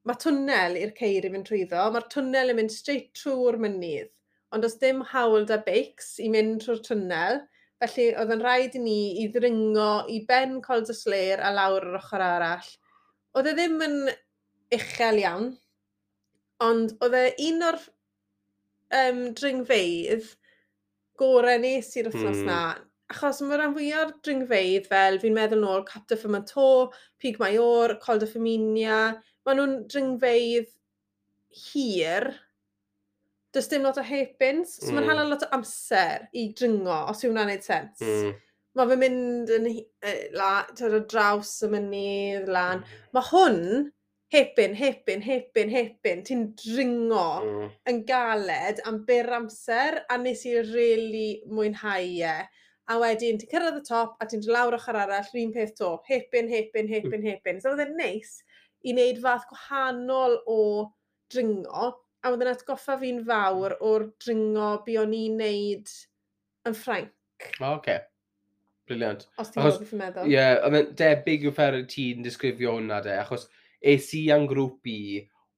mae 0.09 0.21
twnnel 0.21 0.79
i'r 0.81 0.93
ceir 0.99 1.27
i 1.27 1.33
fynd 1.33 1.49
trwyddo, 1.49 1.83
mae'r 1.93 2.07
twnnel 2.13 2.53
yn 2.53 2.59
mynd 2.61 2.73
straight 2.73 3.11
trwy'r 3.19 3.59
mynydd, 3.61 4.11
ond 4.53 4.65
does 4.65 4.79
dim 4.81 5.03
hawl 5.11 5.45
da 5.49 5.59
beics 5.67 6.15
i 6.25 6.31
mynd 6.33 6.63
trwy'r 6.65 6.81
twnnel, 6.87 7.43
felly 7.83 8.07
oedd 8.21 8.33
yn 8.37 8.45
rhaid 8.45 8.79
i 8.79 8.83
ni 8.85 8.99
i 9.21 9.27
ddringo 9.35 9.91
i 10.13 10.21
ben 10.29 10.61
col 10.65 10.85
dy 10.89 10.97
soler 10.97 11.43
a 11.45 11.53
lawr 11.57 11.89
yr 11.91 11.99
ochr 12.01 12.25
arall. 12.25 12.71
Oedd 13.37 13.51
e 13.51 13.55
ddim 13.59 13.85
yn 13.85 13.99
uchel 14.79 15.21
iawn, 15.25 15.51
ond 16.65 16.97
oedd 17.05 17.19
e 17.21 17.27
un 17.49 17.69
o'r 17.69 17.81
um, 19.01 19.21
dringfeidd 19.37 20.31
gorau 21.21 21.61
nes 21.63 21.91
i'r 21.99 22.11
wythnos 22.11 22.41
mm. 22.43 22.49
na. 22.49 22.61
Achos 23.13 23.43
mae'r 23.45 23.61
rhan 23.61 23.75
fwyaf 23.77 24.07
o'r 24.07 24.15
dringfeidd 24.25 24.89
fel 24.91 25.21
fi'n 25.23 25.37
meddwl 25.37 25.61
nôl 25.63 25.85
Capta 25.89 26.17
Fyma 26.19 26.41
To, 26.49 26.69
Pig 27.21 27.37
Maior, 27.43 27.99
Colda 28.03 28.27
Ffyminia, 28.31 29.01
maen 29.45 29.61
nhw'n 29.61 29.77
dringfeidd 29.93 30.73
hir, 31.55 32.31
does 33.55 33.69
dim 33.71 33.85
lot 33.87 34.01
o 34.01 34.07
hepins, 34.07 34.79
so 34.81 34.91
mm. 34.91 34.97
mae'n 34.99 35.13
hala 35.13 35.29
lot 35.29 35.45
o 35.47 35.51
amser 35.55 36.27
i 36.35 36.49
dringo, 36.59 36.97
os 37.13 37.23
yw 37.23 37.31
hwnna'n 37.31 37.53
gwneud 37.53 37.67
sens. 37.67 38.03
Mm. 38.03 38.33
Mae 38.75 38.91
fe'n 38.91 39.03
mynd 39.05 39.53
yn, 39.55 39.69
la, 40.35 40.49
draws 40.75 41.53
y 41.63 41.69
mynydd, 41.71 42.49
lan. 42.51 42.81
Hmm. 42.83 43.05
Mae 43.15 43.29
hwn 43.29 43.61
hebyn, 44.35 44.75
hebyn, 44.75 45.23
hebyn, 45.23 45.71
hebyn, 45.71 46.23
ti'n 46.27 46.45
dringo 46.59 47.29
mm. 47.45 47.71
yn 47.91 48.01
galed 48.09 48.81
am 48.89 49.01
byr 49.07 49.31
amser 49.39 50.01
a 50.11 50.19
nes 50.19 50.43
i 50.49 50.57
rili 50.59 50.73
really 50.73 51.29
mwynhau 51.51 52.09
e. 52.19 52.37
A 52.91 52.97
wedyn, 53.01 53.39
ti'n 53.41 53.51
cyrraedd 53.53 53.79
y 53.79 53.85
top 53.87 54.19
a 54.21 54.27
ti'n 54.29 54.43
lawr 54.51 54.77
ochr 54.77 54.99
arall, 55.05 55.29
rhywun 55.31 55.55
peth 55.55 55.77
to, 55.79 55.95
hepin, 56.09 56.51
hepin, 56.51 56.91
hepin, 56.91 57.21
mm. 57.21 57.29
hepin. 57.31 57.63
So 57.63 57.73
oedd 57.73 57.85
e'n 57.87 57.95
neis 58.01 58.41
i 58.85 58.93
wneud 58.93 59.23
fath 59.23 59.47
gwahanol 59.53 60.41
o 60.51 60.61
dringo, 61.33 61.93
a 62.25 62.33
oedd 62.33 62.43
e'n 62.45 62.53
atgoffa 62.57 62.99
fi'n 63.01 63.23
fawr 63.29 63.79
o'r 63.85 64.09
dringo 64.25 64.75
bu 64.85 64.99
o'n 65.05 65.15
i'n 65.17 65.39
neud 65.41 65.95
yn 66.69 66.77
Ffrainc. 66.77 67.15
O, 67.61 67.69
oh, 67.69 67.79
okay. 67.79 68.03
Briliant. 68.89 69.29
Os 69.41 69.55
ti'n 69.55 69.63
gwybod 69.63 69.85
beth 69.85 69.95
i'n 69.95 70.03
meddwl. 70.03 70.29
Ie, 70.29 70.37
yeah, 70.37 70.89
debyg 70.99 71.47
yw 71.47 71.55
ffer 71.57 71.79
y 71.79 71.85
ti'n 71.89 72.27
disgrifio 72.27 72.75
hwnna 72.77 72.99
de, 73.05 73.15
achos 73.23 73.47
es 73.93 74.11
i 74.17 74.27
am 74.35 74.49
grŵp 74.51 74.91
i 74.91 75.01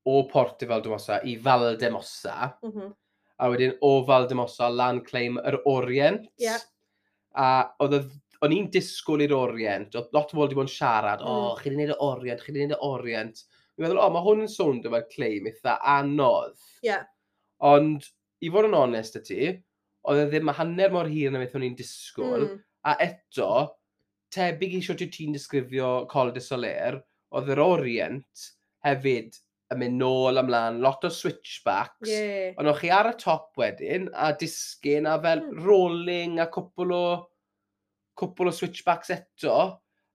o 0.06 0.22
Portugal 0.30 0.80
Valdemossa 0.80 1.20
i 1.24 1.36
Valdemosa. 1.42 2.52
Mm 2.62 2.72
-hmm. 2.72 2.94
A 3.38 3.48
wedyn 3.52 3.74
o 3.80 4.04
Valdemosa 4.06 4.68
lan 4.68 5.02
claim 5.04 5.38
yr 5.38 5.60
Orient. 5.64 6.28
Yeah. 6.38 6.60
A 7.34 7.74
oedd 7.80 7.98
y 7.98 8.00
o'n 8.44 8.54
i'n 8.54 8.70
disgwyl 8.72 9.24
i'r 9.24 9.34
Orient, 9.36 9.94
oedd 9.96 10.12
lot 10.14 10.32
o 10.32 10.36
bobl 10.36 10.46
wedi 10.46 10.58
bod 10.58 10.68
yn 10.68 10.72
siarad, 10.72 11.22
o, 11.22 11.32
oh, 11.32 11.54
chi 11.60 11.70
wedi 11.70 11.76
gwneud 11.76 11.94
y 11.94 11.98
Orient, 12.04 12.42
chi 12.42 12.52
wedi 12.52 12.64
gwneud 12.64 12.76
y 12.76 12.88
Orient. 12.88 13.42
Fi'n 13.76 13.84
meddwl, 13.84 14.00
o, 14.00 14.04
oh, 14.06 14.12
mae 14.12 14.24
hwn 14.26 14.44
yn 14.44 14.52
sôn 14.52 14.82
fel 14.84 15.06
claim 15.12 15.48
eitha 15.50 15.78
anodd. 15.96 16.58
Ie. 16.82 16.90
Yeah. 16.90 17.06
Ond, 17.70 18.06
i 18.44 18.52
fod 18.52 18.68
yn 18.68 18.76
onest 18.76 19.18
y 19.20 19.24
ti, 19.26 19.50
oedd 20.06 20.22
e 20.22 20.28
ddim 20.30 20.52
hanner 20.58 20.94
mor 20.94 21.10
hir 21.10 21.32
na 21.32 21.42
beth 21.42 21.56
o'n 21.58 21.66
i'n 21.66 21.76
disgwyl, 21.78 22.46
mm. 22.46 22.62
a 22.90 22.96
eto, 23.06 23.50
tebyg 24.36 24.76
i 24.78 24.82
siwt 24.84 25.04
i 25.06 25.10
ti'n 25.12 25.36
disgrifio 25.36 25.90
Col 26.10 26.32
de 26.34 26.42
Soler, 26.44 27.00
oedd 27.36 27.50
yr 27.52 27.62
Orient 27.62 28.46
hefyd 28.86 29.36
yn 29.74 29.80
mynd 29.80 29.98
nôl 29.98 30.38
ymlaen, 30.40 30.78
lot 30.82 31.04
o 31.06 31.10
switchbacks. 31.10 32.10
Yeah. 32.10 32.54
Ond 32.60 32.70
o'ch 32.70 32.84
chi 32.84 32.92
ar 32.94 33.10
y 33.10 33.16
top 33.18 33.58
wedyn, 33.58 34.06
a 34.14 34.30
disgyn, 34.38 35.08
a 35.10 35.16
fel 35.22 35.42
mm. 35.42 35.64
rolling, 35.66 36.38
a 36.42 36.46
cwpl 36.54 36.94
o, 36.94 37.02
cwpl 38.20 38.52
o 38.52 38.54
switchbacks 38.54 39.10
eto. 39.16 39.58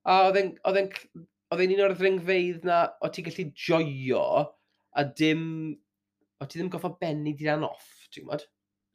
A 0.07 0.17
oedd 0.29 0.39
e'n 0.39 1.75
un 1.75 1.83
o'r 1.85 1.97
ddringfeidd 1.99 2.65
na 2.67 2.85
o 3.03 3.11
ti'n 3.11 3.27
gallu 3.27 3.49
joio, 3.67 4.25
a 4.95 5.05
dim, 5.19 5.43
o 6.39 6.47
ti 6.47 6.57
ddim 6.57 6.71
goffa 6.71 6.95
benni 7.01 7.35
di 7.35 7.49
ran 7.49 7.67
off, 7.67 7.91
ti'n 8.07 8.23
gwybod? 8.23 8.47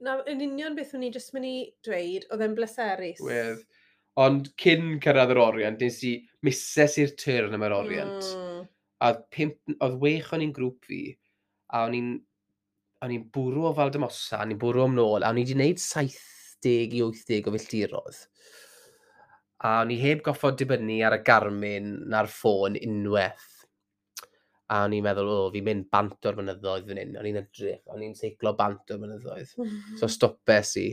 Na, 0.04 0.18
yn 0.28 0.42
union 0.44 0.74
beth 0.76 0.96
o'n 0.96 1.04
i 1.06 1.12
jyst 1.12 1.32
mynd 1.36 1.48
i 1.48 1.58
dweud, 1.84 2.26
oedd 2.32 2.42
e'n 2.44 2.56
bleserus. 2.56 3.20
Wedd. 3.24 3.62
Ond 4.22 4.48
cyn 4.60 4.96
cyrraedd 5.04 5.34
yr 5.34 5.42
orient, 5.42 5.82
nes 5.82 5.98
i 6.08 6.14
mises 6.46 6.96
i'r 7.02 7.12
tyrn 7.20 7.56
am 7.56 7.66
yr 7.66 7.74
orient. 7.76 8.30
Mm. 8.32 8.62
A 8.96 9.10
oedd, 9.10 9.26
pimp, 9.34 9.58
oedd 9.76 9.98
wech 10.00 10.30
o'n 10.32 10.44
i'n 10.46 10.54
grŵp 10.56 10.88
fi, 10.88 11.02
a 11.72 11.84
o'n 11.84 11.98
i'n 11.98 12.14
o'n 13.04 13.12
i'n 13.12 13.26
bwrw 13.32 13.66
o 13.68 13.72
Faldemosa, 13.76 14.40
o'n 14.42 14.54
i'n 14.54 14.60
bwrw 14.60 14.86
am 14.86 14.94
nôl, 14.96 15.24
a 15.24 15.30
o'n 15.30 15.40
i 15.40 15.44
wedi 15.44 15.56
gwneud 15.56 15.82
70 15.82 16.96
i 16.96 17.02
80 17.04 17.50
o 17.50 17.52
filltirodd. 17.54 18.22
A 19.66 19.80
o'n 19.82 19.92
i 19.92 19.98
heb 20.00 20.22
goffod 20.24 20.56
dibynnu 20.60 20.98
ar 21.06 21.16
y 21.16 21.22
Garmin 21.26 21.92
na'r 22.12 22.28
ffôn 22.32 22.76
unwaith. 22.80 23.52
A 24.72 24.82
o'n 24.84 24.96
i'n 24.96 25.04
meddwl, 25.04 25.30
o, 25.30 25.50
fi'n 25.54 25.66
mynd 25.68 25.88
bant 25.92 26.28
o'r 26.28 26.40
mynyddoedd 26.40 26.88
fan 26.88 27.00
hyn. 27.00 27.14
O'n 27.20 27.28
i'n 27.30 27.40
edrych, 27.40 27.82
o'n 27.92 28.02
i'n 28.02 28.16
seiclo 28.18 28.52
bant 28.58 28.92
o'r 28.92 29.02
mynyddoedd. 29.02 29.52
so 30.00 30.08
stopes 30.10 30.74
i. 30.82 30.88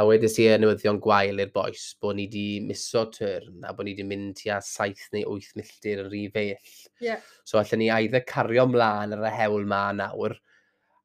A 0.00 0.06
wedes 0.08 0.38
i 0.40 0.46
y 0.48 0.54
newyddion 0.56 1.00
gwael 1.04 1.42
i'r 1.42 1.50
boes 1.52 1.82
bod 2.00 2.16
ni 2.16 2.24
wedi 2.24 2.62
miso 2.64 3.02
turn 3.12 3.66
a 3.68 3.74
bod 3.76 3.84
ni 3.84 3.92
wedi 3.92 4.06
mynd 4.08 4.38
tua 4.38 4.56
7 4.64 5.10
neu 5.12 5.34
8 5.34 5.58
milltir 5.58 6.00
yn 6.00 6.08
rhy 6.08 6.22
feill. 6.32 6.70
Yeah. 7.04 7.20
So 7.44 7.60
allan 7.60 7.82
ni 7.82 7.90
either 7.92 8.22
cario 8.24 8.64
mlaen 8.70 9.12
ar 9.16 9.26
y 9.28 9.32
hewl 9.36 9.68
ma 9.68 9.82
nawr 9.98 10.38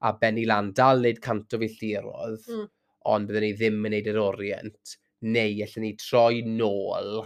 a 0.02 0.14
benni 0.22 0.46
lan 0.46 0.72
dal 0.78 1.02
wneud 1.02 1.20
cant 1.24 1.56
o 1.58 1.60
filltirodd 1.62 2.48
mm. 2.48 2.70
ond 3.14 3.28
byddwn 3.28 3.46
ni 3.48 3.52
ddim 3.58 3.82
yn 3.82 3.92
wneud 3.92 4.10
yr 4.14 4.22
orient, 4.22 4.96
neu 5.36 5.64
allan 5.66 5.86
ni 5.88 5.94
troi 6.00 6.44
nôl, 6.46 7.24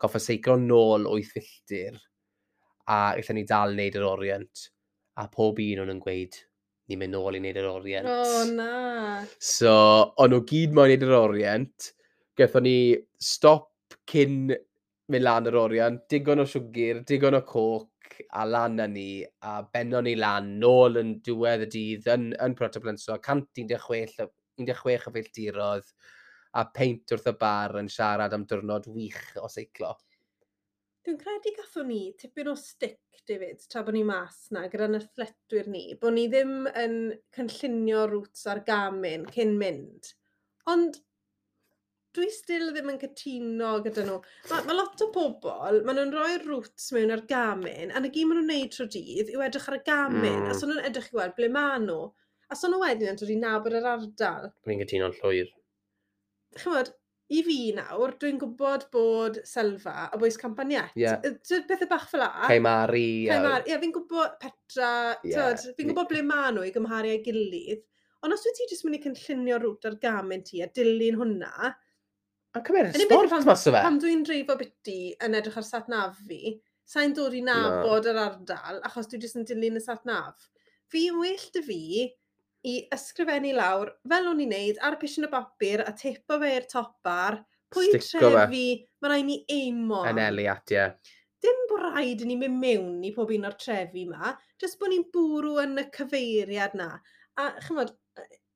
goffa 0.00 0.20
seicro 0.22 0.56
nôl 0.60 1.08
8 1.08 1.32
filltir, 1.34 1.98
a 2.86 3.00
allan 3.16 3.40
ni 3.40 3.46
dal 3.48 3.74
wneud 3.74 3.98
yr 3.98 4.06
orient, 4.10 4.66
a 5.16 5.26
pob 5.32 5.62
un 5.64 5.84
o'n 5.84 5.94
yn 5.96 6.02
gweud, 6.04 6.36
ni'n 6.90 6.98
mynd 7.00 7.14
nôl 7.14 7.38
i 7.38 7.40
wneud 7.42 7.60
yr 7.60 7.68
orient. 7.70 8.08
O, 8.10 8.22
oh, 8.26 8.42
na. 8.50 9.22
So, 9.38 9.72
o'n 10.18 10.34
nhw 10.34 10.42
gyd 10.48 10.74
moyn 10.74 10.90
wneud 10.90 11.06
yr 11.06 11.16
orient. 11.20 11.92
Gaethon 12.38 12.66
ni 12.66 12.80
stop 13.22 13.70
cyn 14.10 14.50
mynd 15.10 15.26
lan 15.26 15.48
yr 15.50 15.58
orient, 15.60 16.02
digon 16.10 16.42
o 16.42 16.46
siwgr, 16.48 17.02
digon 17.06 17.38
o 17.38 17.42
coc, 17.46 18.18
a 18.36 18.44
lan 18.46 18.82
â 18.82 18.86
ni, 18.90 19.22
a 19.46 19.60
benno 19.62 20.02
ni 20.04 20.14
lan, 20.18 20.52
nôl 20.62 21.00
yn 21.00 21.16
diwedd 21.26 21.66
y 21.66 21.70
dydd, 21.74 22.10
yn, 22.14 22.30
yn 22.42 22.54
Proto 22.58 22.82
Blenso, 22.82 23.16
116, 23.18 24.30
16 24.60 25.08
o 25.08 25.14
feilltirodd, 25.14 25.90
a 26.60 26.64
peint 26.74 27.14
wrth 27.14 27.30
y 27.30 27.34
bar 27.38 27.76
yn 27.80 27.90
siarad 27.90 28.34
am 28.34 28.46
diwrnod 28.50 28.88
wych 28.90 29.20
o 29.42 29.50
seiclo. 29.50 29.94
Dwi'n 31.06 31.20
credu 31.20 31.52
gathon 31.56 31.86
ni 31.88 32.00
tipyn 32.20 32.50
o 32.50 32.54
stick, 32.60 32.98
David, 33.28 33.62
tra 33.72 33.80
bod 33.84 33.96
ni 33.96 34.02
mas 34.04 34.48
na, 34.52 34.66
gyda 34.72 34.88
neffletwyr 34.90 35.68
ni, 35.72 35.84
bod 36.00 36.12
ni 36.16 36.26
ddim 36.28 36.66
yn 36.76 36.96
cynllunio 37.36 38.02
rwts 38.10 38.44
ar 38.52 38.60
gamen 38.66 39.24
cyn 39.32 39.54
mynd. 39.60 40.10
Ond 40.68 40.98
dwi 42.16 42.28
still 42.34 42.68
ddim 42.74 42.90
yn 42.92 43.00
cytuno 43.00 43.72
gyda 43.86 44.04
nhw. 44.04 44.18
Mae 44.50 44.66
ma 44.68 44.76
lot 44.76 45.04
o 45.06 45.08
bobl, 45.14 45.80
maen 45.86 46.00
nhw'n 46.00 46.14
rhoi 46.16 46.38
rwts 46.42 46.90
mewn 46.96 47.14
ar 47.16 47.24
gamen, 47.32 47.94
a 47.94 48.02
na 48.02 48.12
gyd 48.12 48.28
maen 48.28 48.42
nhw'n 48.42 48.52
neud 48.52 48.76
tro 48.76 48.88
dydd 48.96 49.32
yw 49.32 49.44
edrych 49.46 49.68
ar 49.70 49.78
y 49.78 49.82
gamen, 49.86 50.40
mm. 50.42 50.50
a 50.50 50.58
son 50.58 50.74
nhw'n 50.74 50.90
edrych 50.90 51.12
i 51.14 51.20
weld 51.20 51.36
ble 51.38 51.48
maen 51.56 51.88
nhw. 51.88 52.00
A 52.50 52.58
son 52.58 52.74
nhw 52.74 52.82
wedyn 52.82 53.14
yn 53.14 53.20
dod 53.20 53.32
i 53.32 53.40
nabod 53.40 53.76
yr 53.78 53.88
ardal. 53.94 54.50
Fi'n 54.66 54.84
cytuno'n 54.84 55.16
llwyr. 55.20 55.52
Chymod, 56.60 56.92
i 57.30 57.42
fi 57.46 57.58
nawr, 57.76 58.16
dwi'n 58.18 58.38
gwybod 58.40 58.88
bod 58.94 59.38
Selfa 59.46 60.08
a 60.08 60.18
Bwys 60.18 60.38
Campaniet. 60.40 60.90
Ie. 60.98 61.04
Yeah. 61.04 61.62
Bethau 61.68 61.88
bach 61.90 62.08
fel 62.10 62.24
a. 62.26 62.30
Caimari. 62.48 63.28
Caimari. 63.28 63.68
Ie, 63.68 63.72
yeah, 63.72 63.82
fi'n 63.82 63.94
gwybod 63.94 64.34
Petra. 64.42 64.90
Yeah. 65.26 65.54
Fi'n 65.78 65.92
gwybod 65.92 66.10
ble 66.10 66.24
maen 66.26 66.58
nhw 66.58 66.66
i 66.66 66.72
gymharu 66.74 67.12
â'i 67.12 67.20
gilydd. 67.26 67.84
Ond 68.26 68.36
os 68.36 68.42
wyt 68.44 68.58
ti 68.58 68.66
jyst 68.68 68.84
mynd 68.84 68.98
i 68.98 69.02
cynllunio 69.04 69.60
rwt 69.60 69.86
ar 69.88 69.96
gamen 70.02 70.42
ti 70.46 70.64
a 70.64 70.68
dilyn 70.74 71.20
hwnna... 71.20 71.70
A 72.50 72.60
cymeriad 72.66 72.98
sport 72.98 73.30
mas 73.46 73.62
o 73.62 73.70
fe. 73.70 73.78
Pam 73.78 74.00
dwi'n 74.02 74.24
dreifo 74.26 74.56
byty 74.58 74.98
yn 75.22 75.38
edrych 75.38 75.60
ar 75.60 75.64
satnaf 75.64 76.18
fi, 76.26 76.56
sa'n 76.90 77.14
dod 77.14 77.36
i 77.38 77.44
nabod 77.46 78.08
no. 78.08 78.10
yr 78.10 78.18
ardal 78.24 78.80
achos 78.88 79.06
dwi 79.06 79.20
jyst 79.22 79.38
yn 79.38 79.46
dilyn 79.46 79.78
y 79.78 79.82
satnaf. 79.84 80.50
Fi 80.90 81.04
well 81.14 81.46
dy 81.54 81.62
fi 81.62 81.82
i 82.66 82.74
ysgrifennu 82.92 83.54
lawr, 83.56 83.94
fel 84.08 84.28
o'n 84.30 84.42
i'n 84.44 84.52
neud, 84.52 84.80
ar 84.84 84.96
y 84.96 85.00
pisyn 85.00 85.26
o 85.28 85.30
bapur 85.32 85.84
a 85.86 85.94
tepo 85.96 86.38
fe 86.42 86.50
i'r 86.58 86.68
top 86.70 86.98
bar, 87.06 87.40
pwy 87.72 87.94
trefi, 87.96 88.66
mae 89.00 89.12
rai 89.12 89.22
ni 89.24 89.38
eimo. 89.48 90.02
Yn 90.10 90.20
eliat, 90.22 90.74
ie. 90.74 91.16
Dim 91.40 91.62
bod 91.70 91.86
rhaid 91.86 92.20
i 92.20 92.28
ni 92.28 92.36
mynd 92.36 92.60
mewn 92.60 93.04
i 93.06 93.14
pob 93.16 93.30
un 93.32 93.48
o'r 93.48 93.56
trefi 93.60 94.04
yma, 94.04 94.34
jyst 94.60 94.76
bod 94.80 94.92
ni'n 94.92 95.06
bwrw 95.14 95.56
yn 95.62 95.80
y 95.80 95.86
cyfeiriad 95.94 96.76
na. 96.76 96.90
A 97.40 97.46
chymod, 97.64 97.94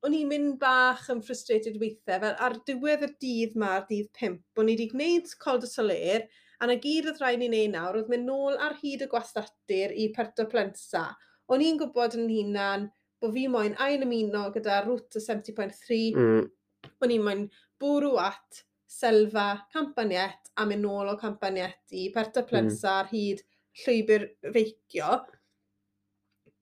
o'n 0.05 0.13
i'n 0.13 0.29
mynd 0.29 0.57
bach 0.61 1.07
yn 1.09 1.23
frustrated 1.25 1.79
weithiau, 1.81 2.21
fel 2.21 2.35
ar 2.45 2.59
diwedd 2.67 3.07
y 3.07 3.11
dydd 3.23 3.55
ma, 3.57 3.79
dydd 3.89 4.11
pimp, 4.19 4.43
o'n 4.59 4.69
i 4.69 4.75
wedi 4.75 4.91
gwneud 4.91 5.31
col 5.41 5.63
dy 5.63 5.71
soler, 5.71 6.27
a 6.61 6.69
na 6.69 6.77
gyd 6.83 7.09
oedd 7.09 7.23
rhaid 7.23 7.41
ni'n 7.41 7.55
neud 7.55 7.73
nawr, 7.73 7.97
oedd 7.99 8.11
mynd 8.11 8.29
nôl 8.29 8.59
ar 8.61 8.77
hyd 8.83 9.07
y 9.07 9.09
gwastadur 9.09 9.95
i 9.97 10.11
Perto 10.13 10.45
Plensa. 10.51 11.07
O'n 11.49 11.63
i'n 11.65 11.81
gwybod 11.81 12.19
yn 12.19 12.29
hunan 12.29 12.87
bod 13.25 13.35
fi 13.35 13.47
moyn 13.49 13.75
ail 13.81 14.05
ymuno 14.05 14.47
gyda 14.53 14.81
rwt 14.85 15.17
70.3. 15.17 15.99
Mm. 16.15 16.47
O'n 17.01 17.13
moyn 17.25 17.45
bwrw 17.81 18.19
at 18.21 18.65
selfa 18.95 19.47
campaniet 19.73 20.51
a 20.55 20.65
mynd 20.69 20.85
nôl 20.85 21.09
o 21.11 21.15
campaniet 21.19 21.95
i 21.95 22.07
Perta 22.13 22.45
Plensa 22.47 22.91
mm. 22.91 22.99
ar 22.99 23.09
hyd 23.11 23.41
llwybr 23.83 24.27
feicio. 24.53 25.17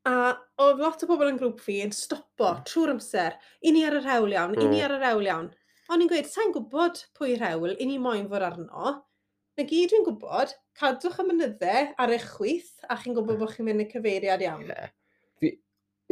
A 0.09 0.15
oedd 0.63 0.81
lot 0.83 1.03
o 1.03 1.09
bobl 1.09 1.29
yn 1.29 1.39
grŵp 1.39 1.61
fi 1.63 1.81
yn 1.83 1.93
stopo 1.95 2.49
mm. 2.49 2.63
trwy'r 2.69 2.93
amser. 2.95 3.37
I 3.63 3.75
ni 3.75 3.83
ar 3.87 3.99
y 3.99 4.03
rewl 4.05 4.35
iawn, 4.35 4.55
mm. 4.55 4.63
i 4.63 4.69
ni 4.69 4.79
mm. 4.79 4.85
ar 4.87 4.95
y 4.97 5.01
rewl 5.03 5.29
iawn. 5.29 5.51
O'n 5.91 6.03
i'n 6.03 6.09
gweud, 6.09 6.29
sa'n 6.31 6.53
gwybod 6.55 7.03
pwy 7.17 7.35
rewl, 7.41 7.75
i 7.75 7.87
ni 7.87 7.99
moyn 8.01 8.29
fod 8.31 8.47
arno. 8.47 8.95
Na 9.53 9.65
gyd 9.69 9.91
dwi'n 9.91 10.07
gwybod, 10.07 10.55
cadwch 10.79 11.19
y 11.21 11.27
mynyddau 11.27 11.91
ar 12.01 12.15
eich 12.15 12.25
chwith 12.37 12.71
a 12.87 12.97
chi'n 12.97 13.13
gwybod 13.13 13.35
mm. 13.35 13.43
bod 13.43 13.53
chi'n 13.53 13.67
mynd 13.67 13.83
i 13.83 13.89
cyfeiriad 13.91 14.47
iawn. 14.47 14.71
Ie, 14.71 14.87
yeah. 15.43 15.59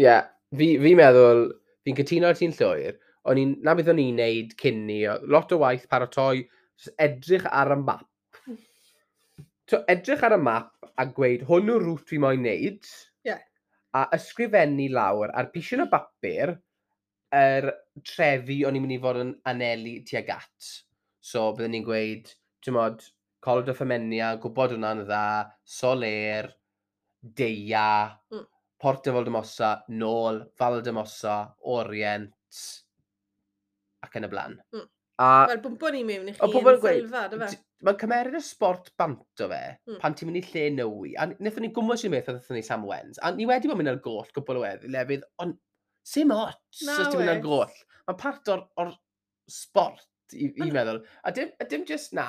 yeah 0.04 0.30
fi, 0.58 0.68
fi 0.82 0.94
meddwl, 0.98 1.46
fi'n 1.86 1.98
cytuno 1.98 2.30
ar 2.30 2.40
ti'n 2.40 2.56
llwyr, 2.58 2.98
o'n 3.30 3.42
i'n, 3.42 3.54
na 3.66 3.76
beth 3.78 3.92
o'n 3.94 4.02
i'n 4.02 4.18
neud 4.20 4.56
cyn 4.60 4.84
ni, 4.88 5.02
lot 5.32 5.54
o 5.56 5.62
waith 5.62 5.88
paratoi, 5.92 6.44
edrych 7.02 7.48
ar 7.48 7.76
y 7.76 7.80
map. 7.82 8.08
So, 9.70 9.84
edrych 9.92 10.26
ar 10.28 10.36
y 10.36 10.42
map 10.42 10.92
a 11.00 11.08
gweud, 11.08 11.46
hwn 11.48 11.72
yw'r 11.72 11.86
rŵt 11.88 12.10
fi 12.10 12.20
moyn 12.22 12.44
neud, 12.44 12.90
yeah. 13.28 13.40
a 13.96 14.08
ysgrifennu 14.18 14.90
lawr 14.92 15.32
ar 15.38 15.52
pisyn 15.54 15.86
y 15.86 15.88
bapur, 15.92 16.56
yr 17.32 17.70
er 17.70 17.74
trefi 18.04 18.62
o'n 18.68 18.76
i'n 18.76 18.84
mynd 18.84 18.98
i 18.98 19.02
fod 19.04 19.22
yn 19.22 19.36
anelu 19.48 20.00
tuag 20.08 20.34
at. 20.36 20.72
So, 21.24 21.52
byddwn 21.56 21.78
ni'n 21.78 21.88
gweud, 21.88 22.32
ti'n 22.66 22.76
modd, 22.76 23.06
col 23.46 23.64
dy 23.66 23.74
Ffemenia, 23.78 24.34
gwybod 24.42 24.76
hwnna'n 24.76 25.06
dda, 25.06 25.26
Soler, 25.78 26.50
Deia, 27.22 28.18
mm. 28.34 28.48
Porto 28.82 29.14
Valdemosa, 29.14 29.76
Nôl, 29.94 30.42
Valdemosa, 30.58 31.36
Orient, 31.70 32.62
ac 34.02 34.18
yn 34.18 34.26
y 34.26 34.30
blaen. 34.32 34.56
Mm. 34.74 34.88
A... 35.22 35.28
Wel, 35.52 35.60
bwmbo 35.62 35.92
ni 35.94 36.02
mewn 36.08 36.32
i 36.32 36.34
chi 36.34 36.48
yn 36.48 36.80
sylfa, 36.82 37.28
dy 37.30 37.38
fe? 37.44 37.50
Mae'n 37.86 37.98
cymeryd 38.02 38.38
y 38.38 38.42
sport 38.46 38.90
bant 38.98 39.44
o 39.46 39.50
fe, 39.52 39.62
mm. 39.90 40.00
pan 40.02 40.18
ti'n 40.18 40.32
mynd 40.32 40.40
i 40.40 40.44
lle 40.48 40.64
newi. 40.80 41.14
A 41.14 41.28
wnaethon 41.30 41.66
ni 41.68 41.70
gwmwys 41.76 42.08
i'n 42.08 42.14
meddwl, 42.14 42.40
wnaethon 42.40 42.58
ni 42.58 42.66
Sam 42.66 42.88
Wens. 42.90 43.22
A 43.22 43.30
ni 43.36 43.46
wedi 43.50 43.70
bod 43.70 43.78
mynd 43.78 43.94
ar 43.94 44.02
goll 44.02 44.34
gwbl 44.34 44.62
o 44.62 44.66
weddi, 44.66 44.90
lefydd, 44.96 45.28
ond 45.46 45.60
sy'n 46.10 46.34
ots 46.34 46.82
os 46.82 47.04
ti'n 47.04 47.22
mynd 47.22 47.36
ar 47.36 47.46
goll. 47.46 47.78
Mae'n 48.10 48.22
part 48.22 48.50
o'r, 48.54 48.66
or 48.82 48.96
sport, 49.50 50.08
i, 50.34 50.50
i 50.58 50.72
meddwl. 50.74 51.04
A 51.22 51.34
dim, 51.38 51.54
a 51.62 51.70
dim 51.70 51.86
just 51.90 52.18
na, 52.18 52.28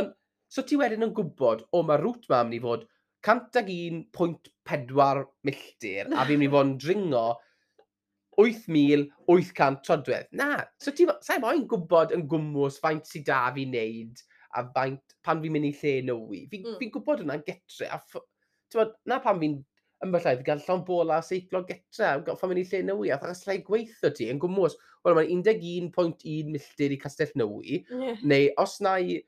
ond 0.00 0.16
so 0.54 0.64
ti 0.64 0.80
wedyn 0.80 1.04
yn 1.04 1.12
gwybod, 1.16 1.66
o, 1.74 1.84
mae 1.84 2.00
rŵt 2.00 2.28
ma'n 2.32 2.48
mynd 2.48 2.56
i 2.56 2.64
fod 2.64 2.88
101.4 3.24 5.24
milltir 5.48 6.04
a 6.12 6.24
fi'n 6.28 6.38
mynd 6.38 6.48
i 6.48 6.50
fod 6.54 6.68
yn 6.68 6.76
dringo 6.82 7.26
8,800 8.36 9.82
trodwedd. 9.86 10.30
Na, 10.34 10.64
so 10.82 10.92
ti, 10.94 11.06
sa'i 11.22 11.42
moyn 11.42 11.66
gwybod 11.70 12.14
yn 12.16 12.26
gwmwys 12.30 12.80
faint 12.82 13.06
sydd 13.08 13.28
da 13.28 13.46
fi 13.54 13.66
wneud 13.68 14.22
a 14.58 14.64
faint 14.74 15.14
pan 15.26 15.42
fi'n 15.42 15.54
mynd 15.54 15.70
i 15.70 15.74
lle 15.74 15.94
newi. 16.08 16.44
Hmm. 16.44 16.50
Fi'n 16.50 16.66
mm. 16.66 16.80
fi 16.80 16.90
gwybod 16.94 17.22
hwnna'n 17.22 17.44
getre. 17.46 17.90
A 17.90 18.00
bod, 18.74 18.96
na 19.10 19.20
pan 19.22 19.40
fi'n 19.42 19.60
ymbellaidd 20.04 20.42
gael 20.46 20.62
llawn 20.66 20.82
bol 20.86 21.12
a 21.14 21.20
seiclo 21.24 21.62
getre 21.68 22.10
a 22.10 22.18
pan 22.26 22.50
mynd 22.50 22.64
i 22.64 22.66
lle 22.70 22.82
newi. 22.90 23.12
A 23.14 23.20
thach 23.22 23.38
slai 23.38 23.60
gweithio 23.66 24.10
ti 24.14 24.30
yn 24.32 24.42
gwmwys, 24.42 24.76
wel 25.06 25.18
mae'n 25.18 25.44
11.1 25.44 26.50
milltir 26.54 26.94
i 26.94 27.00
Castell 27.00 27.34
Newi. 27.38 27.84
Yeah. 27.90 28.20
Neu 28.24 28.50
os 28.60 28.80
na 28.84 28.98
i 28.98 29.20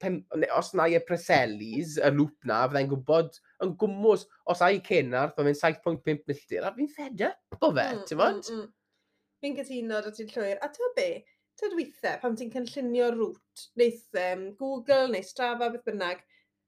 pen, 0.00 0.18
os 0.56 0.72
na 0.78 0.88
i 0.88 0.96
y 0.98 1.02
preselis, 1.06 1.96
y 1.98 2.10
lŵp 2.14 2.48
na, 2.48 2.62
fyddai'n 2.68 2.90
gwybod 2.92 3.38
yn 3.64 3.74
gwmwys, 3.80 4.26
os 4.50 4.62
a'i 4.64 4.80
cenar, 4.86 5.34
byddai'n 5.36 5.58
7.5 5.58 6.24
milltir, 6.28 6.64
a 6.64 6.72
fi'n 6.76 6.90
fed 6.94 7.24
up 7.28 7.58
o 7.62 7.72
fe, 7.72 7.86
mm, 7.86 8.04
ti'n 8.08 8.22
fod? 8.22 8.40
Mm, 8.52 8.62
mm. 8.62 8.72
Fi'n 9.42 9.58
gytuno 9.58 10.02
dod 10.04 10.18
ti'n 10.18 10.32
llwyr. 10.34 10.58
A 10.64 10.70
ti'n 10.74 10.94
be, 10.96 11.08
ti'n 11.60 11.78
weithiau, 11.78 12.20
pam 12.22 12.36
ti'n 12.38 12.52
cynllunio 12.54 13.12
rŵt, 13.14 13.68
neith 13.80 14.20
um, 14.24 14.44
Google 14.58 15.08
neu 15.14 15.26
Strava, 15.26 15.70
beth 15.74 15.86
bynnag, 15.86 16.22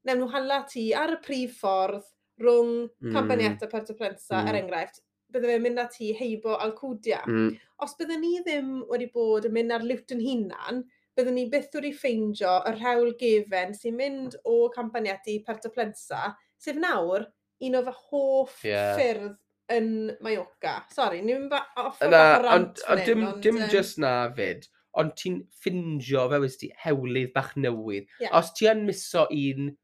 newn 0.07 0.23
nhw 0.23 0.33
hala 0.33 0.63
ti 0.71 0.91
ar 0.97 1.15
y 1.17 1.21
prif 1.25 1.61
ffordd 1.61 2.07
rhwng 2.41 2.89
mm. 2.89 3.13
Campaniata 3.15 3.69
Puerto 3.71 3.95
Prensa, 3.99 4.41
er 4.41 4.45
mm. 4.45 4.53
er 4.53 4.61
enghraifft, 4.63 5.03
bydde 5.31 5.51
fe'n 5.51 5.65
mynd 5.65 5.83
â 5.83 5.87
ti 5.93 6.11
heibo 6.17 6.57
alcwdia. 6.59 7.21
Mm. 7.29 7.53
Os 7.85 7.95
bydde 7.99 8.17
ni 8.21 8.33
ddim 8.41 8.81
wedi 8.91 9.11
bod 9.15 9.47
yn 9.49 9.55
mynd 9.57 9.77
ar 9.77 9.85
liwt 9.87 10.15
yn 10.17 10.25
hunan, 10.25 10.83
byddwn 11.21 11.37
ni 11.37 11.45
byth 11.53 11.77
wedi 11.77 11.93
ffeindio 11.97 12.57
y 12.67 12.73
rhewl 12.79 13.13
gefen 13.21 13.77
sy'n 13.77 13.97
mynd 13.99 14.37
o 14.49 14.65
Campagnetti 14.75 15.37
i 15.37 15.45
Perta 15.45 15.71
Plensa, 15.75 16.33
sef 16.61 16.81
nawr 16.81 17.29
un 17.67 17.77
o 17.77 17.85
fy 17.87 17.95
hoff 18.09 18.59
yeah. 18.65 18.95
ffyrdd 18.97 19.37
yn 19.77 19.91
Mallorca. 20.25 20.81
Sori, 20.95 21.21
ni'n 21.23 21.45
mynd 21.45 21.57
off 21.85 22.01
o'r 22.03 22.15
rant 22.47 22.81
ond, 22.89 23.05
dim, 23.07 23.25
ond, 23.29 23.43
dim 23.45 23.61
um... 23.61 23.67
just 23.73 24.01
na 24.03 24.15
fyd, 24.37 24.67
ond 24.99 25.15
ti'n 25.21 25.43
ffindio 25.61 26.27
fe 26.33 26.41
wnes 26.43 26.59
ti 26.61 26.71
hewlydd 26.85 27.35
bach 27.37 27.53
newydd. 27.61 28.09
Yeah. 28.23 28.35
Os 28.41 28.55
ti 28.57 28.71
yn 28.71 28.87
miso 28.89 29.27
un 29.29 29.75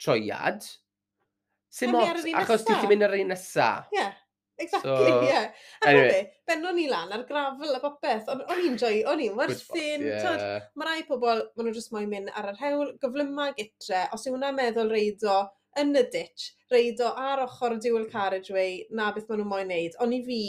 troiad, 0.00 0.64
sy'n 1.74 1.92
mot, 1.92 2.24
achos 2.40 2.64
ti 2.64 2.78
ddim 2.78 2.94
mynd 2.94 3.08
ar 3.08 3.18
un 3.18 3.34
nesa. 3.34 3.72
Ie. 3.90 4.00
Yeah. 4.00 4.17
Exactly, 4.58 4.90
so. 4.90 5.22
Yeah. 5.28 5.50
A 5.84 5.88
anyway. 5.88 6.30
Benno 6.46 6.72
ni 6.72 6.88
lan 6.90 7.12
ar 7.12 7.24
grafel 7.28 7.76
a 7.76 7.80
popeth. 7.82 8.30
O'n 8.32 8.64
i'n 8.66 8.78
joi, 8.80 9.02
o'n 9.06 9.22
i'n 9.22 9.36
werthyn. 9.38 10.06
Yeah. 10.06 10.64
Mae 10.74 10.88
rai 10.88 11.04
pobl, 11.08 11.44
maen 11.56 11.68
nhw 11.68 11.76
jyst 11.76 11.92
moyn 11.94 12.10
mynd 12.10 12.32
ar 12.34 12.50
yr 12.52 12.58
hewl, 12.62 12.90
gyflymau 13.02 13.54
gytre. 13.58 14.06
Os 14.14 14.26
yw 14.26 14.34
hwnna'n 14.34 14.58
meddwl 14.58 14.90
reido 14.94 15.38
yn 15.78 15.94
y 15.98 16.02
ditch, 16.10 16.48
reido 16.72 17.12
ar 17.28 17.44
ochr 17.44 17.78
dual 17.82 18.08
carriageway, 18.10 18.82
na 18.90 19.12
beth 19.14 19.28
maen 19.30 19.44
nhw'n 19.44 19.52
moyn 19.52 19.70
neud. 19.70 19.94
Ond 20.02 20.16
i 20.16 20.22
fi, 20.26 20.40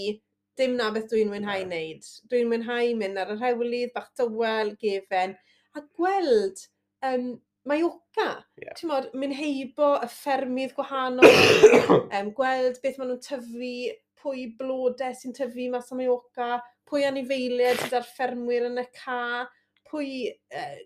dim 0.60 0.74
na 0.80 0.90
beth 0.96 1.12
dwi'n 1.12 1.30
mwynhau 1.32 1.62
yeah. 1.62 1.70
neud. 1.70 2.10
Dwi'n 2.32 2.50
mwynhau 2.50 2.96
mynd 3.00 3.22
ar 3.22 3.36
yr 3.36 3.44
hewlydd, 3.44 3.94
bach 3.96 4.10
tywel, 4.18 4.74
gefen, 4.82 5.38
a 5.78 5.86
gweld 5.86 6.66
um, 7.06 7.30
Mallorca. 7.68 8.28
Yeah. 8.60 8.76
Ti'n 8.78 8.90
modd, 8.92 9.10
mynd 9.20 9.36
heibo 9.38 9.94
y 10.00 10.08
ffermydd 10.12 10.76
gwahanol, 10.78 11.28
um, 12.18 12.32
gweld 12.38 12.80
beth 12.84 13.00
maen 13.00 13.12
nhw'n 13.12 13.24
tyfu, 13.26 13.74
pwy 14.20 14.46
blodau 14.60 15.16
sy'n 15.16 15.36
tyfu 15.36 15.70
mas 15.74 15.92
o 15.92 16.00
Mallorca, 16.00 16.60
pwy 16.90 17.06
anifeiliaid 17.08 17.82
sydd 17.84 18.00
ar 18.00 18.08
ffermwyr 18.08 18.70
yn 18.70 18.82
y 18.82 18.88
ca, 18.96 19.20
pwy 19.90 20.10
uh, 20.32 20.80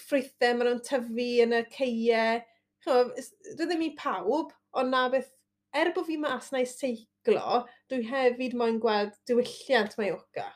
ffrwythau 0.00 0.56
maen 0.58 0.70
nhw'n 0.70 0.84
tyfu 0.86 1.28
yn 1.46 1.56
y 1.56 1.64
ceiau. 1.74 2.44
Dwi 2.86 3.66
ddim 3.66 3.84
i 3.88 3.92
pawb, 3.98 4.54
ond 4.80 4.92
na 4.92 5.06
beth, 5.12 5.32
er 5.76 5.92
bod 5.96 6.08
fi 6.08 6.16
mas 6.20 6.52
na 6.52 6.62
i 6.64 6.68
seiglo, 6.68 7.64
dwi 7.90 8.04
hefyd 8.08 8.56
moyn 8.58 8.80
gweld 8.82 9.16
diwylliant 9.28 9.96
Mallorca. 10.00 10.50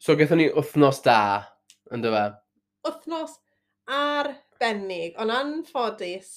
So, 0.00 0.16
gaethon 0.16 0.40
ni 0.40 0.48
wythnos 0.54 1.02
da, 1.04 1.20
ynddo 1.92 2.14
fe? 2.14 2.26
Wythnos 2.86 3.36
arbennig, 3.90 5.18
ond 5.20 5.34
anffodus, 5.34 6.32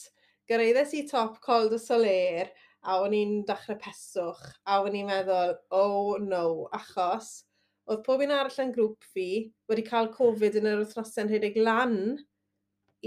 gyrraeddes 0.50 0.94
i 0.98 1.06
top 1.10 1.40
Col 1.44 1.70
de 1.72 1.80
Soler 1.82 2.52
a 2.84 3.00
o'n 3.00 3.16
i'n 3.16 3.42
dechrau 3.48 3.80
peswch 3.80 4.44
a 4.68 4.82
o'n 4.84 4.98
i'n 5.00 5.08
meddwl, 5.08 5.56
oh 5.72 6.20
no, 6.20 6.46
achos 6.76 7.44
oedd 7.88 8.04
pob 8.06 8.24
un 8.24 8.32
arall 8.32 8.62
yn 8.64 8.72
grŵp 8.76 9.08
fi 9.14 9.28
wedi 9.72 9.84
cael 9.88 10.10
Covid 10.14 10.60
yn 10.60 10.70
yr 10.72 10.84
wythnosau'n 10.84 11.32
rhedeg 11.32 11.58
lan 11.60 11.98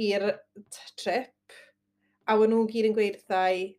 i'r 0.06 0.26
trip 1.00 1.56
a 2.26 2.34
wyn 2.36 2.52
nhw 2.52 2.66
gyd 2.70 2.88
yn 2.90 2.96
gweud 2.96 3.20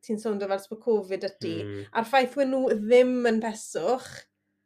ti'n 0.06 0.22
sôn 0.22 0.40
fel 0.42 0.66
bod 0.72 0.82
Covid 0.84 1.28
ydy. 1.28 1.56
Mm. 1.64 1.86
A'r 1.92 2.08
ffaith 2.08 2.38
wyn 2.40 2.54
nhw 2.54 2.78
ddim 2.80 3.16
yn 3.30 3.42
peswch 3.44 4.08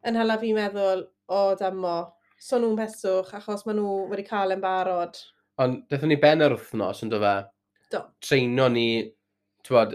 yn 0.07 0.17
hala 0.17 0.37
fi 0.41 0.53
meddwl, 0.57 1.05
o 1.31 1.41
damo, 1.59 1.97
so 2.41 2.59
nhw'n 2.61 2.77
peswch 2.79 3.33
achos 3.37 3.65
maen 3.65 3.81
nhw 3.81 3.95
wedi 4.11 4.25
cael 4.27 4.55
yn 4.55 4.63
barod. 4.63 5.17
Ond 5.61 5.83
dethon 5.91 6.09
ni 6.09 6.17
ben 6.21 6.41
yr 6.41 6.55
wythnos, 6.55 7.03
ynddo 7.05 7.19
fe? 7.21 7.35
Do. 7.93 8.01
Treino 8.23 8.65
ni, 8.71 8.87
twod, 9.67 9.93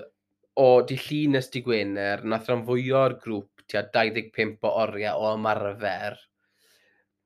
o 0.62 0.68
di 0.86 0.96
llun 1.00 1.36
nes 1.36 1.50
di 1.50 1.62
Gwener, 1.64 2.22
nath 2.24 2.48
rhan 2.50 2.64
fwy 2.68 2.90
o'r 2.94 3.16
grŵp 3.22 3.64
tua 3.66 3.82
25 3.96 4.62
o 4.68 4.72
oriau 4.84 5.24
o 5.26 5.34
ymarfer. 5.34 6.18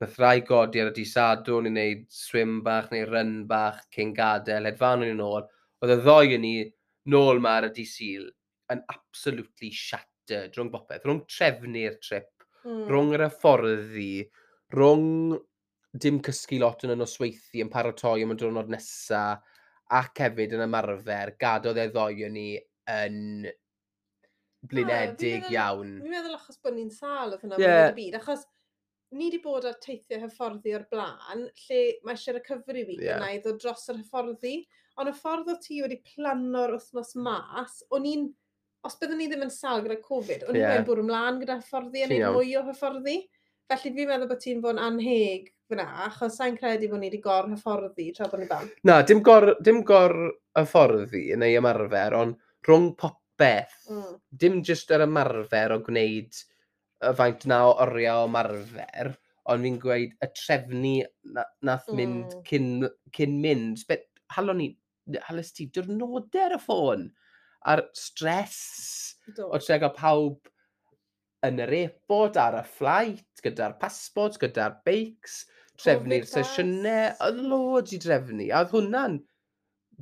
Nath 0.00 0.16
rai 0.22 0.40
godi 0.48 0.80
ar 0.80 0.90
y 0.90 0.96
disadwn 0.96 1.68
i 1.68 1.72
wneud 1.74 2.06
swim 2.16 2.60
bach 2.64 2.88
neu 2.94 3.04
run 3.10 3.34
bach 3.50 3.82
cyn 3.94 4.14
gadael, 4.16 4.70
hedfan 4.70 5.04
o'n 5.04 5.24
ôl. 5.26 5.44
Oedd 5.82 5.94
y 5.96 5.98
ddoi 6.00 6.36
yn 6.38 6.44
ni 6.46 6.54
nôl 7.12 7.42
ma 7.44 7.58
ar 7.58 7.68
y 7.68 7.72
disil 7.76 8.30
yn 8.72 8.80
absolutely 8.94 9.70
shattered 9.74 10.56
rhwng 10.56 10.72
bopeth, 10.72 11.04
rhwng 11.04 11.26
trefnu'r 11.28 12.00
trip, 12.00 12.30
mm. 12.64 12.86
rhwng 12.88 13.12
yr 13.18 13.26
hyfforddi, 13.26 14.12
rhwng 14.72 15.36
dim 15.92 16.20
cysgu 16.22 16.60
lot 16.62 16.84
yn 16.86 16.94
y 16.94 16.98
nosweithi 16.98 17.64
yn 17.64 17.70
paratoi 17.72 18.22
am 18.24 18.34
y 18.34 18.38
diwrnod 18.38 18.70
nesaf, 18.70 19.42
ac 19.90 20.22
hefyd 20.22 20.54
yn 20.54 20.64
ymarfer, 20.68 21.34
gadodd 21.40 21.80
e 21.82 21.88
ddoi 21.90 22.22
yn 22.28 22.36
ni 22.36 22.46
yn 22.90 23.18
blinedig 24.70 25.48
ah, 25.48 25.52
iawn. 25.56 25.96
Fi'n 25.98 26.14
meddwl 26.14 26.36
achos 26.36 26.60
bod 26.62 26.76
ni'n 26.76 26.92
sal 26.94 27.34
oedd 27.34 27.42
hwnna 27.42 27.58
yeah. 27.58 27.88
y 27.88 27.96
byd, 27.96 28.18
achos 28.20 28.44
ni 29.16 29.26
wedi 29.26 29.40
bod 29.42 29.66
ar 29.66 29.78
teithio 29.82 30.20
hyfforddi 30.22 30.76
o'r 30.76 30.86
blaen, 30.92 31.48
lle 31.64 31.80
mae 32.06 32.14
eisiau'r 32.14 32.38
recovery 32.38 32.84
week 32.86 33.02
yeah. 33.02 33.18
yna 33.18 33.32
i 33.34 33.40
ddod 33.42 33.58
dros 33.62 33.88
yr 33.90 33.98
hyfforddi, 33.98 34.54
ond 35.00 35.10
y 35.10 35.14
ffordd 35.16 35.50
o 35.50 35.56
ti 35.64 35.80
wedi 35.82 35.98
plano'r 36.12 36.76
wythnos 36.76 37.16
mas, 37.18 37.80
o'n 37.90 38.06
i'n, 38.06 38.28
os 38.86 38.98
byddwn 39.00 39.18
ni 39.18 39.30
ddim 39.32 39.46
yn 39.48 39.54
sal 39.54 39.82
gyda 39.82 39.98
Covid, 40.04 40.46
o'n 40.46 40.54
i'n 40.54 40.62
yeah. 40.62 40.84
bwrw 40.86 41.02
ymlaen 41.02 41.40
gyda 41.42 41.58
hyfforddi, 41.58 42.04
yn 42.06 42.14
ei 42.14 42.22
mwy 42.28 42.54
o 42.60 42.62
hyfforddi, 42.68 43.16
felly 43.70 43.94
fi'n 43.96 44.12
meddwl 44.12 44.30
bod 44.30 44.44
ti'n 44.44 44.62
bod 44.62 44.76
yn 44.76 44.84
anheg 44.84 45.50
fyna, 45.70 45.86
achos 46.06 46.36
sa'n 46.38 46.58
credu 46.58 46.90
bod 46.90 47.02
ni 47.02 47.08
wedi 47.10 47.22
gor-hyfforddi 47.24 48.10
tra 48.16 48.28
bod 48.30 48.42
ni 48.42 48.48
fan. 48.50 48.68
Na, 48.88 49.00
dim 49.06 49.22
gor, 49.26 49.52
dim 49.64 49.82
gor 49.86 50.16
hyfforddi 50.58 51.24
neu 51.40 51.56
ymarfer, 51.60 52.16
ond 52.18 52.36
rhwng 52.68 52.92
popeth. 53.00 53.76
Mm. 53.90 54.12
Dim 54.42 54.60
jyst 54.66 54.92
yr 54.94 55.06
ymarfer 55.06 55.76
o 55.76 55.80
gwneud 55.86 56.42
y 57.00 57.14
faint 57.16 57.46
na 57.50 57.62
o 57.68 57.72
oriau 57.86 58.26
o 58.26 58.28
ymarfer, 58.28 59.14
ond 59.50 59.66
fi'n 59.66 59.80
gweud 59.82 60.12
y 60.20 60.30
trefnu 60.36 60.96
na, 61.36 61.46
nath 61.66 61.88
mynd 61.94 62.36
mm. 62.36 62.44
cyn, 62.50 62.70
cyn 63.16 63.40
mynd. 63.44 63.86
Bet, 63.88 64.06
halon 64.36 64.60
ni, 64.60 64.70
halos 65.26 65.54
ti 65.56 65.70
diwrnodau 65.74 66.46
ar 66.46 66.58
y 66.58 66.62
ffôn 66.62 67.08
a'r 67.70 67.82
stres 67.96 68.58
Do. 69.36 69.50
o 69.52 69.58
tre 69.60 69.78
gael 69.80 69.92
pawb 69.96 70.50
yn 71.46 71.60
yr 71.64 71.72
airport 71.76 72.36
ar 72.40 72.58
y 72.58 72.64
flight, 72.76 73.42
gyda'r 73.44 73.78
passport, 73.80 74.36
gyda'r 74.40 74.80
beics, 74.84 75.42
drefnu'r 75.80 76.28
sesiynau, 76.28 77.10
oedd 77.26 77.42
loads 77.50 77.94
i 77.96 78.00
drefnu, 78.02 78.46
a 78.50 78.62
oedd 78.62 78.74
hwnna'n 78.76 79.18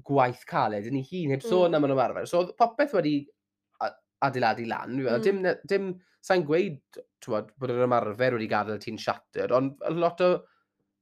gwaith 0.07 0.45
caled 0.49 0.87
yn 0.89 1.01
ei 1.01 1.07
hun, 1.09 1.35
heb 1.35 1.45
sôn 1.45 1.73
mm. 1.73 1.79
am 1.79 1.89
yn 1.89 1.95
ymarfer. 1.97 2.29
So 2.31 2.43
oedd 2.43 2.55
popeth 2.59 2.95
wedi 2.97 3.17
adeiladu 4.27 4.67
lan, 4.69 4.97
mm. 4.99 5.23
dim, 5.25 5.43
dim 5.71 5.91
sa'n 6.25 6.45
gweud 6.47 7.01
twod, 7.23 7.53
bod 7.59 7.75
yr 7.75 7.87
ymarfer 7.87 8.37
wedi 8.37 8.51
gadael 8.51 8.81
ti'n 8.83 8.99
siater, 9.01 9.55
ond 9.55 9.79
lot 9.95 10.23
o 10.27 10.33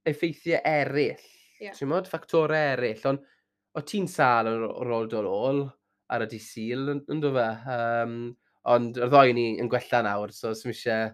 effeithiau 0.07 0.61
eraill, 0.69 1.27
yeah. 1.61 1.75
ti'n 1.77 1.91
modd, 1.91 2.09
ffactorau 2.11 2.75
eraill, 2.77 3.05
ond 3.13 3.25
o 3.77 3.85
ti'n 3.85 4.09
sal 4.09 4.49
ar 4.51 4.93
ôl 4.97 5.09
dod 5.13 5.29
ôl 5.29 5.63
ar 6.13 6.25
y 6.25 6.29
disil, 6.31 6.91
yn, 6.93 7.03
yn 7.13 7.23
dod 7.23 7.37
fe. 7.37 7.49
Um, 7.77 8.19
ond 8.67 8.99
yr 8.99 9.11
ddoi 9.13 9.33
ni 9.37 9.47
yn 9.63 9.69
gwella 9.71 10.03
nawr, 10.03 10.33
so 10.35 10.53
sy'n 10.57 10.73
eisiau 10.73 11.11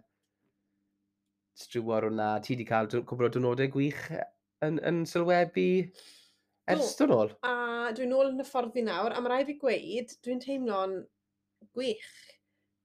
strywar 1.58 2.06
hwnna, 2.08 2.34
ti 2.42 2.54
wedi 2.54 2.66
cael 2.68 2.90
cwbl 2.92 3.28
o 3.28 3.32
dynodau 3.32 3.70
gwych 3.72 4.02
e, 4.14 4.22
yn, 4.66 4.78
yn 4.88 5.02
sylwebu 5.08 5.68
ers 6.72 6.94
dod 6.98 7.14
ôl. 7.16 7.32
A 7.46 7.90
dwi'n 7.96 8.12
nôl 8.12 8.30
yn 8.32 8.42
y 8.42 8.46
ffordd 8.46 8.72
fi 8.76 8.84
nawr, 8.86 9.14
a 9.14 9.20
mae 9.20 9.32
rhaid 9.32 9.50
fi 9.50 9.58
gweud, 9.60 10.14
dwi'n 10.24 10.42
teimlo'n 10.42 11.00
gwych. 11.74 12.12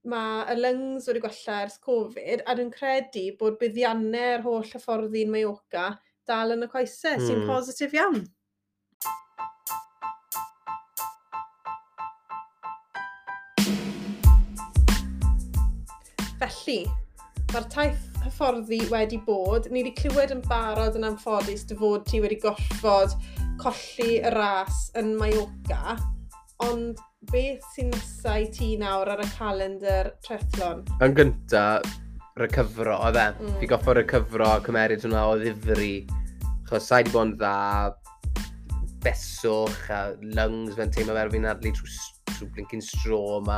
Mae 0.08 0.46
y 0.54 0.58
lungs 0.60 1.08
wedi 1.10 1.22
gwella 1.24 1.62
ers 1.66 1.78
Covid, 1.84 2.44
a 2.48 2.56
dwi'n 2.58 2.74
credu 2.74 3.28
bod 3.40 3.60
buddiannau'r 3.62 4.46
holl 4.46 4.68
y 4.68 4.82
ffordd 4.84 5.16
i'n 5.20 5.32
Mallorca 5.34 5.92
dal 6.28 6.56
yn 6.56 6.68
y 6.68 6.72
coesau, 6.72 7.16
hmm. 7.16 7.28
sy'n 7.28 7.48
positif 7.48 7.96
iawn. 7.96 8.26
Felly, 16.38 16.84
mae'r 17.50 17.66
taith 17.74 18.17
hyfforddi 18.28 18.82
wedi 18.92 19.20
bod. 19.26 19.70
Ni 19.72 19.82
wedi 19.82 19.96
clywed 19.98 20.34
yn 20.36 20.44
barod 20.48 20.98
yn 21.00 21.08
amffodus 21.08 21.66
dy 21.68 21.78
fod 21.80 22.06
ti 22.10 22.20
wedi 22.24 22.40
gollfod 22.44 23.16
colli 23.62 24.18
y 24.20 24.32
ras 24.36 24.88
yn 25.00 25.14
Mallorca, 25.18 25.96
ond 26.68 27.00
beth 27.32 27.64
sy'n 27.74 27.90
nesau 27.94 28.50
ti 28.54 28.76
nawr 28.80 29.10
ar 29.14 29.24
y 29.24 29.30
calendar 29.38 30.12
trethlon? 30.26 30.84
Yn 31.04 31.16
gynta, 31.18 31.64
recyfro, 32.40 33.00
oedd 33.08 33.20
e. 33.22 33.28
Mm. 33.40 33.56
Fi 33.62 33.72
goffo 33.72 33.96
recyfro 33.98 34.52
cymeryd 34.68 35.08
hwnna 35.08 35.24
o 35.32 35.38
ddifri. 35.42 35.94
Chos 36.68 36.92
sa'i 36.92 37.08
di 37.08 37.14
bod 37.16 37.32
yn 37.32 37.36
dda, 37.40 37.56
beswch 39.06 39.92
a 39.94 40.02
lungs 40.36 40.76
fe'n 40.78 40.92
teimlo 40.94 41.16
fel 41.18 41.32
fi'n 41.34 41.48
adlu 41.50 41.72
trwy, 41.78 41.94
trwy 42.34 42.50
blinkin 42.58 42.84
stro 42.84 43.22
yma. 43.40 43.58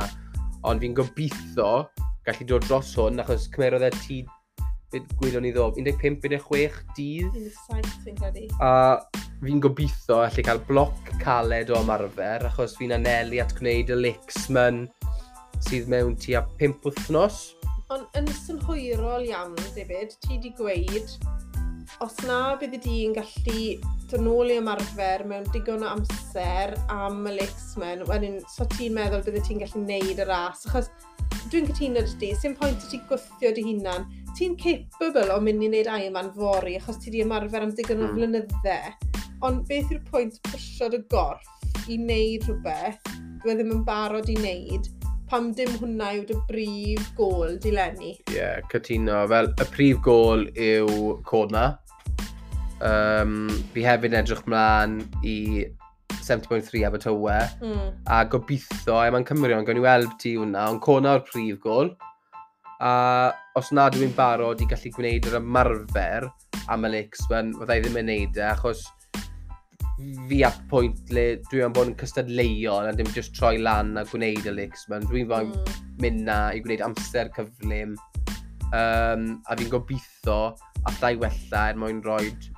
Ond 0.68 0.84
fi'n 0.84 0.94
gobeithio 0.96 1.72
gallu 2.28 2.46
dod 2.46 2.68
dros 2.68 2.92
hwn 2.98 3.22
achos 3.22 3.48
cymerodd 3.54 3.88
e 3.88 3.90
ti 4.00 4.20
gwylio 5.20 5.40
ni 5.42 5.52
ddo, 5.54 5.70
15-16 5.76 6.80
dydd. 6.96 7.36
17 7.36 8.02
dwi'n 8.04 8.18
credu. 8.18 8.46
A 8.64 8.98
fi'n 9.40 9.62
gobeithio 9.62 10.20
allu 10.24 10.44
cael 10.44 10.62
bloc 10.68 11.12
caled 11.22 11.70
o 11.72 11.80
ymarfer, 11.80 12.48
achos 12.50 12.76
fi'n 12.80 12.96
anelu 12.98 13.40
at 13.42 13.54
gwneud 13.58 13.92
y 13.94 13.98
Lixman 14.04 14.84
sydd 15.66 15.88
mewn 15.92 16.16
tua 16.20 16.44
5 16.60 16.88
wythnos. 16.88 17.42
Ond 17.90 18.06
yn 18.18 18.28
synhwyrol 18.44 19.24
iawn, 19.26 19.56
David, 19.74 20.14
ti 20.22 20.36
wedi 20.36 20.52
gweud 20.58 21.14
os 22.00 22.16
na 22.24 22.54
bydd 22.56 22.78
y 22.78 22.80
dyn 22.80 23.14
gallu 23.16 23.62
dod 24.08 24.22
nôl 24.24 24.52
i 24.52 24.56
ymarfer 24.56 25.24
mewn 25.28 25.44
digon 25.52 25.84
o 25.84 25.90
amser 25.92 26.72
am 26.92 27.26
y 27.28 27.34
Lakesmen, 27.36 28.06
wedyn, 28.08 28.38
so 28.48 28.64
ti'n 28.72 28.94
meddwl 28.96 29.24
bydd 29.26 29.42
ti'n 29.44 29.60
gallu 29.60 29.82
neud 29.84 30.22
y 30.22 30.26
ras, 30.28 30.64
achos 30.68 30.88
dwi'n 31.52 31.68
cytuno 31.68 32.04
dy 32.06 32.16
di, 32.22 32.30
sy'n 32.40 32.56
pwynt 32.56 32.86
ti 32.88 33.02
gwythio 33.10 33.52
dy 33.56 33.64
hunan, 33.66 34.06
ti'n 34.38 34.56
capable 34.60 35.28
o 35.34 35.36
mynd 35.44 35.66
i 35.66 35.68
wneud 35.68 35.90
Ironman 35.92 36.32
fori, 36.38 36.78
achos 36.80 37.02
ti 37.04 37.12
di 37.12 37.20
ymarfer 37.24 37.66
am 37.66 37.74
digon 37.76 38.06
o 38.06 38.08
mm. 38.08 38.16
flynydde, 38.16 38.78
ond 39.46 39.66
beth 39.68 39.92
yw'r 39.92 40.06
pwynt 40.08 40.40
pwysio 40.48 40.88
dy 40.94 41.02
gorff 41.12 41.84
i 41.84 42.00
wneud 42.00 42.48
rhywbeth, 42.48 43.12
dwi 43.44 43.58
ddim 43.58 43.76
yn 43.76 43.84
barod 43.84 44.32
i 44.32 44.38
wneud, 44.40 44.88
pam 45.30 45.52
dim 45.54 45.70
hwnna 45.78 46.14
yw 46.16 46.24
dy 46.26 46.40
brif 46.48 47.12
gol 47.18 47.54
dilenni. 47.62 48.16
Ie, 48.32 48.40
yeah, 48.40 48.64
cytuno. 48.72 49.20
Fel, 49.30 49.52
y 49.52 49.68
prif 49.76 50.00
gol 50.08 50.48
yw 50.56 51.20
codna. 51.28 51.68
Um, 52.80 53.48
fi 53.74 53.84
hefyd 53.84 54.14
yn 54.14 54.22
edrych 54.22 54.46
mlaen 54.48 55.00
i 55.26 55.36
70.3 56.20 56.86
Abertawe. 56.88 57.40
Mm. 57.60 57.90
A 58.06 58.22
gobeithio, 58.24 58.96
e, 59.00 59.08
a 59.08 59.14
mae'n 59.14 59.26
Cymru, 59.28 59.56
ond 59.56 59.68
gawn 59.68 59.78
ni 59.78 59.84
weld 59.84 60.14
ti 60.22 60.36
hwnna, 60.38 60.68
ond 60.72 60.82
cona 60.84 61.16
o'r 61.18 61.26
prif 61.26 61.60
gol. 61.64 61.92
A 62.80 62.92
os 63.58 63.68
na 63.76 63.88
dwi'n 63.92 64.14
barod 64.16 64.62
i 64.62 64.68
gallu 64.70 64.92
gwneud 64.94 65.28
yr 65.28 65.40
ymarfer 65.40 66.30
am 66.72 66.86
y 66.86 66.92
lix, 66.94 67.26
fydda 67.28 67.76
i 67.76 67.84
ddim 67.84 67.98
yn 68.00 68.08
neud 68.08 68.40
e, 68.40 68.46
achos 68.46 68.86
fi 70.30 70.38
at 70.46 70.56
pwynt 70.70 71.10
le 71.12 71.24
dwi 71.50 71.60
am 71.66 71.74
bod 71.76 71.90
yn 71.90 71.96
cystadleuol 72.00 72.88
a 72.88 72.94
dim 72.96 73.08
just 73.12 73.34
troi 73.36 73.58
lan 73.60 73.98
a 74.00 74.06
gwneud 74.08 74.48
y 74.48 74.54
lix. 74.56 74.86
Dwi'n 74.88 75.28
fawr 75.28 75.50
mm. 75.50 75.74
mynd 76.00 76.24
na 76.28 76.38
i 76.56 76.62
gwneud 76.64 76.86
amser 76.86 77.28
cyflym. 77.36 77.98
Um, 78.70 79.40
a 79.50 79.58
fi'n 79.58 79.68
gobeithio 79.72 80.54
allai 80.88 81.16
wella 81.18 81.66
er 81.72 81.78
mwyn 81.80 81.98
roed 82.06 82.48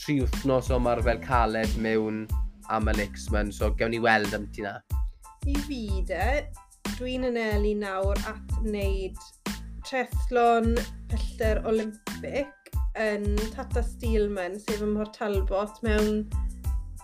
tri 0.00 0.18
wythnos 0.22 0.70
o 0.74 0.80
mae'r 0.82 1.02
fel 1.06 1.20
caled 1.22 1.76
mewn 1.82 2.24
am 2.72 2.88
y 2.90 2.94
Lixman, 2.98 3.52
so 3.52 3.70
gewn 3.78 3.94
ni 3.94 4.00
weld 4.02 4.34
am 4.34 4.46
ti 4.54 4.64
na. 4.64 4.78
I 5.46 5.54
fi 5.66 5.80
de, 6.08 6.28
dwi'n 6.94 7.26
anelu 7.28 7.74
nawr 7.82 8.20
at 8.30 8.58
wneud 8.62 9.18
trethlon 9.84 10.72
pellter 11.10 11.60
Olympic 11.68 12.72
yn 13.00 13.34
Tata 13.52 13.82
Steelman, 13.84 14.58
sef 14.62 14.82
ym 14.84 14.94
Mhor 14.96 15.10
Talbot, 15.14 15.80
mewn 15.86 16.24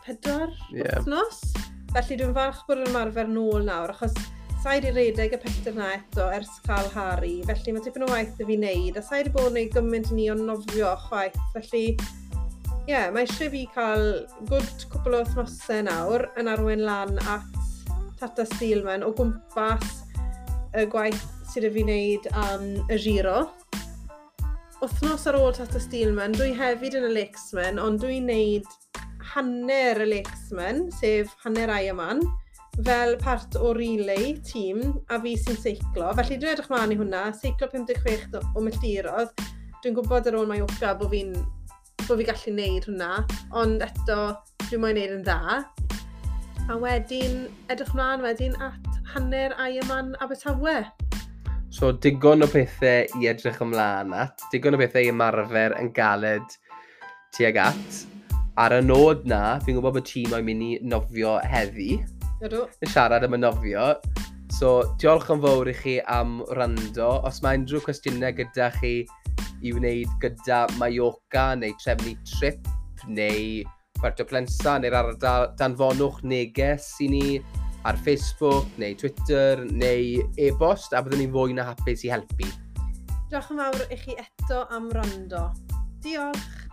pedwar 0.05 0.53
yeah. 0.73 1.01
wythnos. 1.01 1.43
Felly 1.91 2.21
dwi'n 2.21 2.35
falch 2.37 2.63
bod 2.69 2.85
yn 2.85 2.93
ymarfer 2.93 3.31
nôl 3.31 3.67
nawr, 3.67 3.93
achos 3.95 4.15
sa'i 4.63 4.81
di 4.85 4.93
redeg 4.95 5.35
y 5.35 5.41
pellter 5.43 5.77
na 5.77 5.91
eto 5.97 6.29
ers 6.33 6.53
cael 6.67 6.89
Harry, 6.95 7.41
felly 7.49 7.75
mae 7.75 7.85
tipyn 7.85 8.07
o 8.07 8.11
waith 8.13 8.41
y 8.41 8.47
fi 8.49 8.59
wneud, 8.61 8.99
a 9.01 9.05
sa'i 9.05 9.27
di 9.27 9.35
bod 9.35 9.51
yn 9.51 9.57
gwneud 9.57 9.77
gymaint 9.77 10.11
ni 10.17 10.31
o 10.33 10.37
nofio 10.39 10.95
chwaith, 11.07 11.39
felly 11.57 11.85
yeah, 12.91 13.11
mae 13.15 13.23
eisiau 13.23 13.51
fi 13.53 13.61
cael 13.71 14.09
gwrdd 14.49 14.85
cwpl 14.91 15.15
o 15.15 15.19
wythnosau 15.21 15.85
nawr 15.87 16.25
yn 16.41 16.49
arwen 16.51 16.81
lan 16.83 17.21
at 17.31 17.59
Tata 18.19 18.43
Steelman 18.49 19.05
o 19.07 19.13
gwmpas 19.15 20.01
y 20.75 20.83
gwaith 20.91 21.21
sydd 21.53 21.69
y 21.69 21.71
fi 21.77 21.85
wneud 21.87 22.27
am 22.41 22.65
y 22.91 22.99
giro. 22.99 23.45
Wythnos 24.81 25.29
ar 25.31 25.39
ôl 25.39 25.55
Tata 25.55 25.79
Steelman, 25.83 26.35
dwi 26.35 26.51
hefyd 26.59 26.97
yn 26.99 27.07
y 27.07 27.13
Lakesman, 27.15 27.79
ond 27.79 28.03
dwi'n 28.03 28.27
wneud 28.27 28.67
hanner 29.37 30.03
y 30.03 30.11
Lakesman, 30.17 30.89
sef 30.99 31.31
hanner 31.45 31.71
Ironman, 31.77 32.25
fel 32.83 33.15
part 33.23 33.55
o 33.61 33.71
relay 33.77 34.35
tîm 34.51 34.83
a 35.15 35.21
fi 35.23 35.37
sy'n 35.39 35.63
seiclo. 35.63 36.11
Felly 36.19 36.41
dwi'n 36.41 36.57
edrych 36.57 36.75
mlaen 36.75 36.97
i 36.97 36.99
hwnna, 36.99 37.23
seiclo 37.39 37.71
56 37.71 38.43
o 38.51 38.67
milltirodd. 38.67 39.49
Dwi'n 39.79 39.97
gwybod 40.01 40.27
ar 40.27 40.43
ôl 40.43 40.51
mae 40.51 40.67
Oca 40.67 40.97
bod 40.99 41.15
fi'n 41.15 41.39
bod 42.11 42.19
fi 42.19 42.27
gallu 42.27 42.53
neud 42.57 42.87
hwnna, 42.89 43.09
ond 43.55 43.83
eto, 43.87 44.17
dwi 44.65 44.79
moyn 44.83 44.97
neud 44.99 45.13
yn 45.15 45.21
dda. 45.27 45.61
A 46.71 46.79
wedyn, 46.83 47.45
edrych 47.71 47.93
mlaen 47.95 48.25
wedyn 48.25 48.57
at 48.59 48.89
hanner 49.13 49.55
Ironman 49.63 50.17
Abertawe. 50.25 50.81
So, 51.71 51.93
digon 51.93 52.43
o 52.43 52.49
bethau 52.51 53.21
i 53.21 53.29
edrych 53.31 53.61
ymlaen 53.63 54.11
at, 54.19 54.43
digon 54.51 54.75
o 54.75 54.81
bethau 54.81 55.07
i 55.07 55.13
ymarfer 55.13 55.77
yn 55.79 55.93
galed 55.95 56.57
tuag 57.37 57.61
at. 57.63 58.01
Ar 58.59 58.75
y 58.75 58.83
nod 58.83 59.23
na, 59.31 59.61
fi'n 59.63 59.79
gwybod 59.79 60.01
bod 60.01 60.09
tîm 60.11 60.35
o'i 60.35 60.43
mynd 60.47 60.67
i 60.67 60.73
nofio 60.91 61.37
heddi. 61.47 62.01
Ydw. 62.43 62.65
Yn 62.83 62.91
siarad 62.91 63.29
am 63.29 63.39
y 63.39 63.43
nofio. 63.45 63.87
So, 64.59 64.81
diolch 64.99 65.31
yn 65.31 65.47
fawr 65.47 65.71
i 65.71 65.79
chi 65.79 65.97
am 66.11 66.41
rando. 66.59 67.13
Os 67.23 67.39
mae 67.45 67.63
unrhyw 67.63 67.87
cwestiynau 67.87 68.35
gyda 68.43 68.73
chi, 68.81 68.97
i 69.63 69.73
wneud 69.77 70.13
gyda 70.23 70.65
Mallorca 70.81 71.51
neu 71.59 71.75
trefnu 71.83 72.15
trip 72.29 72.69
neu 73.09 73.65
Puerto 74.01 74.25
Plensa 74.25 74.79
neu'r 74.81 74.97
ardal 75.03 75.51
danfonwch 75.61 76.23
neges 76.25 76.89
i 77.05 77.11
ni 77.13 77.25
ar 77.89 77.99
Facebook 78.05 78.69
neu 78.81 78.97
Twitter 78.97 79.65
neu 79.69 80.25
e-bost 80.41 80.97
a 80.97 81.03
byddwn 81.05 81.25
ni'n 81.25 81.37
fwy 81.37 81.57
na 81.57 81.69
hapus 81.71 82.07
i 82.07 82.13
helpu. 82.13 82.49
Diolch 83.31 83.53
yn 83.53 83.63
fawr 83.63 83.87
i 83.89 84.01
chi 84.01 84.19
eto 84.25 84.65
am 84.77 84.91
rando. 84.97 85.47
Diolch! 86.05 86.70